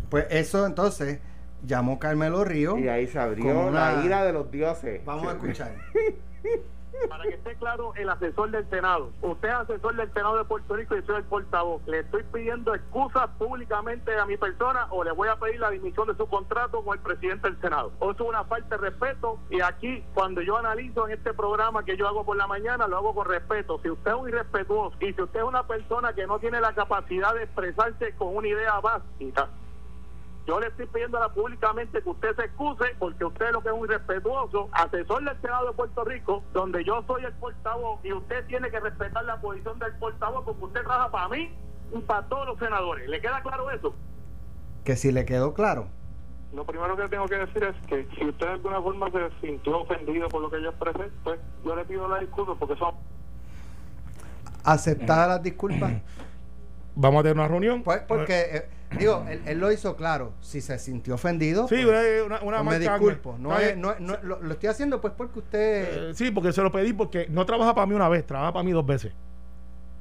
Pues 0.10 0.26
eso 0.32 0.66
entonces 0.66 1.20
llamó 1.64 2.00
Carmelo 2.00 2.44
Río. 2.44 2.76
Y 2.80 2.88
ahí 2.88 3.06
se 3.06 3.20
abrió 3.20 3.68
una- 3.68 3.92
la 3.98 4.04
ira 4.04 4.24
de 4.26 4.34
los 4.34 4.50
dioses. 4.50 5.06
Vamos 5.06 5.28
a 5.28 5.34
escuchar. 5.34 5.76
Para 7.10 7.24
que 7.24 7.36
esté 7.36 7.56
claro, 7.56 7.94
el 7.96 8.10
asesor 8.10 8.52
del 8.52 8.70
Senado. 8.70 9.12
Usted 9.22 9.50
es 9.50 9.56
asesor 9.56 9.96
del 9.96 10.12
Senado 10.14 10.38
de 10.38 10.46
Puerto 10.46 10.76
Rico 10.76 10.96
y 10.96 11.02
soy 11.04 11.18
el 11.18 11.24
portavoz. 11.24 11.82
¿Le 11.88 12.00
estoy 12.00 12.24
pidiendo 12.24 12.74
excusas 12.74 13.30
públicamente 13.38 14.18
a 14.18 14.26
mi 14.26 14.38
persona 14.38 14.88
o 14.92 15.04
le 15.04 15.12
voy 15.12 15.28
a 15.28 15.36
pedir 15.36 15.60
la 15.60 15.70
dimisión 15.70 16.08
de 16.08 16.16
su 16.16 16.28
contrato 16.28 16.84
con 16.84 16.98
el 16.98 17.04
presidente 17.04 17.50
del 17.50 17.60
Senado? 17.62 17.92
Eso 17.98 18.12
es 18.12 18.20
una 18.22 18.44
falta 18.46 18.78
de 18.78 18.90
respeto 18.90 19.40
y 19.50 19.62
aquí 19.62 20.04
cuando 20.14 20.42
yo 20.42 20.58
analizo 20.58 21.08
en 21.08 21.14
este 21.14 21.34
programa 21.34 21.84
que 21.84 21.98
yo 21.98 22.08
hago 22.08 22.26
por 22.26 22.38
la 22.38 22.48
mañana, 22.48 22.88
lo 22.88 22.98
hago 22.98 23.14
con 23.14 23.28
respeto. 23.28 23.80
Si 23.82 23.90
usted 23.90 24.12
es 24.12 24.18
un 24.18 24.30
irrespetuoso 24.30 24.96
y 25.00 25.14
si 25.14 25.22
usted 25.22 25.40
es 25.40 25.46
una 25.46 25.68
persona 25.68 26.14
que 26.14 26.26
no 26.28 26.40
tiene 26.40 26.60
la 26.62 26.74
capacidad 26.74 27.34
de 27.34 27.44
expresarse 27.44 28.16
con 28.16 28.36
una 28.36 28.48
idea 28.48 28.80
básica, 28.80 29.50
yo 30.48 30.60
le 30.60 30.68
estoy 30.68 30.86
pidiendo 30.88 31.18
ahora 31.18 31.34
públicamente 31.34 32.02
que 32.02 32.10
usted 32.10 32.36
se 32.36 32.44
excuse 32.46 32.86
porque 33.00 33.26
usted 33.26 33.48
es 33.48 33.52
lo 33.52 33.62
que 33.62 33.70
es 33.70 33.74
un 33.74 33.86
irrespetuoso, 33.86 34.70
asesor 34.74 35.24
del 35.24 35.42
Senado 35.42 35.68
de 35.68 35.74
Puerto 35.74 36.04
Rico, 36.04 36.44
donde 36.54 36.84
yo 36.84 37.04
soy 37.08 37.26
el 37.26 37.34
portavoz 37.34 38.00
y 38.04 38.14
usted 38.14 38.46
tiene 38.46 38.70
que 38.70 38.80
respetar 38.80 39.26
la 39.26 39.42
posición 39.42 39.80
del 39.80 39.94
portavoz 39.94 40.46
porque 40.46 40.66
usted 40.66 40.84
trabaja 40.84 41.12
para 41.12 41.30
mí 41.30 41.52
y 41.94 42.00
para 42.00 42.28
todos 42.28 42.48
los 42.48 42.60
senadores. 42.60 43.10
¿Le 43.10 43.20
queda 43.22 43.42
claro 43.42 43.72
eso? 43.72 43.96
Que 44.84 44.96
si 44.96 45.12
le 45.12 45.26
quedó 45.26 45.54
claro. 45.54 45.88
Lo 46.54 46.64
primero 46.64 46.96
que 46.96 47.10
tengo 47.10 47.26
que 47.26 47.38
decir 47.38 47.64
es 47.64 47.76
que 47.88 48.08
si 48.16 48.30
usted 48.30 48.46
de 48.46 48.54
alguna 48.54 48.82
forma 48.82 49.10
se 49.12 49.30
sintió 49.42 49.82
ofendido 49.82 50.30
por 50.30 50.42
lo 50.42 50.50
que 50.52 50.62
yo 50.62 50.70
expresé, 50.70 51.10
pues 51.24 51.40
yo 51.66 51.76
le 51.76 51.86
pido 51.86 52.08
la 52.08 52.20
disculpa 52.20 52.54
porque 52.56 52.76
son... 52.76 52.94
Aceptadas 54.64 55.28
las 55.28 55.44
disculpas. 55.44 55.94
Vamos 56.96 57.20
a 57.20 57.24
tener 57.24 57.38
una 57.38 57.48
reunión. 57.48 57.84
Pues 57.84 58.00
porque 58.08 58.40
eh, 58.54 58.70
Digo, 58.98 59.26
él, 59.30 59.42
él 59.46 59.60
lo 59.60 59.72
hizo 59.72 59.96
claro. 59.96 60.34
Si 60.42 60.62
se 60.62 60.78
sintió 60.80 61.16
ofendido, 61.16 61.68
Sí, 61.68 61.78
pues, 61.84 62.24
una, 62.26 62.42
una 62.42 62.64
pues 62.64 62.80
me 62.80 62.80
disculpo. 62.80 63.36
No 63.40 63.58
es, 63.58 63.78
lo, 63.78 64.42
lo 64.42 64.52
estoy 64.54 64.70
haciendo 64.70 65.02
pues 65.02 65.14
porque 65.16 65.40
usted... 65.40 66.10
Eh, 66.10 66.14
sí, 66.16 66.32
porque 66.32 66.52
se 66.54 66.62
lo 66.62 66.72
pedí 66.72 66.94
porque 66.94 67.28
no 67.30 67.46
trabaja 67.46 67.74
para 67.76 67.88
mí 67.88 67.94
una 67.96 68.10
vez, 68.10 68.26
trabaja 68.26 68.54
para 68.54 68.64
mí 68.64 68.72
dos 68.72 68.86
veces. 68.86 69.14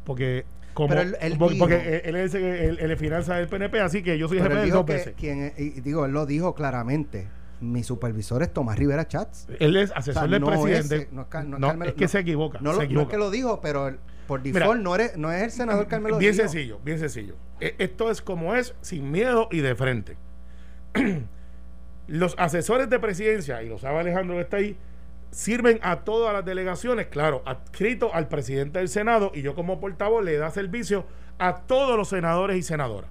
Porque 0.05 0.45
como 0.74 0.88
Pero 0.88 1.01
él- 1.03 1.16
él 1.20 1.36
porque, 1.38 2.03
él 2.05 2.16
es 2.16 2.34
el, 2.34 2.78
el, 2.78 2.97
finanza 2.97 3.36
del 3.36 3.49
PNP, 3.49 3.80
así 3.80 4.03
que 4.03 4.18
yo 4.18 4.28
soy 4.28 4.38
pero 4.38 4.51
jefe 4.57 4.66
de 4.66 4.70
dos 4.72 4.84
que 4.84 4.92
veces. 4.92 5.14
quien, 5.16 5.53
y 5.57 5.70
digo, 5.80 6.05
él 6.05 6.12
lo 6.12 6.26
dijo 6.26 6.55
claramente. 6.55 7.28
Mi 7.61 7.82
supervisor 7.84 8.42
es 8.42 8.53
Tomás 8.53 8.76
Rivera 8.78 9.07
Chats. 9.07 9.47
Él 9.61 9.76
es 9.76 9.90
asesor 9.92 10.24
O 10.24 10.26
sea, 10.26 10.28
del 10.32 10.40
no 10.40 10.49
presidente. 10.49 10.97
es, 10.97 11.12
no 11.12 11.22
es 11.22 11.28
no 11.32 11.40
es 11.57 11.61
No, 11.61 11.68
Carmelo- 11.68 11.84
es 11.90 11.95
que 11.95 12.09
se 12.09 12.18
equivoca. 12.18 12.59
No, 12.61 12.72
lo- 12.72 12.82
es 12.82 13.09
que 13.09 13.16
lo 13.16 13.30
dijo, 13.30 13.61
pero 13.62 13.97
por 14.27 14.43
Mira. 14.43 14.61
default 14.61 14.81
no, 14.83 14.95
eres, 14.95 15.16
no 15.16 15.31
es 15.33 15.43
el 15.43 15.51
senador 15.51 15.87
Carmelo 15.87 16.18
bien 16.18 16.33
Río. 16.35 16.43
sencillo, 16.43 16.81
bien 16.85 16.99
sencillo. 16.99 17.35
E- 17.61 17.75
Esto 17.79 18.11
es 18.11 18.22
como 18.22 18.55
es, 18.55 18.75
sin 18.81 19.11
miedo 19.11 19.49
y 19.51 19.61
de 19.61 19.75
frente. 19.75 20.16
los 22.07 22.35
asesores 22.39 22.91
de 22.91 22.99
presidencia, 22.99 23.62
y 23.62 23.68
lo 23.68 23.79
sabe 23.79 24.01
Alejandro 24.01 24.37
que 24.37 24.43
está 24.43 24.57
ahí, 24.59 24.77
sirven 25.31 25.79
a 25.83 26.01
todas 26.01 26.33
las 26.33 26.45
delegaciones, 26.45 27.07
claro, 27.07 27.43
adscrito 27.47 28.14
al 28.14 28.29
presidente 28.29 28.79
del 28.79 28.89
Senado, 28.89 29.33
y 29.35 29.43
yo 29.43 29.55
como 29.55 29.81
portavoz 29.81 30.25
le 30.25 30.37
da 30.37 30.51
servicio 30.51 31.07
a 31.39 31.62
todos 31.62 31.97
los 31.97 32.09
senadores 32.09 32.57
y 32.57 32.62
senadoras. 32.62 33.11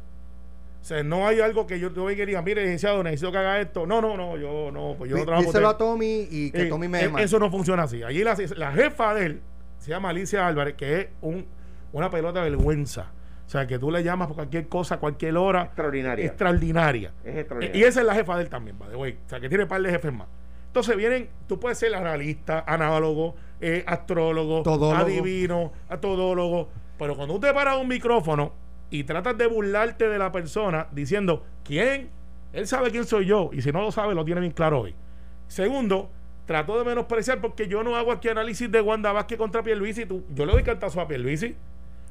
O 0.82 0.86
sea, 0.86 1.02
no 1.02 1.26
hay 1.28 1.40
algo 1.40 1.66
que 1.66 1.80
yo 1.80 1.92
te 1.94 2.00
voy 2.02 2.20
a 2.22 2.26
diga, 2.26 2.42
mire, 2.42 2.62
licenciado, 2.64 3.02
necesito 3.04 3.32
que 3.32 3.38
haga 3.38 3.62
esto. 3.62 3.86
No, 3.88 4.02
no, 4.02 4.18
no, 4.18 4.36
yo 4.38 4.70
no, 4.70 4.96
pues 4.98 5.10
yo 5.10 5.16
no 5.16 5.24
trabajo. 5.24 5.46
Díselo 5.46 5.70
a 5.70 5.78
Tommy 5.78 6.28
y 6.30 6.52
que 6.52 6.64
eh, 6.64 6.66
Tommy 6.66 6.90
me 6.90 7.06
eh. 7.06 7.12
Eso 7.20 7.40
no 7.40 7.50
funciona 7.50 7.84
así. 7.84 8.04
Allí 8.04 8.22
la, 8.22 8.36
la 8.58 8.74
jefa 8.74 9.14
de 9.14 9.26
él 9.28 9.42
se 9.84 9.90
llama 9.92 10.10
Alicia 10.10 10.48
Álvarez, 10.48 10.76
que 10.76 11.02
es 11.02 11.08
un, 11.20 11.46
una 11.92 12.10
pelota 12.10 12.42
de 12.42 12.50
vergüenza. 12.52 13.12
O 13.46 13.50
sea, 13.50 13.68
que 13.68 13.78
tú 13.78 13.92
le 13.92 14.02
llamas 14.02 14.28
por 14.28 14.36
cualquier 14.38 14.70
cosa, 14.70 14.98
cualquier 14.98 15.36
hora. 15.36 15.64
Extraordinaria. 15.64 16.26
Extraordinaria. 16.26 17.12
Es 17.26 17.36
extraordinaria. 17.40 17.82
Y 17.82 17.84
esa 17.84 18.00
es 18.00 18.06
la 18.06 18.16
jefa 18.16 18.38
de 18.38 18.44
él 18.44 18.50
también, 18.50 18.80
by 18.80 18.90
the 18.92 18.96
way. 18.96 19.20
O 19.26 19.30
sea, 19.30 19.42
que 19.42 19.50
tiene 19.50 19.66
un 19.66 19.70
par 19.70 19.82
de 19.82 19.90
jefes 19.92 20.14
más. 20.14 20.28
Entonces 20.68 20.96
vienen, 20.96 21.30
tú 21.48 21.60
puedes 21.60 21.78
ser 21.78 21.94
analista, 21.96 22.64
análogo, 22.66 23.36
eh, 23.60 23.84
astrólogo, 23.86 24.64
Todólogo. 24.64 24.96
adivino, 25.04 25.74
todólogo. 26.00 26.70
Pero 26.98 27.18
cuando 27.18 27.34
tú 27.34 27.42
te 27.42 27.54
paras 27.54 27.78
un 27.78 27.90
micrófono 27.90 28.54
y 28.90 29.04
tratas 29.04 29.38
de 29.38 29.48
burlarte 29.48 30.08
de 30.08 30.18
la 30.18 30.32
persona 30.32 30.88
diciendo, 30.94 31.44
¿quién? 31.66 32.10
Él 32.54 32.68
sabe 32.68 32.90
quién 32.90 33.04
soy 33.04 33.26
yo. 33.26 33.50
Y 33.52 33.62
si 33.62 33.74
no 33.74 33.82
lo 33.82 33.92
sabe, 33.92 34.16
lo 34.16 34.24
tiene 34.24 34.40
bien 34.40 34.54
claro 34.54 34.80
hoy. 34.80 34.96
Segundo, 35.48 36.10
trató 36.46 36.78
de 36.78 36.86
menospreciar 36.86 37.42
porque 37.42 37.68
yo 37.68 37.84
no 37.84 37.96
hago 37.96 38.12
aquí 38.12 38.30
análisis 38.30 38.72
de 38.72 38.82
Wanda 38.82 39.12
Vázquez 39.12 39.38
contra 39.38 39.64
Pierluisi. 39.64 40.06
Tú, 40.06 40.24
yo 40.34 40.46
le 40.46 40.54
doy 40.54 40.64
cantazo 40.64 41.02
a 41.02 41.08
Pierluisi. 41.08 41.56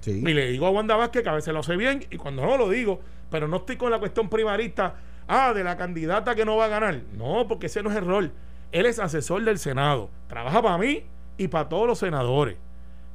Sí. 0.01 0.23
Y 0.25 0.35
le 0.35 0.49
digo 0.49 0.67
a 0.67 0.71
Wanda 0.71 0.97
Vázquez 0.97 1.23
que 1.23 1.29
a 1.29 1.35
veces 1.35 1.55
lo 1.55 1.63
sé 1.63 1.77
bien 1.77 2.05
y 2.11 2.17
cuando 2.17 2.43
no 2.43 2.57
lo 2.57 2.69
digo, 2.69 3.01
pero 3.31 3.47
no 3.47 3.59
estoy 3.59 3.77
con 3.77 3.91
la 3.91 3.99
cuestión 3.99 4.29
primarista, 4.29 4.97
ah, 5.29 5.53
de 5.53 5.63
la 5.63 5.77
candidata 5.77 6.35
que 6.35 6.45
no 6.45 6.57
va 6.57 6.67
a 6.67 6.69
ganar. 6.69 7.01
No, 7.17 7.47
porque 7.47 7.67
ese 7.67 7.83
no 7.83 7.91
es 7.91 7.97
el 7.97 8.07
rol. 8.07 8.33
Él 8.73 8.87
es 8.87 8.99
asesor 8.99 9.45
del 9.45 9.59
Senado, 9.59 10.11
trabaja 10.29 10.63
para 10.63 10.79
mí 10.79 11.05
y 11.37 11.49
para 11.49 11.69
todos 11.69 11.87
los 11.87 11.99
senadores. 11.99 12.57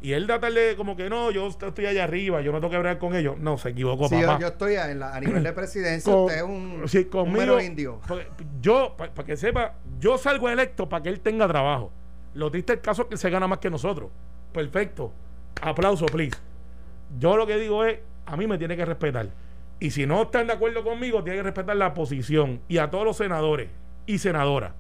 Y 0.02 0.14
él 0.14 0.28
da 0.28 0.40
tarde 0.40 0.76
como 0.78 0.96
que 0.96 1.10
no, 1.10 1.32
yo 1.32 1.48
estoy 1.48 1.86
allá 1.88 2.04
arriba, 2.04 2.42
yo 2.42 2.52
no 2.52 2.60
tengo 2.60 2.70
que 2.70 2.76
hablar 2.78 3.00
con 3.00 3.16
ellos. 3.16 3.38
No, 3.40 3.58
se 3.58 3.70
equivocó, 3.70 4.08
Sí, 4.08 4.20
yo, 4.22 4.28
papá. 4.28 4.40
yo 4.40 4.48
estoy 4.48 4.76
a, 4.76 4.92
en 4.92 5.00
la- 5.00 5.16
a 5.16 5.20
nivel 5.20 5.42
de 5.44 5.54
presidencia, 5.54 6.14
Con- 6.14 6.24
usted 6.26 6.38
es 6.38 6.44
un, 6.44 6.84
sí, 6.88 7.06
conmigo, 7.06 7.60
indio. 7.60 8.00
porque 8.08 8.28
Yo, 8.62 8.96
para 8.96 9.12
que 9.26 9.36
sepa, 9.36 9.74
yo 10.00 10.18
salgo 10.20 10.50
electo 10.50 10.88
para 10.88 11.02
que 11.02 11.10
él 11.10 11.20
tenga 11.20 11.48
trabajo. 11.48 11.92
Lo 12.36 12.52
triste 12.52 12.74
el 12.74 12.82
caso 12.82 13.02
es 13.04 13.08
que 13.08 13.14
él 13.16 13.20
se 13.20 13.30
gana 13.32 13.48
más 13.48 13.58
que 13.58 13.72
nosotros. 13.72 14.12
Perfecto. 14.54 15.12
Aplauso, 15.62 16.06
please. 16.06 16.38
Yo 17.18 17.36
lo 17.36 17.48
que 17.48 17.58
digo 17.58 17.84
es, 17.84 18.00
a 18.28 18.38
mí 18.38 18.46
me 18.46 18.60
tiene 18.60 18.76
que 18.78 18.86
respetar. 18.86 19.28
Y 19.80 19.90
si 19.92 20.06
no 20.06 20.24
están 20.24 20.46
de 20.48 20.54
acuerdo 20.54 20.84
conmigo, 20.84 21.24
tiene 21.24 21.38
que 21.40 21.44
respetar 21.44 21.76
la 21.76 21.94
posición 21.96 22.62
y 22.68 22.78
a 22.78 22.90
todos 22.92 23.04
los 23.06 23.18
senadores 23.18 23.70
y 24.06 24.20
senadoras. 24.20 24.74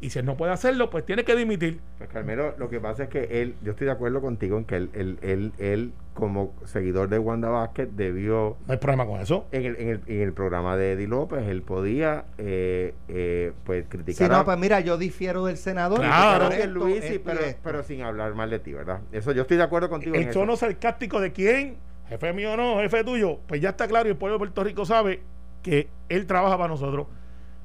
Y 0.00 0.10
si 0.10 0.18
él 0.18 0.26
no 0.26 0.36
puede 0.36 0.52
hacerlo, 0.52 0.90
pues 0.90 1.06
tiene 1.06 1.24
que 1.24 1.34
dimitir. 1.34 1.80
Pues 1.96 2.10
Carmelo, 2.10 2.54
lo 2.58 2.68
que 2.68 2.78
pasa 2.78 3.04
es 3.04 3.08
que 3.08 3.40
él, 3.40 3.54
yo 3.62 3.70
estoy 3.70 3.86
de 3.86 3.92
acuerdo 3.92 4.20
contigo 4.20 4.58
en 4.58 4.64
que 4.66 4.76
él, 4.76 4.90
él, 4.92 5.18
él, 5.22 5.52
él, 5.58 5.92
como 6.12 6.52
seguidor 6.66 7.08
de 7.08 7.18
Wanda 7.18 7.48
Vázquez, 7.48 7.88
debió, 7.96 8.58
No 8.66 8.72
hay 8.72 8.78
problema 8.78 9.06
con 9.06 9.20
eso. 9.20 9.46
en 9.50 9.64
el, 9.64 9.76
en 9.76 9.88
el, 9.88 10.00
en 10.06 10.20
el 10.20 10.32
programa 10.34 10.76
de 10.76 10.92
Eddie 10.92 11.06
López, 11.06 11.44
él 11.48 11.62
podía, 11.62 12.24
eh, 12.36 12.94
eh, 13.08 13.52
pues, 13.64 13.84
Sí, 13.84 13.88
criticar 13.88 14.30
no, 14.30 14.36
a- 14.38 14.44
pues 14.44 14.58
mira, 14.58 14.80
yo 14.80 14.98
difiero 14.98 15.46
del 15.46 15.56
senador. 15.56 16.00
Claro. 16.00 16.50
esto, 16.50 16.66
Luis, 16.66 17.02
esto 17.02 17.22
pero, 17.24 17.40
esto. 17.40 17.60
pero 17.64 17.82
sin 17.82 18.02
hablar 18.02 18.34
mal 18.34 18.50
de 18.50 18.58
ti, 18.58 18.74
¿verdad? 18.74 19.00
Eso 19.10 19.32
yo 19.32 19.42
estoy 19.42 19.56
de 19.56 19.62
acuerdo 19.62 19.88
contigo 19.88 20.14
en 20.16 20.22
El 20.22 20.28
eso. 20.28 20.40
tono 20.40 20.56
sarcástico 20.56 21.18
de 21.20 21.32
quién, 21.32 21.76
jefe 22.10 22.32
mío 22.34 22.52
o 22.52 22.56
no, 22.58 22.80
jefe 22.80 23.04
tuyo, 23.04 23.38
pues 23.46 23.62
ya 23.62 23.70
está 23.70 23.88
claro 23.88 24.06
y 24.08 24.12
el 24.12 24.18
pueblo 24.18 24.34
de 24.34 24.38
Puerto 24.40 24.62
Rico 24.64 24.84
sabe 24.84 25.22
que 25.62 25.88
él 26.10 26.26
trabaja 26.26 26.58
para 26.58 26.68
nosotros. 26.68 27.06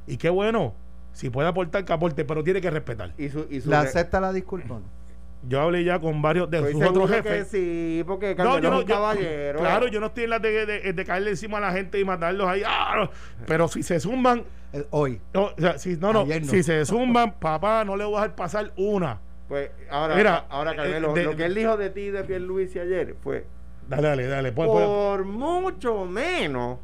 Y 0.07 0.15
qué 0.17 0.30
bueno, 0.30 0.73
si 1.14 1.30
puede 1.30 1.47
aportar, 1.49 1.84
que 1.86 1.93
aporte, 1.93 2.24
pero 2.26 2.43
tiene 2.43 2.62
que 2.62 2.70
respetar. 2.70 3.14
Y 3.18 3.30
su, 3.30 3.45
y 3.49 3.62
su 3.62 3.70
¿Le 3.70 3.82
re- 3.82 3.88
acepta 3.88 4.20
la 4.22 4.32
disculpa 4.34 4.76
o 4.76 4.80
no? 4.80 4.99
Yo 5.47 5.62
hablé 5.62 5.86
ya 5.86 5.99
con 5.99 6.22
varios 6.22 6.49
de 6.51 6.57
estoy 6.57 6.74
sus 6.74 6.84
otros 6.84 7.10
jefes. 7.10 7.47
sí, 7.47 8.03
porque 8.05 8.36
Carmelo 8.36 8.74
es 8.76 8.82
un 8.82 8.86
caballero. 8.88 9.60
Claro, 9.60 9.88
yo 9.88 10.01
no 10.01 10.07
estoy 10.07 10.26
en 10.26 10.30
la 10.32 10.39
de, 10.39 10.66
de- 10.66 10.93
de 10.93 11.05
caerle 11.05 11.30
encima 11.32 11.60
a 11.60 11.62
la 11.62 11.72
gente 11.72 11.97
y 11.99 12.03
matarlos 12.03 12.45
ahí. 12.47 12.62
¡ah! 12.66 12.93
no. 12.97 13.45
Pero 13.45 13.68
si 13.70 13.82
se 13.82 13.99
zumban, 14.01 14.43
Eh, 14.74 14.86
hoy. 14.89 15.22
no, 15.34 15.45
o 15.45 15.53
sea, 15.57 15.78
si, 15.80 15.95
no, 15.95 16.12
no, 16.12 16.26
no. 16.26 16.43
si 16.45 16.62
se 16.62 16.86
zumban, 16.86 17.39
papá, 17.39 17.86
no 17.86 17.95
le 17.95 18.03
voy 18.03 18.16
a 18.16 18.22
dejar 18.24 18.36
pasar 18.36 18.72
una. 18.76 19.20
Pues 19.47 19.72
ahora, 19.89 20.16
Mira, 20.16 20.45
ahora 20.49 20.76
Carmelo, 20.76 21.12
eh, 21.16 21.20
de- 21.22 21.24
lo 21.26 21.36
que 21.38 21.45
él 21.45 21.55
dijo 21.55 21.78
de 21.78 21.89
ti 21.89 22.01
y 22.01 22.10
de 22.12 22.24
Pierluisi 22.26 22.78
ayer 22.80 23.16
fue 23.24 23.45
Dale, 23.88 24.03
dale, 24.10 24.28
dale. 24.28 24.51
pues, 24.51 24.68
pues, 24.70 24.86
por 24.86 25.24
mucho 25.26 26.05
menos 26.05 26.78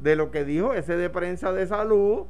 de 0.00 0.14
lo 0.16 0.30
que 0.30 0.44
dijo 0.44 0.72
ese 0.74 0.96
de 0.96 1.10
prensa 1.10 1.52
de 1.52 1.66
salud. 1.66 2.22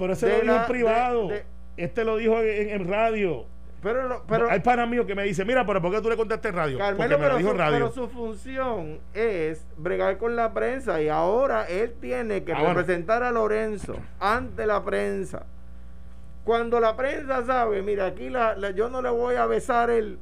Pero 0.00 0.14
ese 0.14 0.26
lo 0.28 0.34
dijo 0.40 0.46
la- 0.46 0.60
en 0.62 0.66
privado. 0.66 1.28
de- 1.28 1.34
de- 1.34 1.44
este 1.76 2.04
lo 2.04 2.16
dijo 2.16 2.40
en, 2.40 2.70
en 2.70 2.88
radio. 2.88 3.44
Pero, 3.82 4.08
lo- 4.08 4.24
pero 4.26 4.50
Hay 4.50 4.60
pana 4.60 4.84
mío 4.84 5.06
que 5.06 5.14
me 5.14 5.22
dice, 5.22 5.42
mira, 5.44 5.64
pero 5.64 5.80
¿por 5.80 5.90
qué 5.90 6.02
tú 6.02 6.10
le 6.10 6.16
contaste 6.16 6.48
en 6.48 6.54
radio? 6.54 6.76
Carmelo, 6.78 6.98
Porque 6.98 7.16
me 7.22 7.28
lo 7.30 7.36
dijo 7.38 7.50
su, 7.52 7.56
radio. 7.56 7.72
pero 7.78 7.90
su 7.92 8.08
función 8.08 8.98
es 9.14 9.64
bregar 9.78 10.18
con 10.18 10.36
la 10.36 10.52
prensa 10.52 11.00
y 11.00 11.08
ahora 11.08 11.64
él 11.66 11.94
tiene 12.00 12.42
que 12.44 12.52
Ah, 12.52 12.58
bueno. 12.58 12.74
representar 12.74 13.22
a 13.22 13.30
Lorenzo 13.30 13.94
ante 14.18 14.66
la 14.66 14.84
prensa. 14.84 15.46
Cuando 16.44 16.78
la 16.80 16.96
prensa 16.96 17.44
sabe, 17.46 17.80
mira, 17.82 18.06
aquí 18.06 18.28
la, 18.28 18.54
la- 18.56 18.70
yo 18.72 18.90
no 18.90 19.00
le 19.02 19.10
voy 19.10 19.36
a 19.36 19.46
besar 19.46 19.88
el 19.90 20.18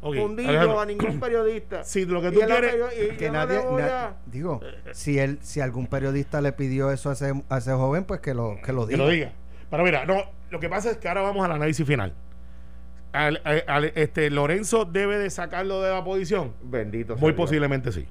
Ok, 0.00 0.16
fundillo 0.16 0.48
Alejandro, 0.50 0.80
a 0.80 0.86
ningún 0.86 1.18
periodista. 1.20 1.82
Si 1.84 2.04
lo 2.04 2.22
que 2.22 2.30
tú 2.30 2.40
quieres- 2.40 3.16
Que 3.18 3.26
no 3.28 3.32
nadie, 3.32 3.60
na- 3.76 4.16
digo, 4.26 4.60
si 4.92 5.18
él, 5.18 5.38
si 5.42 5.60
algún 5.60 5.86
periodista 5.88 6.40
le 6.40 6.52
pidió 6.52 6.90
eso 6.92 7.10
a 7.10 7.14
ese, 7.14 7.32
a 7.48 7.58
ese 7.58 7.72
joven, 7.72 8.04
pues 8.04 8.20
que 8.20 8.32
lo, 8.34 8.58
que 8.64 8.72
lo 8.72 8.86
que 8.86 8.92
diga. 8.94 9.04
lo 9.04 9.10
diga. 9.10 9.32
Pero 9.70 9.82
mira, 9.84 10.06
no, 10.06 10.22
lo 10.50 10.60
que 10.60 10.68
pasa 10.68 10.90
es 10.92 10.98
que 10.98 11.08
ahora 11.08 11.22
vamos 11.22 11.44
al 11.44 11.52
análisis 11.52 11.84
final. 11.86 12.14
Al- 13.12 13.40
al- 13.44 13.64
al- 13.66 13.92
este, 13.96 14.30
Lorenzo 14.30 14.84
debe 14.84 15.18
de 15.18 15.30
sacarlo 15.30 15.82
de 15.82 15.90
la 15.90 16.04
posición. 16.04 16.52
Bendito 16.62 17.14
sea 17.14 17.20
Muy 17.20 17.32
Dios. 17.32 17.36
posiblemente 17.46 17.90
sí. 17.90 18.06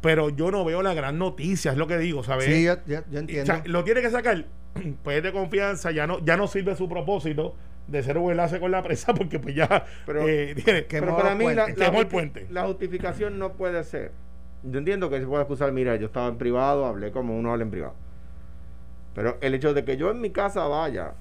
Pero 0.00 0.28
yo 0.28 0.50
no 0.50 0.64
veo 0.64 0.82
la 0.82 0.92
gran 0.94 1.18
noticia, 1.18 1.72
es 1.72 1.78
lo 1.78 1.86
que 1.86 1.96
digo, 1.98 2.22
¿sabes? 2.22 2.44
Sí, 2.44 2.64
yo, 2.64 2.74
yo- 2.86 3.00
yo 3.10 3.16
O 3.16 3.20
entiendo. 3.20 3.46
sea, 3.46 3.62
lo 3.66 3.82
tiene 3.84 4.02
que 4.02 4.10
sacar, 4.10 4.44
pues 5.02 5.16
es 5.16 5.22
de 5.22 5.32
confianza, 5.32 5.90
ya 5.90 6.06
no, 6.06 6.22
ya 6.24 6.36
no 6.36 6.46
sirve 6.46 6.76
su 6.76 6.88
propósito 6.88 7.56
de 7.86 8.02
ser 8.02 8.16
un 8.18 8.30
enlace 8.30 8.58
con 8.60 8.70
la 8.70 8.82
prensa, 8.82 9.12
porque 9.16 9.38
pues 9.38 9.54
ya 9.54 9.84
Pero- 10.06 10.26
eh, 10.28 10.54
tiene- 10.64 10.82
Pero 10.82 11.16
para 11.16 11.34
mí 11.34 11.44
la, 11.54 11.66
el 11.66 12.06
puente. 12.06 12.46
la 12.50 12.64
justificación 12.66 13.38
no 13.38 13.52
puede 13.52 13.82
ser. 13.84 14.12
Yo 14.62 14.78
entiendo 14.78 15.10
que 15.10 15.20
se 15.20 15.26
puede 15.26 15.42
acusar, 15.42 15.70
mira, 15.72 15.94
yo 15.96 16.06
estaba 16.06 16.28
en 16.28 16.38
privado, 16.38 16.86
hablé 16.86 17.12
como 17.12 17.36
uno 17.38 17.52
habla 17.52 17.64
en 17.64 17.70
privado. 17.70 17.94
Pero 19.14 19.36
el 19.40 19.54
hecho 19.54 19.74
de 19.74 19.84
que 19.84 19.96
yo 19.96 20.10
en 20.10 20.20
mi 20.20 20.30
casa 20.30 20.66
vaya 20.66 21.12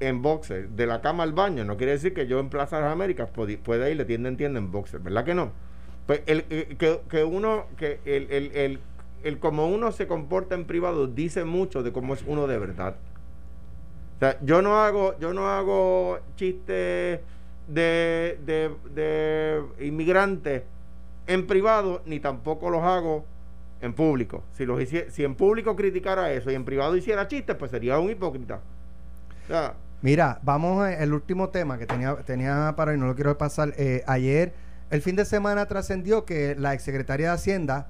en 0.00 0.22
boxer, 0.22 0.68
de 0.70 0.86
la 0.86 1.00
cama 1.00 1.22
al 1.22 1.32
baño, 1.32 1.64
no 1.64 1.76
quiere 1.76 1.92
decir 1.92 2.14
que 2.14 2.26
yo 2.26 2.40
en 2.40 2.48
Plaza 2.48 2.76
de 2.76 2.82
las 2.84 2.92
Américas 2.92 3.28
pueda 3.30 3.90
ir 3.90 3.96
de 3.96 4.04
tienda 4.04 4.28
en 4.28 4.36
tienda 4.36 4.58
en 4.58 4.70
boxer, 4.72 5.00
¿verdad 5.00 5.24
que 5.24 5.34
no? 5.34 5.52
Pues 6.06 6.22
el, 6.26 6.44
el- 6.50 6.76
que, 6.76 7.00
que 7.08 7.24
uno, 7.24 7.66
que 7.76 8.00
el, 8.04 8.30
el, 8.30 8.52
el, 8.56 8.80
el 9.22 9.38
como 9.38 9.68
uno 9.68 9.92
se 9.92 10.06
comporta 10.06 10.54
en 10.54 10.64
privado 10.64 11.06
dice 11.06 11.44
mucho 11.44 11.82
de 11.82 11.92
cómo 11.92 12.14
es 12.14 12.24
uno 12.26 12.46
de 12.46 12.58
verdad. 12.58 12.96
Yo 14.42 14.62
no 14.62 14.80
hago, 14.80 15.18
yo 15.18 15.32
no 15.32 15.48
hago 15.48 16.18
chistes 16.36 17.20
de, 17.68 18.38
de, 18.44 18.70
de 18.94 19.62
inmigrantes 19.80 20.62
en 21.26 21.46
privado, 21.46 22.02
ni 22.06 22.20
tampoco 22.20 22.70
los 22.70 22.82
hago 22.82 23.24
en 23.80 23.92
público. 23.94 24.42
Si, 24.52 24.64
los 24.64 24.80
hicie- 24.80 25.08
si 25.10 25.24
en 25.24 25.34
público 25.34 25.74
criticara 25.74 26.32
eso 26.32 26.50
y 26.50 26.54
en 26.54 26.64
privado 26.64 26.96
hiciera 26.96 27.26
chistes, 27.26 27.56
pues 27.56 27.70
sería 27.70 27.98
un 27.98 28.10
hipócrita. 28.10 28.60
Mira, 30.02 30.40
vamos 30.42 30.84
al 30.86 31.12
último 31.12 31.48
tema 31.50 31.78
que 31.78 31.86
tenía, 31.86 32.16
tenía 32.16 32.74
para 32.76 32.92
hoy, 32.92 32.98
no 32.98 33.06
lo 33.06 33.14
quiero 33.14 33.36
pasar. 33.38 33.72
Eh, 33.76 34.02
ayer, 34.06 34.52
el 34.90 35.00
fin 35.00 35.16
de 35.16 35.24
semana 35.24 35.66
trascendió 35.66 36.24
que 36.24 36.54
la 36.56 36.74
exsecretaria 36.74 37.28
de 37.28 37.34
Hacienda, 37.34 37.88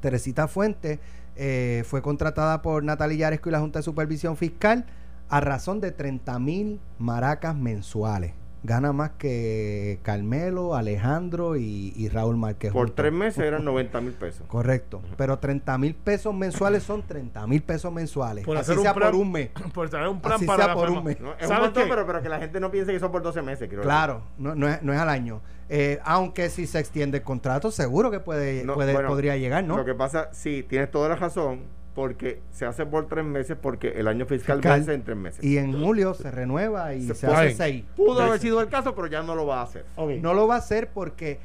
Teresita 0.00 0.46
Fuente, 0.48 1.00
eh, 1.36 1.84
fue 1.86 2.02
contratada 2.02 2.62
por 2.62 2.84
Natalia 2.84 3.16
Yaresco 3.18 3.48
y 3.48 3.52
la 3.52 3.60
Junta 3.60 3.78
de 3.78 3.82
Supervisión 3.82 4.36
Fiscal 4.36 4.84
a 5.28 5.40
razón 5.40 5.80
de 5.80 5.92
30 5.92 6.38
mil 6.38 6.80
maracas 6.98 7.54
mensuales. 7.54 8.32
gana 8.64 8.92
más 8.92 9.10
que 9.18 10.00
Carmelo, 10.02 10.74
Alejandro 10.74 11.56
y, 11.56 11.92
y 11.96 12.08
Raúl 12.08 12.36
Márquez. 12.36 12.72
Por 12.72 12.90
tres 12.90 13.12
meses 13.12 13.44
eran 13.44 13.64
90 13.64 14.00
mil 14.00 14.12
pesos. 14.14 14.46
Correcto. 14.48 15.00
Pero 15.16 15.38
30 15.38 15.78
mil 15.78 15.94
pesos 15.94 16.34
mensuales 16.34 16.82
son 16.82 17.02
30 17.06 17.46
mil 17.46 17.62
pesos 17.62 17.92
mensuales. 17.92 18.44
Por 18.44 18.56
Así 18.56 18.62
hacer 18.72 18.78
un 18.78 18.82
sea 18.82 18.94
plan- 18.94 19.12
por 19.12 19.20
un 19.20 19.30
mes. 19.32 19.50
Por 19.72 19.88
traer 19.88 20.08
un 20.08 20.20
plan 20.20 20.34
Así 20.36 20.44
para 20.46 20.64
sea 20.64 20.66
la 20.68 20.74
por 20.74 20.88
fama. 20.88 20.98
un 21.00 21.04
mes. 21.06 21.20
No, 21.20 21.34
es 21.34 21.42
un 21.42 21.48
¿Sabes 21.48 21.62
montón, 21.66 21.84
qué? 21.84 21.88
pero, 21.90 22.04
pero 22.06 22.20
que 22.22 22.28
la 22.28 22.38
gente 22.40 22.58
no 22.58 22.70
piense 22.70 22.92
que 22.92 22.98
son 22.98 23.12
por 23.12 23.22
12 23.22 23.42
meses. 23.42 23.68
quiero 23.68 23.82
Claro, 23.84 24.22
no, 24.38 24.54
no, 24.56 24.68
es, 24.68 24.82
no 24.82 24.92
es 24.92 24.98
al 24.98 25.08
año. 25.08 25.40
Eh, 25.68 26.00
aunque 26.04 26.48
si 26.50 26.66
se 26.66 26.80
extiende 26.80 27.18
el 27.18 27.24
contrato, 27.24 27.70
seguro 27.70 28.10
que 28.10 28.18
puede. 28.20 28.64
No, 28.64 28.74
puede 28.74 28.92
bueno, 28.92 29.08
podría 29.08 29.36
llegar, 29.36 29.62
¿no? 29.62 29.76
Lo 29.76 29.84
que 29.84 29.94
pasa, 29.94 30.30
sí, 30.32 30.64
tienes 30.68 30.90
toda 30.90 31.10
la 31.10 31.14
razón, 31.16 31.60
porque 31.98 32.40
se 32.52 32.64
hace 32.64 32.86
por 32.86 33.08
tres 33.08 33.24
meses, 33.24 33.56
porque 33.60 33.88
el 33.88 34.06
año 34.06 34.24
fiscal, 34.24 34.58
Fiscal. 34.58 34.78
vence 34.78 34.94
en 34.94 35.02
tres 35.02 35.16
meses. 35.16 35.42
Y 35.44 35.58
en 35.58 35.72
julio 35.82 36.14
se 36.14 36.30
renueva 36.30 36.94
y 36.94 37.08
Se 37.12 37.26
hace 37.26 37.54
seis. 37.56 37.84
Pudo 37.96 38.20
haber 38.22 38.38
sido 38.38 38.60
el 38.60 38.68
caso, 38.68 38.94
pero 38.94 39.08
ya 39.08 39.20
no 39.24 39.34
lo 39.34 39.46
va 39.46 39.60
a 39.60 39.62
hacer. 39.64 39.84
No 40.22 40.32
lo 40.32 40.46
va 40.46 40.54
a 40.54 40.58
hacer 40.58 40.90
porque, 40.94 41.40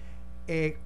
eh, 0.48 0.78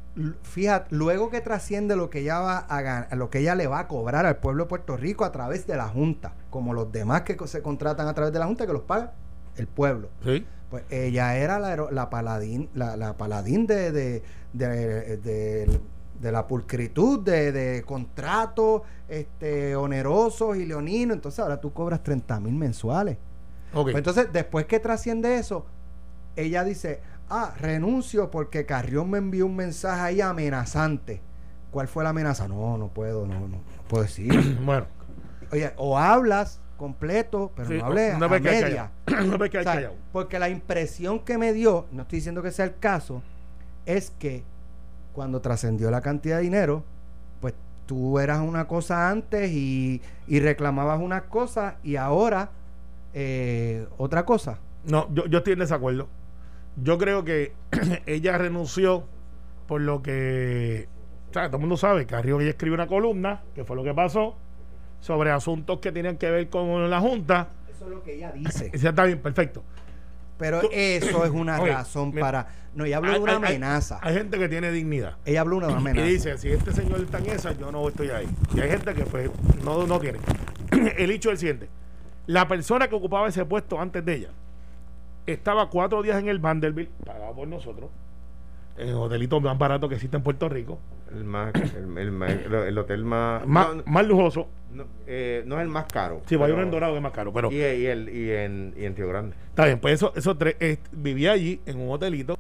fíjate, 0.44 0.96
luego 0.96 1.30
que 1.30 1.42
trasciende 1.42 1.98
lo 1.98 2.10
que 2.10 2.20
ella 2.20 2.40
va 2.40 2.60
a 2.60 2.82
gan- 2.82 3.14
lo 3.18 3.30
que 3.30 3.40
ella 3.40 3.56
le 3.56 3.68
va 3.68 3.80
a 3.80 3.88
cobrar 3.90 4.26
al 4.26 4.38
pueblo 4.38 4.64
de 4.64 4.70
Puerto 4.70 4.96
Rico 4.96 5.26
a 5.26 5.34
través 5.34 5.68
de 5.68 5.76
la 5.76 5.90
Junta, 5.90 6.34
como 6.50 6.74
los 6.74 6.90
demás 6.90 7.24
que 7.24 7.36
se 7.46 7.62
contratan 7.62 8.08
a 8.08 8.14
través 8.14 8.32
de 8.32 8.40
la 8.40 8.46
Junta, 8.46 8.66
que 8.66 8.72
los 8.72 8.84
paga 8.84 9.12
el 9.58 9.68
pueblo. 9.68 10.08
Sí. 10.24 10.46
Pues 10.70 10.84
ella 10.90 11.36
era 11.36 11.60
la, 11.60 11.76
la 11.92 12.10
paladín, 12.10 12.70
la, 12.74 12.96
la 12.96 13.18
paladín 13.18 13.68
de, 13.68 13.92
de, 13.92 14.24
de, 14.54 15.18
de- 15.18 15.80
de 16.20 16.32
la 16.32 16.48
pulcritud, 16.48 17.20
de, 17.20 17.52
de 17.52 17.84
contratos 17.84 18.82
este, 19.08 19.76
onerosos 19.76 20.58
y 20.58 20.66
leoninos. 20.66 21.16
Entonces 21.16 21.40
ahora 21.40 21.60
tú 21.60 21.74
cobras 21.74 22.04
30 22.04 22.40
mil 22.40 22.54
mensuales. 22.54 23.18
Pues 23.72 23.96
entonces, 23.96 24.30
después 24.32 24.66
que 24.66 24.80
trasciende 24.80 25.36
eso, 25.36 25.66
ella 26.36 26.64
dice, 26.64 27.02
ah, 27.30 27.54
renuncio 27.60 28.32
porque 28.32 28.66
Carrión 28.66 29.10
me 29.10 29.18
envió 29.18 29.46
un 29.46 29.56
mensaje 29.56 30.02
ahí 30.02 30.22
amenazante. 30.22 31.22
¿Cuál 31.72 31.88
fue 31.88 32.04
la 32.04 32.12
amenaza? 32.12 32.48
No, 32.48 32.78
no 32.78 32.88
puedo, 32.88 33.28
no, 33.28 33.42
no, 33.42 33.48
no 33.48 33.58
puedo 33.88 34.04
decir. 34.04 34.58
bueno. 34.66 34.88
Oye, 35.52 35.72
o 35.78 35.98
hablas 35.98 36.60
completo, 36.78 37.52
pero 37.56 37.70
Sí, 37.70 37.78
no 37.78 37.86
hables 37.86 38.14
a 38.14 38.28
vez 38.28 38.42
que 38.42 38.50
hay 38.50 38.64
media. 38.64 38.92
que 39.06 39.58
hay 39.58 39.66
O 39.66 39.72
sea, 39.72 39.92
porque 40.12 40.40
la 40.40 40.50
impresión 40.50 41.20
que 41.20 41.38
me 41.38 41.54
dio, 41.54 41.88
no 41.92 42.04
estoy 42.04 42.18
diciendo 42.18 42.42
que 42.42 42.52
sea 42.52 42.66
el 42.66 42.78
caso, 42.78 43.22
es 43.86 44.12
que 44.12 44.44
cuando 45.18 45.42
trascendió 45.42 45.90
la 45.90 46.02
cantidad 46.02 46.38
de 46.38 46.44
dinero, 46.44 46.84
pues 47.42 47.56
tú 47.88 48.20
eras 48.20 48.40
una 48.40 48.68
cosa 48.68 49.10
antes 49.10 49.50
y, 49.52 50.00
y 50.28 50.40
reclamabas 50.40 51.00
unas 51.02 51.24
cosas 51.24 51.74
y 51.82 51.96
ahora 51.96 52.52
eh, 53.16 53.88
otra 53.98 54.26
cosa. 54.26 54.60
No, 54.86 55.12
yo, 55.16 55.26
yo 55.26 55.40
estoy 55.40 55.54
en 55.54 55.60
desacuerdo. 55.60 56.08
Yo 56.84 57.00
creo 57.00 57.24
que 57.24 57.52
ella 58.06 58.38
renunció 58.38 59.06
por 59.66 59.82
lo 59.82 60.04
que. 60.04 60.88
O 61.32 61.34
sea, 61.34 61.48
todo 61.48 61.58
el 61.58 61.62
mundo 61.62 61.78
sabe 61.78 62.02
que 62.02 62.12
Carrión 62.14 62.42
ella 62.42 62.52
escribió 62.52 62.76
una 62.76 62.86
columna, 62.86 63.42
que 63.56 63.64
fue 63.64 63.76
lo 63.76 63.84
que 63.84 63.96
pasó, 63.96 64.36
sobre 65.00 65.32
asuntos 65.32 65.80
que 65.80 65.92
tenían 65.92 66.18
que 66.18 66.30
ver 66.30 66.48
con 66.50 66.92
la 66.92 67.00
Junta. 67.00 67.48
Eso 67.76 67.86
es 67.86 67.90
lo 67.90 68.04
que 68.04 68.14
ella 68.18 68.32
dice. 68.34 68.70
Ya 68.78 68.90
está 68.90 69.06
bien, 69.06 69.20
perfecto. 69.20 69.64
Pero 70.38 70.62
Tú- 70.62 70.70
eso 70.72 71.26
es 71.26 71.32
una 71.32 71.58
razón 71.66 72.12
para... 72.14 72.67
No, 72.78 72.86
ella 72.86 72.98
habló 72.98 73.10
de 73.10 73.16
Hay- 73.18 73.22
una 73.24 73.32
hay- 73.34 73.38
hay- 73.44 73.56
amenaza. 73.56 74.00
Hay, 74.04 74.14
gente 74.14 74.38
que 74.38 74.48
tiene 74.48 74.72
dignidad. 74.72 75.18
Ella 75.26 75.42
habló 75.42 75.60
de 75.60 75.66
una 75.66 75.74
Y 75.74 75.78
amenaza. 75.78 76.06
dice, 76.08 76.38
si 76.38 76.50
este 76.50 76.72
señor 76.72 77.02
está 77.02 77.18
en 77.18 77.26
esa, 77.26 77.52
yo 77.58 77.72
no 77.72 77.88
estoy 77.88 78.10
ahí. 78.12 78.28
Y 78.56 78.60
hay 78.60 78.70
gente 78.70 78.94
que 78.94 79.04
pues 79.04 79.30
no, 79.64 79.88
no 79.88 80.00
tiene. 80.00 80.20
El 80.98 81.10
hecho 81.12 81.30
es 81.30 81.34
el 81.34 81.38
siguiente. 81.40 81.70
La 82.28 82.48
persona 82.48 82.88
que 82.88 82.94
ocupaba 82.96 83.28
ese 83.28 83.44
puesto 83.46 83.82
antes 83.82 84.06
de 84.06 84.14
ella 84.14 84.30
estaba 85.26 85.70
cuatro 85.70 86.02
días 86.04 86.20
en 86.20 86.30
el 86.30 86.40
Vanderbilt, 86.40 86.90
pagado 87.06 87.34
por 87.34 87.48
nosotros, 87.48 87.90
en 88.78 88.90
el 88.90 88.96
hotelito 88.96 89.40
más 89.42 89.58
barato 89.58 89.90
que 89.90 89.96
existe 89.96 90.16
en 90.18 90.24
Puerto 90.24 90.48
Rico, 90.48 90.78
El, 91.12 91.24
más, 91.24 91.52
el, 91.56 91.98
el 91.98 92.12
más- 92.12 92.30
el- 92.30 92.54
el 92.54 92.78
hotel 92.78 93.04
más. 93.04 93.46
más, 93.48 93.76
no, 93.76 93.84
más 93.88 94.06
lujoso. 94.06 94.48
no, 94.72 94.86
eh, 95.08 95.42
no 95.48 95.56
es 95.56 95.62
el 95.64 95.70
más 95.70 95.86
caro. 95.92 96.22
Sí, 96.28 96.36
vaya 96.36 96.48
pero- 96.54 96.58
uno 96.58 96.64
en 96.66 96.72
Dorado 96.72 96.94
que 96.94 96.98
es 96.98 97.04
más 97.04 97.12
caro, 97.14 97.34
pero 97.34 97.52
Y, 97.52 97.56
y 97.56 97.86
el, 97.88 98.10
y, 98.10 98.32
en, 98.32 98.74
y 98.78 98.86
en 98.86 98.94
Tío 98.94 99.08
Grande. 99.08 99.36
está 99.50 99.66
bien, 99.66 99.80
pues 99.80 99.96
eso, 99.96 100.14
eso 100.16 100.38
tres, 100.38 100.56
eh, 100.60 100.78
vivía 100.92 101.32
allí 101.32 101.60
en 101.66 101.80
un 101.82 101.90
hotelito 101.92 102.38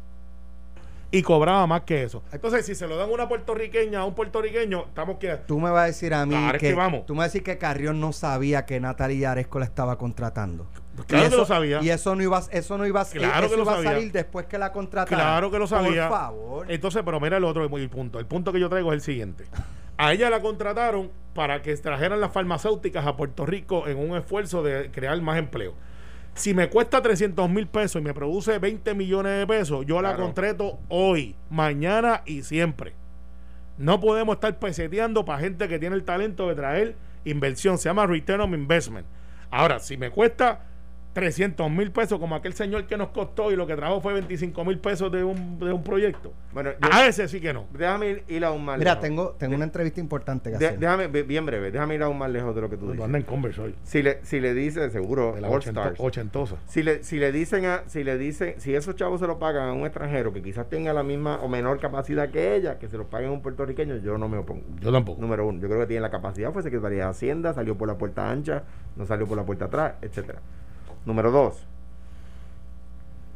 y 1.11 1.21
cobraba 1.21 1.65
más 1.67 1.81
que 1.81 2.03
eso. 2.03 2.21
Entonces, 2.31 2.65
si 2.65 2.75
se 2.75 2.87
lo 2.87 2.97
dan 2.97 3.09
a 3.09 3.13
una 3.13 3.27
puertorriqueña 3.27 3.99
a 4.01 4.05
un 4.05 4.13
puertorriqueño, 4.13 4.85
estamos 4.87 5.17
que 5.17 5.35
Tú 5.47 5.59
me 5.59 5.69
vas 5.69 5.83
a 5.83 5.85
decir 5.85 6.13
a 6.13 6.25
mí 6.25 6.35
Claro, 6.35 6.57
es 6.57 6.61
que, 6.61 6.73
vamos. 6.73 7.05
tú 7.05 7.13
me 7.13 7.19
vas 7.19 7.25
a 7.25 7.27
decir 7.29 7.43
que 7.43 7.57
Carrión 7.57 7.99
no 7.99 8.11
sabía 8.13 8.65
que 8.65 8.79
Natalia 8.79 9.31
Aresco 9.31 9.59
la 9.59 9.65
estaba 9.65 9.97
contratando. 9.97 10.67
Claro 11.05 11.27
Y 11.27 11.29
que 11.29 11.35
lo 11.37 11.45
sabía. 11.45 11.79
Y 11.81 11.89
eso 11.91 12.15
no 12.15 12.23
iba, 12.23 12.41
eso 12.51 12.77
no 12.77 12.85
iba, 12.85 13.05
Claro 13.05 13.45
eso 13.45 13.49
que 13.51 13.57
lo 13.57 13.63
iba 13.63 13.73
sabía. 13.75 13.89
a 13.89 13.93
salir 13.93 14.11
después 14.11 14.47
que 14.47 14.57
la 14.57 14.71
contrataron. 14.71 15.19
Claro 15.25 15.51
que 15.51 15.59
lo 15.59 15.67
sabía. 15.67 16.09
Por 16.09 16.17
favor. 16.17 16.71
Entonces, 16.71 17.03
pero 17.05 17.19
mira 17.19 17.37
el 17.37 17.43
otro 17.43 17.63
el 17.63 17.89
punto. 17.89 18.19
El 18.19 18.25
punto 18.25 18.51
que 18.51 18.59
yo 18.59 18.67
traigo 18.67 18.91
es 18.91 18.95
el 18.95 19.01
siguiente. 19.01 19.45
A 19.97 20.13
ella 20.13 20.29
la 20.29 20.41
contrataron 20.41 21.11
para 21.33 21.61
que 21.61 21.75
trajeran 21.77 22.19
las 22.19 22.31
farmacéuticas 22.31 23.05
a 23.05 23.15
Puerto 23.15 23.45
Rico 23.45 23.87
en 23.87 23.97
un 23.97 24.17
esfuerzo 24.17 24.63
de 24.63 24.91
crear 24.91 25.19
más 25.21 25.37
empleo. 25.37 25.73
Si 26.37 26.53
me 26.53 26.69
cuesta 26.69 27.01
300 27.01 27.49
mil 27.49 27.65
pesos 27.65 27.99
y 27.99 28.05
me 28.05 28.13
produce 28.13 28.59
20 28.59 28.93
millones 28.93 29.39
de 29.39 29.47
pesos, 29.47 29.83
yo 29.87 30.03
la 30.03 30.15
contrato 30.15 30.77
hoy, 30.87 31.35
mañana 31.49 32.21
y 32.27 32.43
siempre. 32.43 32.93
No 33.79 33.99
podemos 33.99 34.35
estar 34.35 34.59
peseteando 34.59 35.25
para 35.25 35.39
gente 35.39 35.67
que 35.67 35.79
tiene 35.79 35.95
el 35.95 36.03
talento 36.03 36.47
de 36.47 36.53
traer 36.53 36.95
inversión. 37.25 37.79
Se 37.79 37.89
llama 37.89 38.05
Return 38.05 38.41
on 38.41 38.53
Investment. 38.53 39.07
Ahora, 39.49 39.79
si 39.79 39.97
me 39.97 40.11
cuesta 40.11 40.66
300 41.21 41.71
mil 41.71 41.89
pesos, 41.91 42.19
como 42.19 42.35
aquel 42.35 42.53
señor 42.53 42.85
que 42.85 42.95
nos 42.95 43.07
costó 43.09 43.51
y 43.51 43.55
lo 43.55 43.65
que 43.65 43.75
trajo 43.75 43.99
fue 44.01 44.13
25 44.13 44.63
mil 44.63 44.77
pesos 44.77 45.11
de 45.11 45.23
un, 45.23 45.57
de 45.57 45.73
un 45.73 45.81
proyecto, 45.83 46.31
Bueno, 46.53 46.69
yo- 46.79 46.89
a 46.91 47.07
ese 47.07 47.27
sí 47.27 47.41
que 47.41 47.53
no. 47.53 47.65
déjame 47.73 48.09
ir, 48.09 48.23
ir 48.27 48.45
aún 48.45 48.63
más 48.63 48.77
Mira, 48.77 48.91
lejos. 48.91 49.01
tengo, 49.01 49.29
tengo 49.31 49.55
una 49.55 49.63
entrevista 49.65 49.99
importante 49.99 50.51
que 50.51 50.59
De- 50.59 50.65
hacer. 50.67 50.79
déjame, 50.79 51.07
bi- 51.07 51.23
bien 51.23 51.43
breve, 51.43 51.71
déjame 51.71 51.95
ir 51.95 52.03
aún 52.03 52.19
más 52.19 52.29
lejos 52.29 52.53
de 52.53 52.61
lo 52.61 52.69
que 52.69 52.77
tú 52.77 52.91
dices. 52.91 53.03
andas 53.03 53.19
en 53.21 53.25
Converse 53.25 53.59
hoy. 53.61 53.75
Si 53.81 54.03
le, 54.03 54.19
si 54.23 54.39
le 54.39 54.53
dice, 54.53 54.91
seguro, 54.91 55.33
De 55.33 55.41
la 55.41 55.47
All 55.49 55.55
ochento- 55.57 55.81
Stars. 55.81 55.99
ochentosa. 55.99 56.57
Si 56.67 56.83
le, 56.83 57.03
si 57.03 57.17
le 57.17 57.31
dicen 57.31 57.65
a, 57.65 57.81
si 57.87 58.03
le 58.03 58.15
dicen, 58.19 58.53
si 58.61 58.75
esos 58.75 58.95
chavos 58.95 59.19
se 59.19 59.25
lo 59.25 59.39
pagan 59.39 59.69
a 59.69 59.73
un 59.73 59.85
extranjero 59.87 60.31
que 60.33 60.43
quizás 60.43 60.69
tenga 60.69 60.93
la 60.93 61.01
misma 61.01 61.37
o 61.41 61.47
menor 61.47 61.79
capacidad 61.79 62.29
que 62.29 62.55
ella, 62.55 62.77
que 62.77 62.89
se 62.89 62.97
lo 62.97 63.07
paguen 63.07 63.29
a 63.29 63.31
un 63.33 63.41
puertorriqueño, 63.41 63.95
yo 63.97 64.19
no 64.19 64.29
me 64.29 64.37
opongo. 64.37 64.61
Yo 64.81 64.91
tampoco. 64.91 65.19
Número 65.19 65.47
uno, 65.47 65.59
yo 65.59 65.67
creo 65.67 65.79
que 65.79 65.87
tiene 65.87 66.01
la 66.01 66.11
capacidad, 66.11 66.53
fue 66.53 66.61
secretaria 66.61 67.05
de 67.05 67.09
Hacienda, 67.09 67.55
salió 67.55 67.75
por 67.75 67.87
la 67.87 67.97
puerta 67.97 68.29
ancha, 68.29 68.65
no 68.95 69.07
salió 69.07 69.25
por 69.25 69.35
la 69.35 69.45
puerta 69.47 69.65
atrás, 69.65 69.93
etcétera. 70.03 70.41
Número 71.07 71.31
dos, 71.31 71.65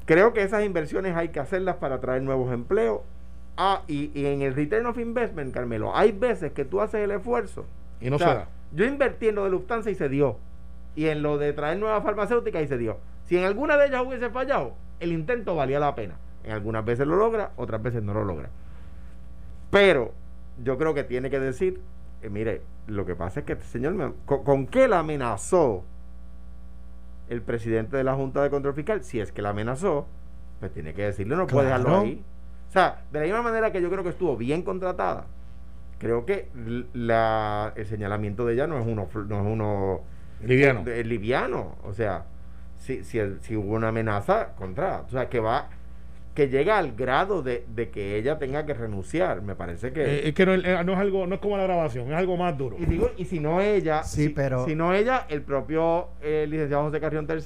creo 0.05 0.33
que 0.33 0.43
esas 0.43 0.65
inversiones 0.65 1.15
hay 1.15 1.29
que 1.29 1.39
hacerlas 1.39 1.77
para 1.77 2.01
traer 2.01 2.21
nuevos 2.21 2.51
empleos. 2.53 2.99
Ah, 3.55 3.81
y, 3.87 4.11
y 4.13 4.25
en 4.25 4.41
el 4.41 4.53
return 4.55 4.85
of 4.87 4.97
investment, 4.97 5.53
Carmelo, 5.53 5.95
hay 5.95 6.11
veces 6.11 6.51
que 6.51 6.65
tú 6.65 6.81
haces 6.81 7.01
el 7.01 7.11
esfuerzo. 7.11 7.65
Y 8.01 8.09
no 8.09 8.17
O 8.17 8.19
sea, 8.19 8.27
se 8.27 8.33
da. 8.35 8.47
Yo 8.73 8.85
invertí 8.85 9.29
en 9.29 9.35
lo 9.35 9.45
de 9.45 9.51
Lufthansa 9.51 9.89
y 9.89 9.95
se 9.95 10.09
dio. 10.09 10.37
Y 10.95 11.05
en 11.07 11.21
lo 11.21 11.37
de 11.37 11.53
traer 11.53 11.79
nuevas 11.79 12.03
farmacéuticas 12.03 12.61
y 12.61 12.67
se 12.67 12.77
dio. 12.77 12.97
Si 13.25 13.37
en 13.37 13.45
alguna 13.45 13.77
de 13.77 13.87
ellas 13.87 14.03
hubiese 14.05 14.29
fallado, 14.29 14.73
el 14.99 15.13
intento 15.13 15.55
valía 15.55 15.79
la 15.79 15.95
pena. 15.95 16.15
En 16.43 16.51
algunas 16.51 16.83
veces 16.83 17.07
lo 17.07 17.15
logra, 17.15 17.51
otras 17.55 17.81
veces 17.81 18.03
no 18.03 18.13
lo 18.13 18.25
logra. 18.25 18.49
Pero 19.69 20.11
yo 20.61 20.77
creo 20.77 20.93
que 20.93 21.05
tiene 21.05 21.29
que 21.29 21.39
decir, 21.39 21.79
eh, 22.21 22.29
mire, 22.29 22.63
lo 22.87 23.05
que 23.05 23.15
pasa 23.15 23.39
es 23.41 23.45
que 23.45 23.53
este 23.53 23.65
señor, 23.65 23.93
me- 23.93 24.11
¿con, 24.25 24.43
con 24.43 24.67
qué 24.67 24.87
la 24.89 24.99
amenazó 24.99 25.83
el 27.31 27.41
presidente 27.41 27.97
de 27.97 28.03
la 28.03 28.13
Junta 28.13 28.43
de 28.43 28.49
Control 28.49 28.73
Fiscal? 28.75 29.03
Si 29.03 29.19
es 29.19 29.31
que 29.31 29.41
la 29.41 29.49
amenazó, 29.49 30.05
pues 30.59 30.71
tiene 30.71 30.93
que 30.93 31.03
decirle, 31.03 31.35
no 31.35 31.47
puede 31.47 31.65
dejarlo 31.67 31.85
Claro. 31.87 32.01
ahí. 32.03 32.23
O 32.67 32.71
sea, 32.71 33.03
de 33.11 33.19
la 33.19 33.25
misma 33.25 33.41
manera 33.41 33.71
que 33.71 33.81
yo 33.81 33.89
creo 33.89 34.03
que 34.03 34.09
estuvo 34.09 34.37
bien 34.37 34.61
contratada, 34.63 35.25
creo 35.97 36.25
que 36.25 36.49
la, 36.93 37.73
el 37.75 37.85
señalamiento 37.85 38.45
de 38.45 38.53
ella 38.53 38.67
no 38.67 38.77
es 38.79 38.85
uno, 38.85 39.07
no 39.27 39.35
es 39.41 39.45
uno 39.45 40.01
Liviano. 40.43 40.83
de- 40.83 41.03
liviano. 41.03 41.75
O 41.83 41.93
sea, 41.93 42.25
si, 42.77 43.03
si, 43.03 43.19
si 43.41 43.55
hubo 43.55 43.73
una 43.75 43.89
amenaza 43.89 44.53
contra, 44.55 45.01
o 45.01 45.09
sea, 45.09 45.29
que 45.29 45.39
va, 45.39 45.69
que 46.33 46.47
llega 46.47 46.77
al 46.77 46.93
grado 46.93 47.41
de, 47.43 47.65
de 47.75 47.89
que 47.89 48.15
ella 48.17 48.37
tenga 48.39 48.65
que 48.65 48.73
renunciar, 48.73 49.41
me 49.41 49.53
parece 49.55 49.91
que. 49.91 50.01
Eh, 50.03 50.27
es 50.29 50.33
que 50.33 50.45
no, 50.45 50.53
eh, 50.53 50.83
no 50.85 50.93
es 50.93 50.99
algo, 50.99 51.27
no 51.27 51.35
es 51.35 51.41
como 51.41 51.57
la 51.57 51.63
grabación, 51.63 52.07
es 52.09 52.17
algo 52.17 52.37
más 52.37 52.57
duro. 52.57 52.77
y 52.79 52.85
digo, 52.85 53.11
y 53.17 53.25
si 53.25 53.39
no 53.39 53.59
ella, 53.59 54.03
Sí, 54.03 54.23
si, 54.27 54.29
pero- 54.29 54.65
si 54.65 54.73
no 54.75 54.93
ella, 54.93 55.25
el 55.29 55.41
propio 55.41 56.07
eh, 56.21 56.45
licenciado 56.49 56.83
José 56.83 56.99
Carrión 57.01 57.27
III 57.29 57.45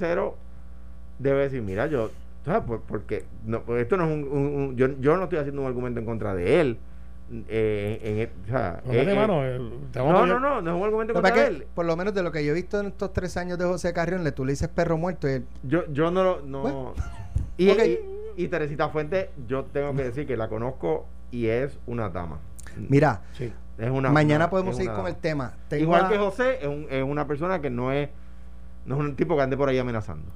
debe 1.17 1.41
decir, 1.43 1.61
mira, 1.63 1.87
yo, 1.87 2.11
¿sabes? 2.45 2.61
Por- 2.63 2.81
porque 2.81 3.23
no, 3.45 3.61
pues 3.63 3.81
esto 3.81 3.97
no 3.97 4.05
es 4.05 4.11
un, 4.13 4.23
un- 4.27 4.55
un- 4.55 4.75
yo, 4.75 4.87
yo 4.99 5.17
no 5.17 5.23
estoy 5.23 5.39
haciendo 5.39 5.61
un 5.61 5.67
argumento 5.67 5.99
en 5.99 6.05
contra 6.05 6.35
de 6.35 6.61
él. 6.61 6.77
eh, 7.49 7.99
en, 8.03 8.19
en- 8.19 8.29
o 8.43 8.47
sea, 8.47 8.83
No, 8.85 8.93
eh, 8.93 9.01
eh, 9.11 9.15
mano, 9.15 9.43
eh, 9.43 9.57
vamos 9.95 10.13
a 10.13 10.25
no, 10.27 10.27
no, 10.27 10.39
no, 10.39 10.61
no 10.61 10.71
es 10.71 10.77
un 10.77 10.83
argumento 10.83 11.13
contra 11.13 11.33
que, 11.33 11.47
él. 11.47 11.65
por 11.73 11.85
lo 11.87 11.95
menos 11.97 12.13
de 12.13 12.21
lo 12.21 12.31
que 12.31 12.45
yo 12.45 12.51
he 12.51 12.53
visto 12.53 12.79
en 12.79 12.85
estos 12.85 13.13
tres 13.13 13.35
años 13.35 13.57
de 13.57 13.65
José 13.65 13.93
Carrión, 13.93 14.23
le 14.23 14.31
tú 14.31 14.45
le 14.45 14.51
dices 14.51 14.67
perro 14.67 14.95
muerto 14.99 15.27
y 15.27 15.31
él, 15.31 15.45
Yo, 15.63 15.91
yo 15.91 16.11
no 16.11 16.23
lo. 16.23 16.41
No, 16.43 16.61
Bueno. 16.61 16.93
y, 17.57 17.69
Ok. 17.71 17.79
y, 17.83 17.99
y 18.37 18.47
Teresita 18.47 18.89
Fuentes, 18.89 19.29
yo 19.47 19.65
tengo 19.65 19.95
que 19.95 20.03
decir 20.03 20.25
que 20.27 20.37
la 20.37 20.47
conozco 20.47 21.05
y 21.31 21.47
es 21.47 21.77
una 21.87 22.09
dama. 22.09 22.39
mira, 22.89 23.21
Sí. 23.33 23.51
Es 23.77 23.89
una, 23.91 24.09
mañana 24.09 24.45
una- 24.45 24.49
podemos 24.49 24.71
es 24.71 24.77
seguir 24.77 24.91
una 24.91 24.99
con 25.01 25.07
el 25.07 25.15
tema. 25.17 25.53
Tengo 25.67 25.83
Igual 25.83 26.05
a- 26.05 26.09
que 26.09 26.17
José, 26.17 26.59
es, 26.61 26.67
un- 26.67 26.87
es 26.89 27.03
una 27.03 27.27
persona 27.27 27.59
que 27.61 27.69
no 27.69 27.91
es. 27.91 28.09
No 28.85 28.95
es 28.95 29.01
un 29.01 29.15
tipo 29.17 29.35
que 29.35 29.41
ande 29.41 29.57
por 29.57 29.67
ahí 29.67 29.77
amenazando. 29.77 30.31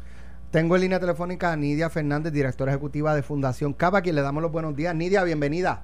Tengo 0.52 0.76
en 0.76 0.82
línea 0.82 1.00
telefónica 1.00 1.52
a 1.54 1.56
Nidia 1.56 1.90
Fernández, 1.90 2.34
directora 2.34 2.72
ejecutiva 2.74 3.14
de 3.16 3.22
Fundación 3.24 3.72
Cava, 3.74 4.00
a 4.00 4.02
quien 4.02 4.16
le 4.16 4.22
damos 4.24 4.42
los 4.44 4.52
buenos 4.52 4.76
días. 4.76 4.94
Nidia, 4.96 5.24
bienvenida. 5.24 5.84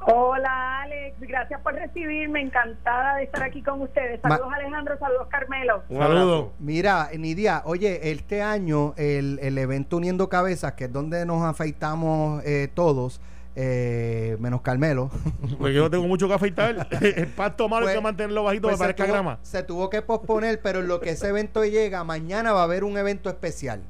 Hola 0.00 0.82
Alex, 0.82 1.16
gracias 1.20 1.60
por 1.60 1.74
recibirme, 1.74 2.40
encantada 2.40 3.16
de 3.16 3.24
estar 3.24 3.42
aquí 3.42 3.62
con 3.62 3.82
ustedes. 3.82 4.20
Ma- 4.22 4.36
Saludos 4.36 4.54
Alejandro, 4.54 4.98
saludos 4.98 5.26
Carmelo. 5.28 5.82
Un 5.88 5.98
Saludos. 5.98 6.22
abrazo. 6.22 6.52
Mira, 6.60 7.08
Nidia, 7.18 7.62
oye, 7.64 8.10
este 8.10 8.40
año 8.42 8.94
el, 8.96 9.38
el 9.42 9.58
evento 9.58 9.96
Uniendo 9.96 10.28
Cabezas, 10.28 10.74
que 10.74 10.84
es 10.84 10.92
donde 10.92 11.26
nos 11.26 11.42
afeitamos 11.42 12.42
eh, 12.46 12.68
todos, 12.72 13.20
eh, 13.56 14.36
menos 14.38 14.60
Carmelo, 14.62 15.10
Porque 15.58 15.74
yo 15.74 15.90
tengo 15.90 16.06
mucho 16.06 16.28
que 16.28 16.34
afeitar. 16.34 16.86
El 17.02 17.26
pasto 17.26 17.68
malo 17.68 17.86
hay 17.86 17.88
Pues- 17.88 17.96
que 17.96 18.02
mantenerlo 18.02 18.44
bajito 18.44 18.68
pues 18.68 18.78
se, 18.78 18.84
parezca 18.84 19.04
tuvo, 19.04 19.12
grama. 19.12 19.38
se 19.42 19.62
tuvo 19.64 19.90
que 19.90 20.00
posponer, 20.00 20.60
pero 20.62 20.78
en 20.78 20.86
lo 20.88 21.00
que 21.00 21.10
ese 21.10 21.28
evento 21.28 21.64
llega, 21.64 22.04
mañana 22.04 22.52
va 22.52 22.60
a 22.60 22.64
haber 22.64 22.84
un 22.84 22.96
evento 22.96 23.28
especial 23.28 23.82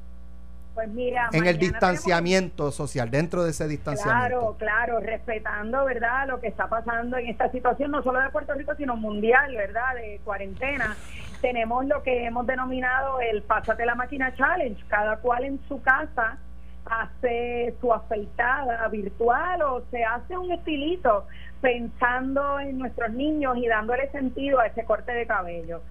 Pues 0.79 0.91
mira, 0.91 1.27
en 1.33 1.45
el 1.45 1.57
distanciamiento 1.57 2.71
social, 2.71 3.11
dentro 3.11 3.43
de 3.43 3.49
ese 3.49 3.67
distanciamiento. 3.67 4.29
Claro, 4.29 4.55
claro, 4.57 4.99
respetando, 5.01 5.83
¿verdad? 5.83 6.25
Lo 6.29 6.39
que 6.39 6.47
está 6.47 6.69
pasando 6.69 7.17
en 7.17 7.27
esta 7.27 7.51
situación, 7.51 7.91
no 7.91 8.01
solo 8.01 8.21
de 8.21 8.29
Puerto 8.29 8.53
Rico, 8.53 8.73
sino 8.75 8.95
mundial, 8.95 9.53
¿verdad? 9.57 9.95
De 9.95 10.21
cuarentena. 10.23 10.95
Tenemos 11.41 11.85
lo 11.85 12.01
que 12.01 12.23
hemos 12.25 12.47
denominado 12.47 13.19
el 13.19 13.41
Pásate 13.43 13.85
la 13.85 13.95
Máquina 13.95 14.33
Challenge. 14.35 14.81
Cada 14.87 15.17
cual 15.17 15.43
en 15.43 15.59
su 15.67 15.81
casa 15.81 16.37
hace 16.85 17.75
su 17.81 17.93
afeitada 17.93 18.87
virtual 18.87 19.61
o 19.63 19.83
se 19.91 20.05
hace 20.05 20.37
un 20.37 20.49
estilito 20.53 21.27
pensando 21.59 22.57
en 22.61 22.77
nuestros 22.77 23.11
niños 23.11 23.57
y 23.57 23.67
dándole 23.67 24.09
sentido 24.11 24.59
a 24.59 24.67
ese 24.67 24.85
corte 24.85 25.11
de 25.11 25.27
cabello. 25.27 25.81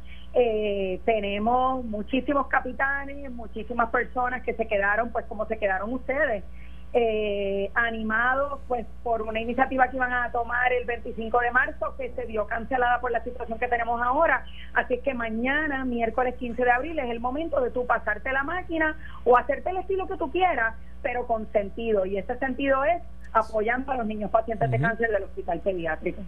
Eh, 0.41 1.01
tenemos 1.05 1.85
muchísimos 1.85 2.47
capitanes, 2.47 3.29
muchísimas 3.33 3.91
personas 3.91 4.45
que 4.45 4.55
se 4.55 4.69
quedaron, 4.69 5.11
pues 5.11 5.27
como 5.27 5.47
se 5.47 5.59
quedaron 5.59 5.93
ustedes, 5.93 6.45
eh, 6.93 7.73
animados 7.75 8.61
pues 8.69 8.87
por 9.03 9.23
una 9.23 9.41
iniciativa 9.41 9.89
que 9.89 9.97
iban 9.97 10.13
a 10.13 10.31
tomar 10.31 10.73
el 10.73 10.85
25 10.85 11.41
de 11.41 11.51
marzo 11.51 11.97
que 11.99 12.13
se 12.13 12.25
vio 12.27 12.47
cancelada 12.47 13.01
por 13.01 13.11
la 13.11 13.25
situación 13.25 13.59
que 13.59 13.67
tenemos 13.67 14.01
ahora. 14.01 14.45
Así 14.75 14.95
es 14.95 15.01
que 15.03 15.13
mañana, 15.13 15.85
miércoles 15.85 16.37
15 16.37 16.65
de 16.65 16.71
abril, 16.71 16.99
es 17.01 17.11
el 17.11 17.19
momento 17.19 17.61
de 17.61 17.73
tú 17.73 17.85
pasarte 17.85 18.31
la 18.31 18.45
máquina 18.45 18.97
o 19.25 19.37
hacerte 19.37 19.71
el 19.71 19.79
estilo 19.79 20.07
que 20.07 20.19
tú 20.19 20.31
quieras, 20.31 20.77
pero 21.03 21.27
con 21.27 21.51
sentido. 21.51 22.07
Y 22.07 22.17
ese 22.17 22.39
sentido 22.39 22.85
es 22.85 23.03
apoyando 23.33 23.91
a 23.91 23.97
los 23.97 24.07
niños 24.07 24.31
pacientes 24.31 24.71
de 24.71 24.79
cáncer 24.79 25.11
del 25.11 25.25
hospital 25.25 25.59
pediátrico. 25.63 26.23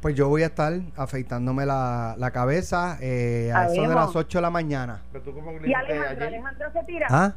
Pues 0.00 0.14
yo 0.14 0.28
voy 0.28 0.42
a 0.44 0.46
estar 0.46 0.72
afeitándome 0.96 1.66
la, 1.66 2.14
la 2.18 2.30
cabeza 2.30 2.98
eh, 3.00 3.50
a 3.54 3.66
eso 3.66 3.82
de 3.82 3.94
las 3.94 4.14
8 4.14 4.38
de 4.38 4.42
la 4.42 4.50
mañana. 4.50 5.02
Pero 5.12 5.24
tú 5.24 5.34
como 5.34 5.50
Y 5.52 5.74
Alejandro, 5.74 6.70
se 6.72 6.84
tira. 6.84 7.06
¿Ah? 7.10 7.32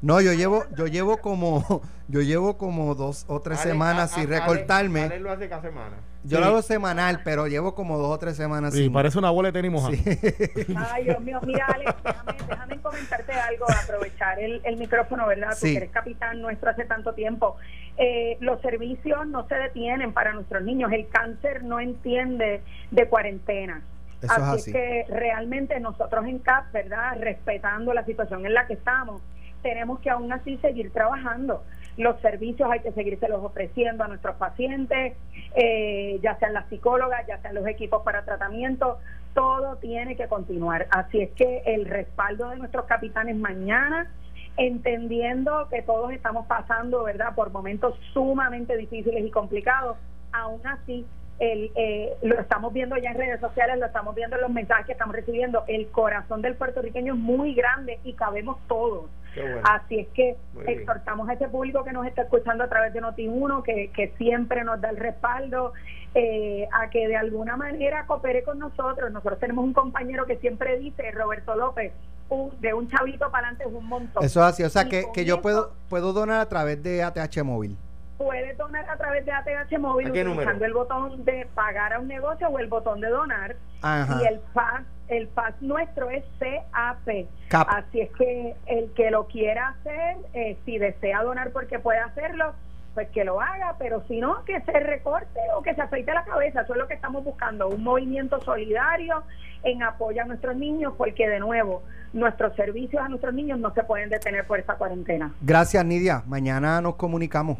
No, 0.00 0.20
yo 0.20 0.32
llevo, 0.34 0.64
yo 0.76 0.86
llevo 0.86 1.16
como, 1.16 1.82
yo 2.08 2.20
llevo 2.20 2.56
como 2.58 2.94
dos 2.94 3.24
o 3.26 3.40
tres 3.40 3.60
Ale- 3.62 3.70
semanas 3.72 4.12
a- 4.12 4.14
sin 4.14 4.24
a- 4.24 4.26
Ale- 4.36 4.40
recortarme. 4.40 5.02
Ale 5.02 5.18
lo 5.20 5.32
hace 5.32 5.48
cada 5.48 5.62
semana. 5.62 5.96
Yo 6.26 6.38
Sí. 6.38 6.42
lo 6.42 6.48
hago 6.50 6.62
semanal, 6.62 7.20
pero 7.24 7.48
llevo 7.48 7.74
como 7.74 7.98
dos 7.98 8.10
o 8.14 8.18
tres 8.18 8.36
semanas 8.36 8.72
Sí, 8.74 8.84
sin. 8.84 8.92
parece 8.92 9.18
una 9.18 9.30
bola 9.30 9.48
de 9.48 9.52
tenis 9.60 9.72
mojada. 9.72 9.94
Ay, 10.92 11.04
Dios 11.04 11.20
mío, 11.20 11.38
mira, 11.44 11.66
Alex, 11.66 11.94
déjame, 12.02 12.32
déjame 12.48 12.80
comentarte 12.80 13.32
algo, 13.32 13.66
aprovechar 13.82 14.38
el, 14.38 14.60
el 14.64 14.76
micrófono, 14.76 15.26
¿verdad? 15.26 15.50
Tú 15.50 15.66
Sí. 15.66 15.72
que 15.72 15.76
eres 15.78 15.90
capitán 15.90 16.40
nuestro 16.40 16.70
hace 16.70 16.84
tanto 16.84 17.12
tiempo. 17.12 17.56
Eh, 17.96 18.36
los 18.40 18.60
servicios 18.60 19.26
no 19.26 19.46
se 19.46 19.54
detienen 19.54 20.12
para 20.12 20.32
nuestros 20.32 20.62
niños. 20.62 20.92
El 20.92 21.08
cáncer 21.08 21.62
no 21.62 21.80
entiende 21.80 22.62
de 22.90 23.08
cuarentena. 23.08 23.82
Eso 24.20 24.32
es 24.32 24.42
así 24.42 24.72
que 24.72 25.04
realmente 25.08 25.78
nosotros 25.80 26.26
en 26.26 26.38
CAP, 26.38 26.72
¿verdad? 26.72 27.18
Respetando 27.20 27.92
la 27.92 28.04
situación 28.04 28.46
en 28.46 28.54
la 28.54 28.66
que 28.66 28.74
estamos, 28.74 29.22
tenemos 29.62 30.00
que 30.00 30.10
aún 30.10 30.32
así 30.32 30.56
seguir 30.58 30.92
trabajando. 30.92 31.62
Los 31.96 32.20
servicios 32.20 32.68
hay 32.70 32.80
que 32.80 32.92
seguírselos 32.92 33.44
ofreciendo 33.44 34.02
a 34.02 34.08
nuestros 34.08 34.36
pacientes, 34.36 35.14
eh, 35.54 36.18
ya 36.22 36.36
sean 36.38 36.52
las 36.52 36.68
psicólogas, 36.68 37.26
ya 37.26 37.38
sean 37.38 37.54
los 37.54 37.66
equipos 37.66 38.02
para 38.02 38.24
tratamiento, 38.24 38.98
todo 39.34 39.76
tiene 39.76 40.16
que 40.16 40.26
continuar. 40.26 40.86
Así 40.90 41.20
es 41.20 41.30
que 41.32 41.62
el 41.66 41.84
respaldo 41.84 42.50
de 42.50 42.56
nuestros 42.56 42.86
capitanes 42.86 43.36
mañana, 43.36 44.10
entendiendo 44.56 45.68
que 45.68 45.82
todos 45.82 46.12
estamos 46.12 46.46
pasando, 46.46 47.04
¿verdad?, 47.04 47.34
por 47.34 47.50
momentos 47.50 47.98
sumamente 48.12 48.76
difíciles 48.76 49.24
y 49.24 49.30
complicados, 49.30 49.96
aún 50.32 50.64
así 50.66 51.06
el, 51.40 51.72
eh, 51.74 52.14
lo 52.22 52.38
estamos 52.38 52.72
viendo 52.72 52.96
ya 52.96 53.10
en 53.10 53.18
redes 53.18 53.40
sociales, 53.40 53.78
lo 53.78 53.86
estamos 53.86 54.14
viendo 54.14 54.36
en 54.36 54.42
los 54.42 54.50
mensajes 54.50 54.86
que 54.86 54.92
estamos 54.92 55.14
recibiendo, 55.14 55.64
el 55.66 55.88
corazón 55.88 56.42
del 56.42 56.54
puertorriqueño 56.54 57.14
es 57.14 57.18
muy 57.18 57.54
grande 57.54 57.98
y 58.04 58.12
cabemos 58.12 58.58
todos. 58.68 59.10
Bueno. 59.34 59.60
Así 59.64 59.98
es 59.98 60.08
que 60.08 60.36
Muy 60.52 60.64
bien. 60.64 60.78
exhortamos 60.78 61.28
a 61.28 61.32
ese 61.32 61.48
público 61.48 61.82
que 61.82 61.92
nos 61.92 62.06
está 62.06 62.22
escuchando 62.22 62.62
a 62.62 62.68
través 62.68 62.92
de 62.92 63.02
Noti1, 63.02 63.64
que, 63.64 63.90
que 63.90 64.14
siempre 64.16 64.62
nos 64.62 64.80
da 64.80 64.90
el 64.90 64.96
respaldo, 64.96 65.72
eh, 66.14 66.68
a 66.72 66.88
que 66.90 67.08
de 67.08 67.16
alguna 67.16 67.56
manera 67.56 68.06
coopere 68.06 68.44
con 68.44 68.60
nosotros. 68.60 69.10
Nosotros 69.10 69.40
tenemos 69.40 69.64
un 69.64 69.72
compañero 69.72 70.26
que 70.26 70.36
siempre 70.36 70.78
dice, 70.78 71.10
Roberto 71.10 71.56
López, 71.56 71.92
un- 72.28 72.60
de 72.60 72.72
un 72.74 72.88
chavito 72.88 73.30
para 73.30 73.48
adelante 73.48 73.64
es 73.68 73.74
un 73.74 73.86
montón. 73.86 74.24
Eso 74.24 74.40
es 74.40 74.46
así. 74.46 74.62
O 74.64 74.70
sea 74.70 74.82
Y 74.84 74.88
que, 74.88 75.04
que 75.12 75.24
yo 75.24 75.40
puedo, 75.42 75.72
puedo 75.88 76.12
donar 76.12 76.40
a 76.40 76.48
través 76.48 76.82
de 76.82 77.02
ATH 77.02 77.42
móvil. 77.44 77.76
Puede 78.18 78.54
donar 78.54 78.88
a 78.88 78.96
través 78.96 79.24
de 79.26 79.32
ATH 79.32 79.78
móvil 79.78 80.06
¿A 80.08 80.12
qué 80.12 80.20
utilizando 80.22 80.44
número? 80.52 80.64
el 80.66 80.72
botón 80.72 81.24
de 81.24 81.48
pagar 81.54 81.92
a 81.94 82.00
un 82.00 82.08
negocio 82.08 82.48
o 82.48 82.58
el 82.58 82.68
botón 82.68 83.00
de 83.00 83.08
donar. 83.08 83.56
Ajá. 83.82 84.18
Y 84.22 84.26
el 84.26 84.40
fax, 84.54 84.84
el 85.08 85.28
fax 85.28 85.60
nuestro 85.60 86.08
es 86.10 86.24
CAP. 86.38 87.26
Cap. 87.48 87.66
Así 87.70 88.00
es 88.00 88.10
que 88.16 88.54
el 88.66 88.90
que 88.94 89.10
lo 89.10 89.26
quiera 89.26 89.68
hacer, 89.80 90.16
eh, 90.32 90.56
si 90.64 90.78
desea 90.78 91.22
donar 91.22 91.50
porque 91.50 91.78
puede 91.78 91.98
hacerlo, 91.98 92.54
pues 92.94 93.08
que 93.10 93.24
lo 93.24 93.40
haga, 93.40 93.74
pero 93.78 94.04
si 94.06 94.20
no, 94.20 94.44
que 94.44 94.60
se 94.60 94.72
recorte 94.80 95.40
o 95.56 95.62
que 95.62 95.74
se 95.74 95.82
afeite 95.82 96.14
la 96.14 96.24
cabeza. 96.24 96.60
Eso 96.62 96.74
es 96.74 96.78
lo 96.78 96.86
que 96.86 96.94
estamos 96.94 97.24
buscando, 97.24 97.68
un 97.68 97.82
movimiento 97.82 98.40
solidario 98.42 99.24
en 99.64 99.82
apoyo 99.82 100.22
a 100.22 100.24
nuestros 100.26 100.54
niños, 100.56 100.94
porque 100.96 101.28
de 101.28 101.40
nuevo, 101.40 101.82
nuestros 102.14 102.56
servicios 102.56 103.02
a 103.02 103.08
nuestros 103.08 103.34
niños 103.34 103.58
no 103.58 103.74
se 103.74 103.82
pueden 103.84 104.08
detener 104.08 104.46
por 104.46 104.58
esta 104.58 104.76
cuarentena. 104.76 105.34
Gracias, 105.42 105.84
Nidia. 105.84 106.22
Mañana 106.26 106.80
nos 106.80 106.94
comunicamos. 106.94 107.58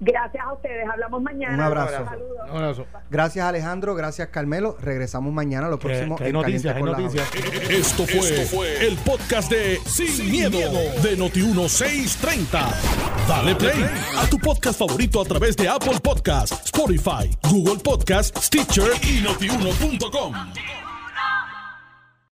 Gracias 0.00 0.44
a 0.44 0.52
ustedes, 0.52 0.86
hablamos 0.90 1.22
mañana. 1.22 1.54
Un 1.54 1.60
abrazo. 1.60 2.04
Saludos. 2.04 2.50
Un 2.50 2.56
abrazo. 2.56 2.86
Gracias, 3.10 3.46
Alejandro. 3.46 3.94
Gracias, 3.94 4.28
Carmelo. 4.28 4.76
Regresamos 4.80 5.32
mañana. 5.32 5.68
Lo 5.68 5.78
Que, 5.78 5.88
próximo 5.88 6.16
que 6.16 6.24
hay 6.24 6.30
en 6.30 6.40
Caliente 6.40 6.68
noticias, 6.68 6.76
hay 6.76 6.82
noticias. 6.82 7.70
Esto 7.70 8.04
fue, 8.56 8.86
el 8.86 8.96
podcast 8.98 9.50
de 9.50 9.78
Sin, 9.86 10.30
miedo, 10.30 10.58
de 10.58 11.16
Noti1630. 11.16 12.70
Dale 13.28 13.54
play 13.54 13.84
a 14.18 14.26
tu 14.28 14.38
podcast 14.38 14.78
favorito 14.78 15.22
a 15.22 15.24
través 15.24 15.56
de 15.56 15.68
Apple 15.68 16.00
Podcasts, 16.02 16.64
Spotify, 16.66 17.30
Google 17.48 17.80
Podcasts, 17.82 18.46
Stitcher 18.46 18.90
y 19.02 19.22
notiuno.com. 19.22 20.34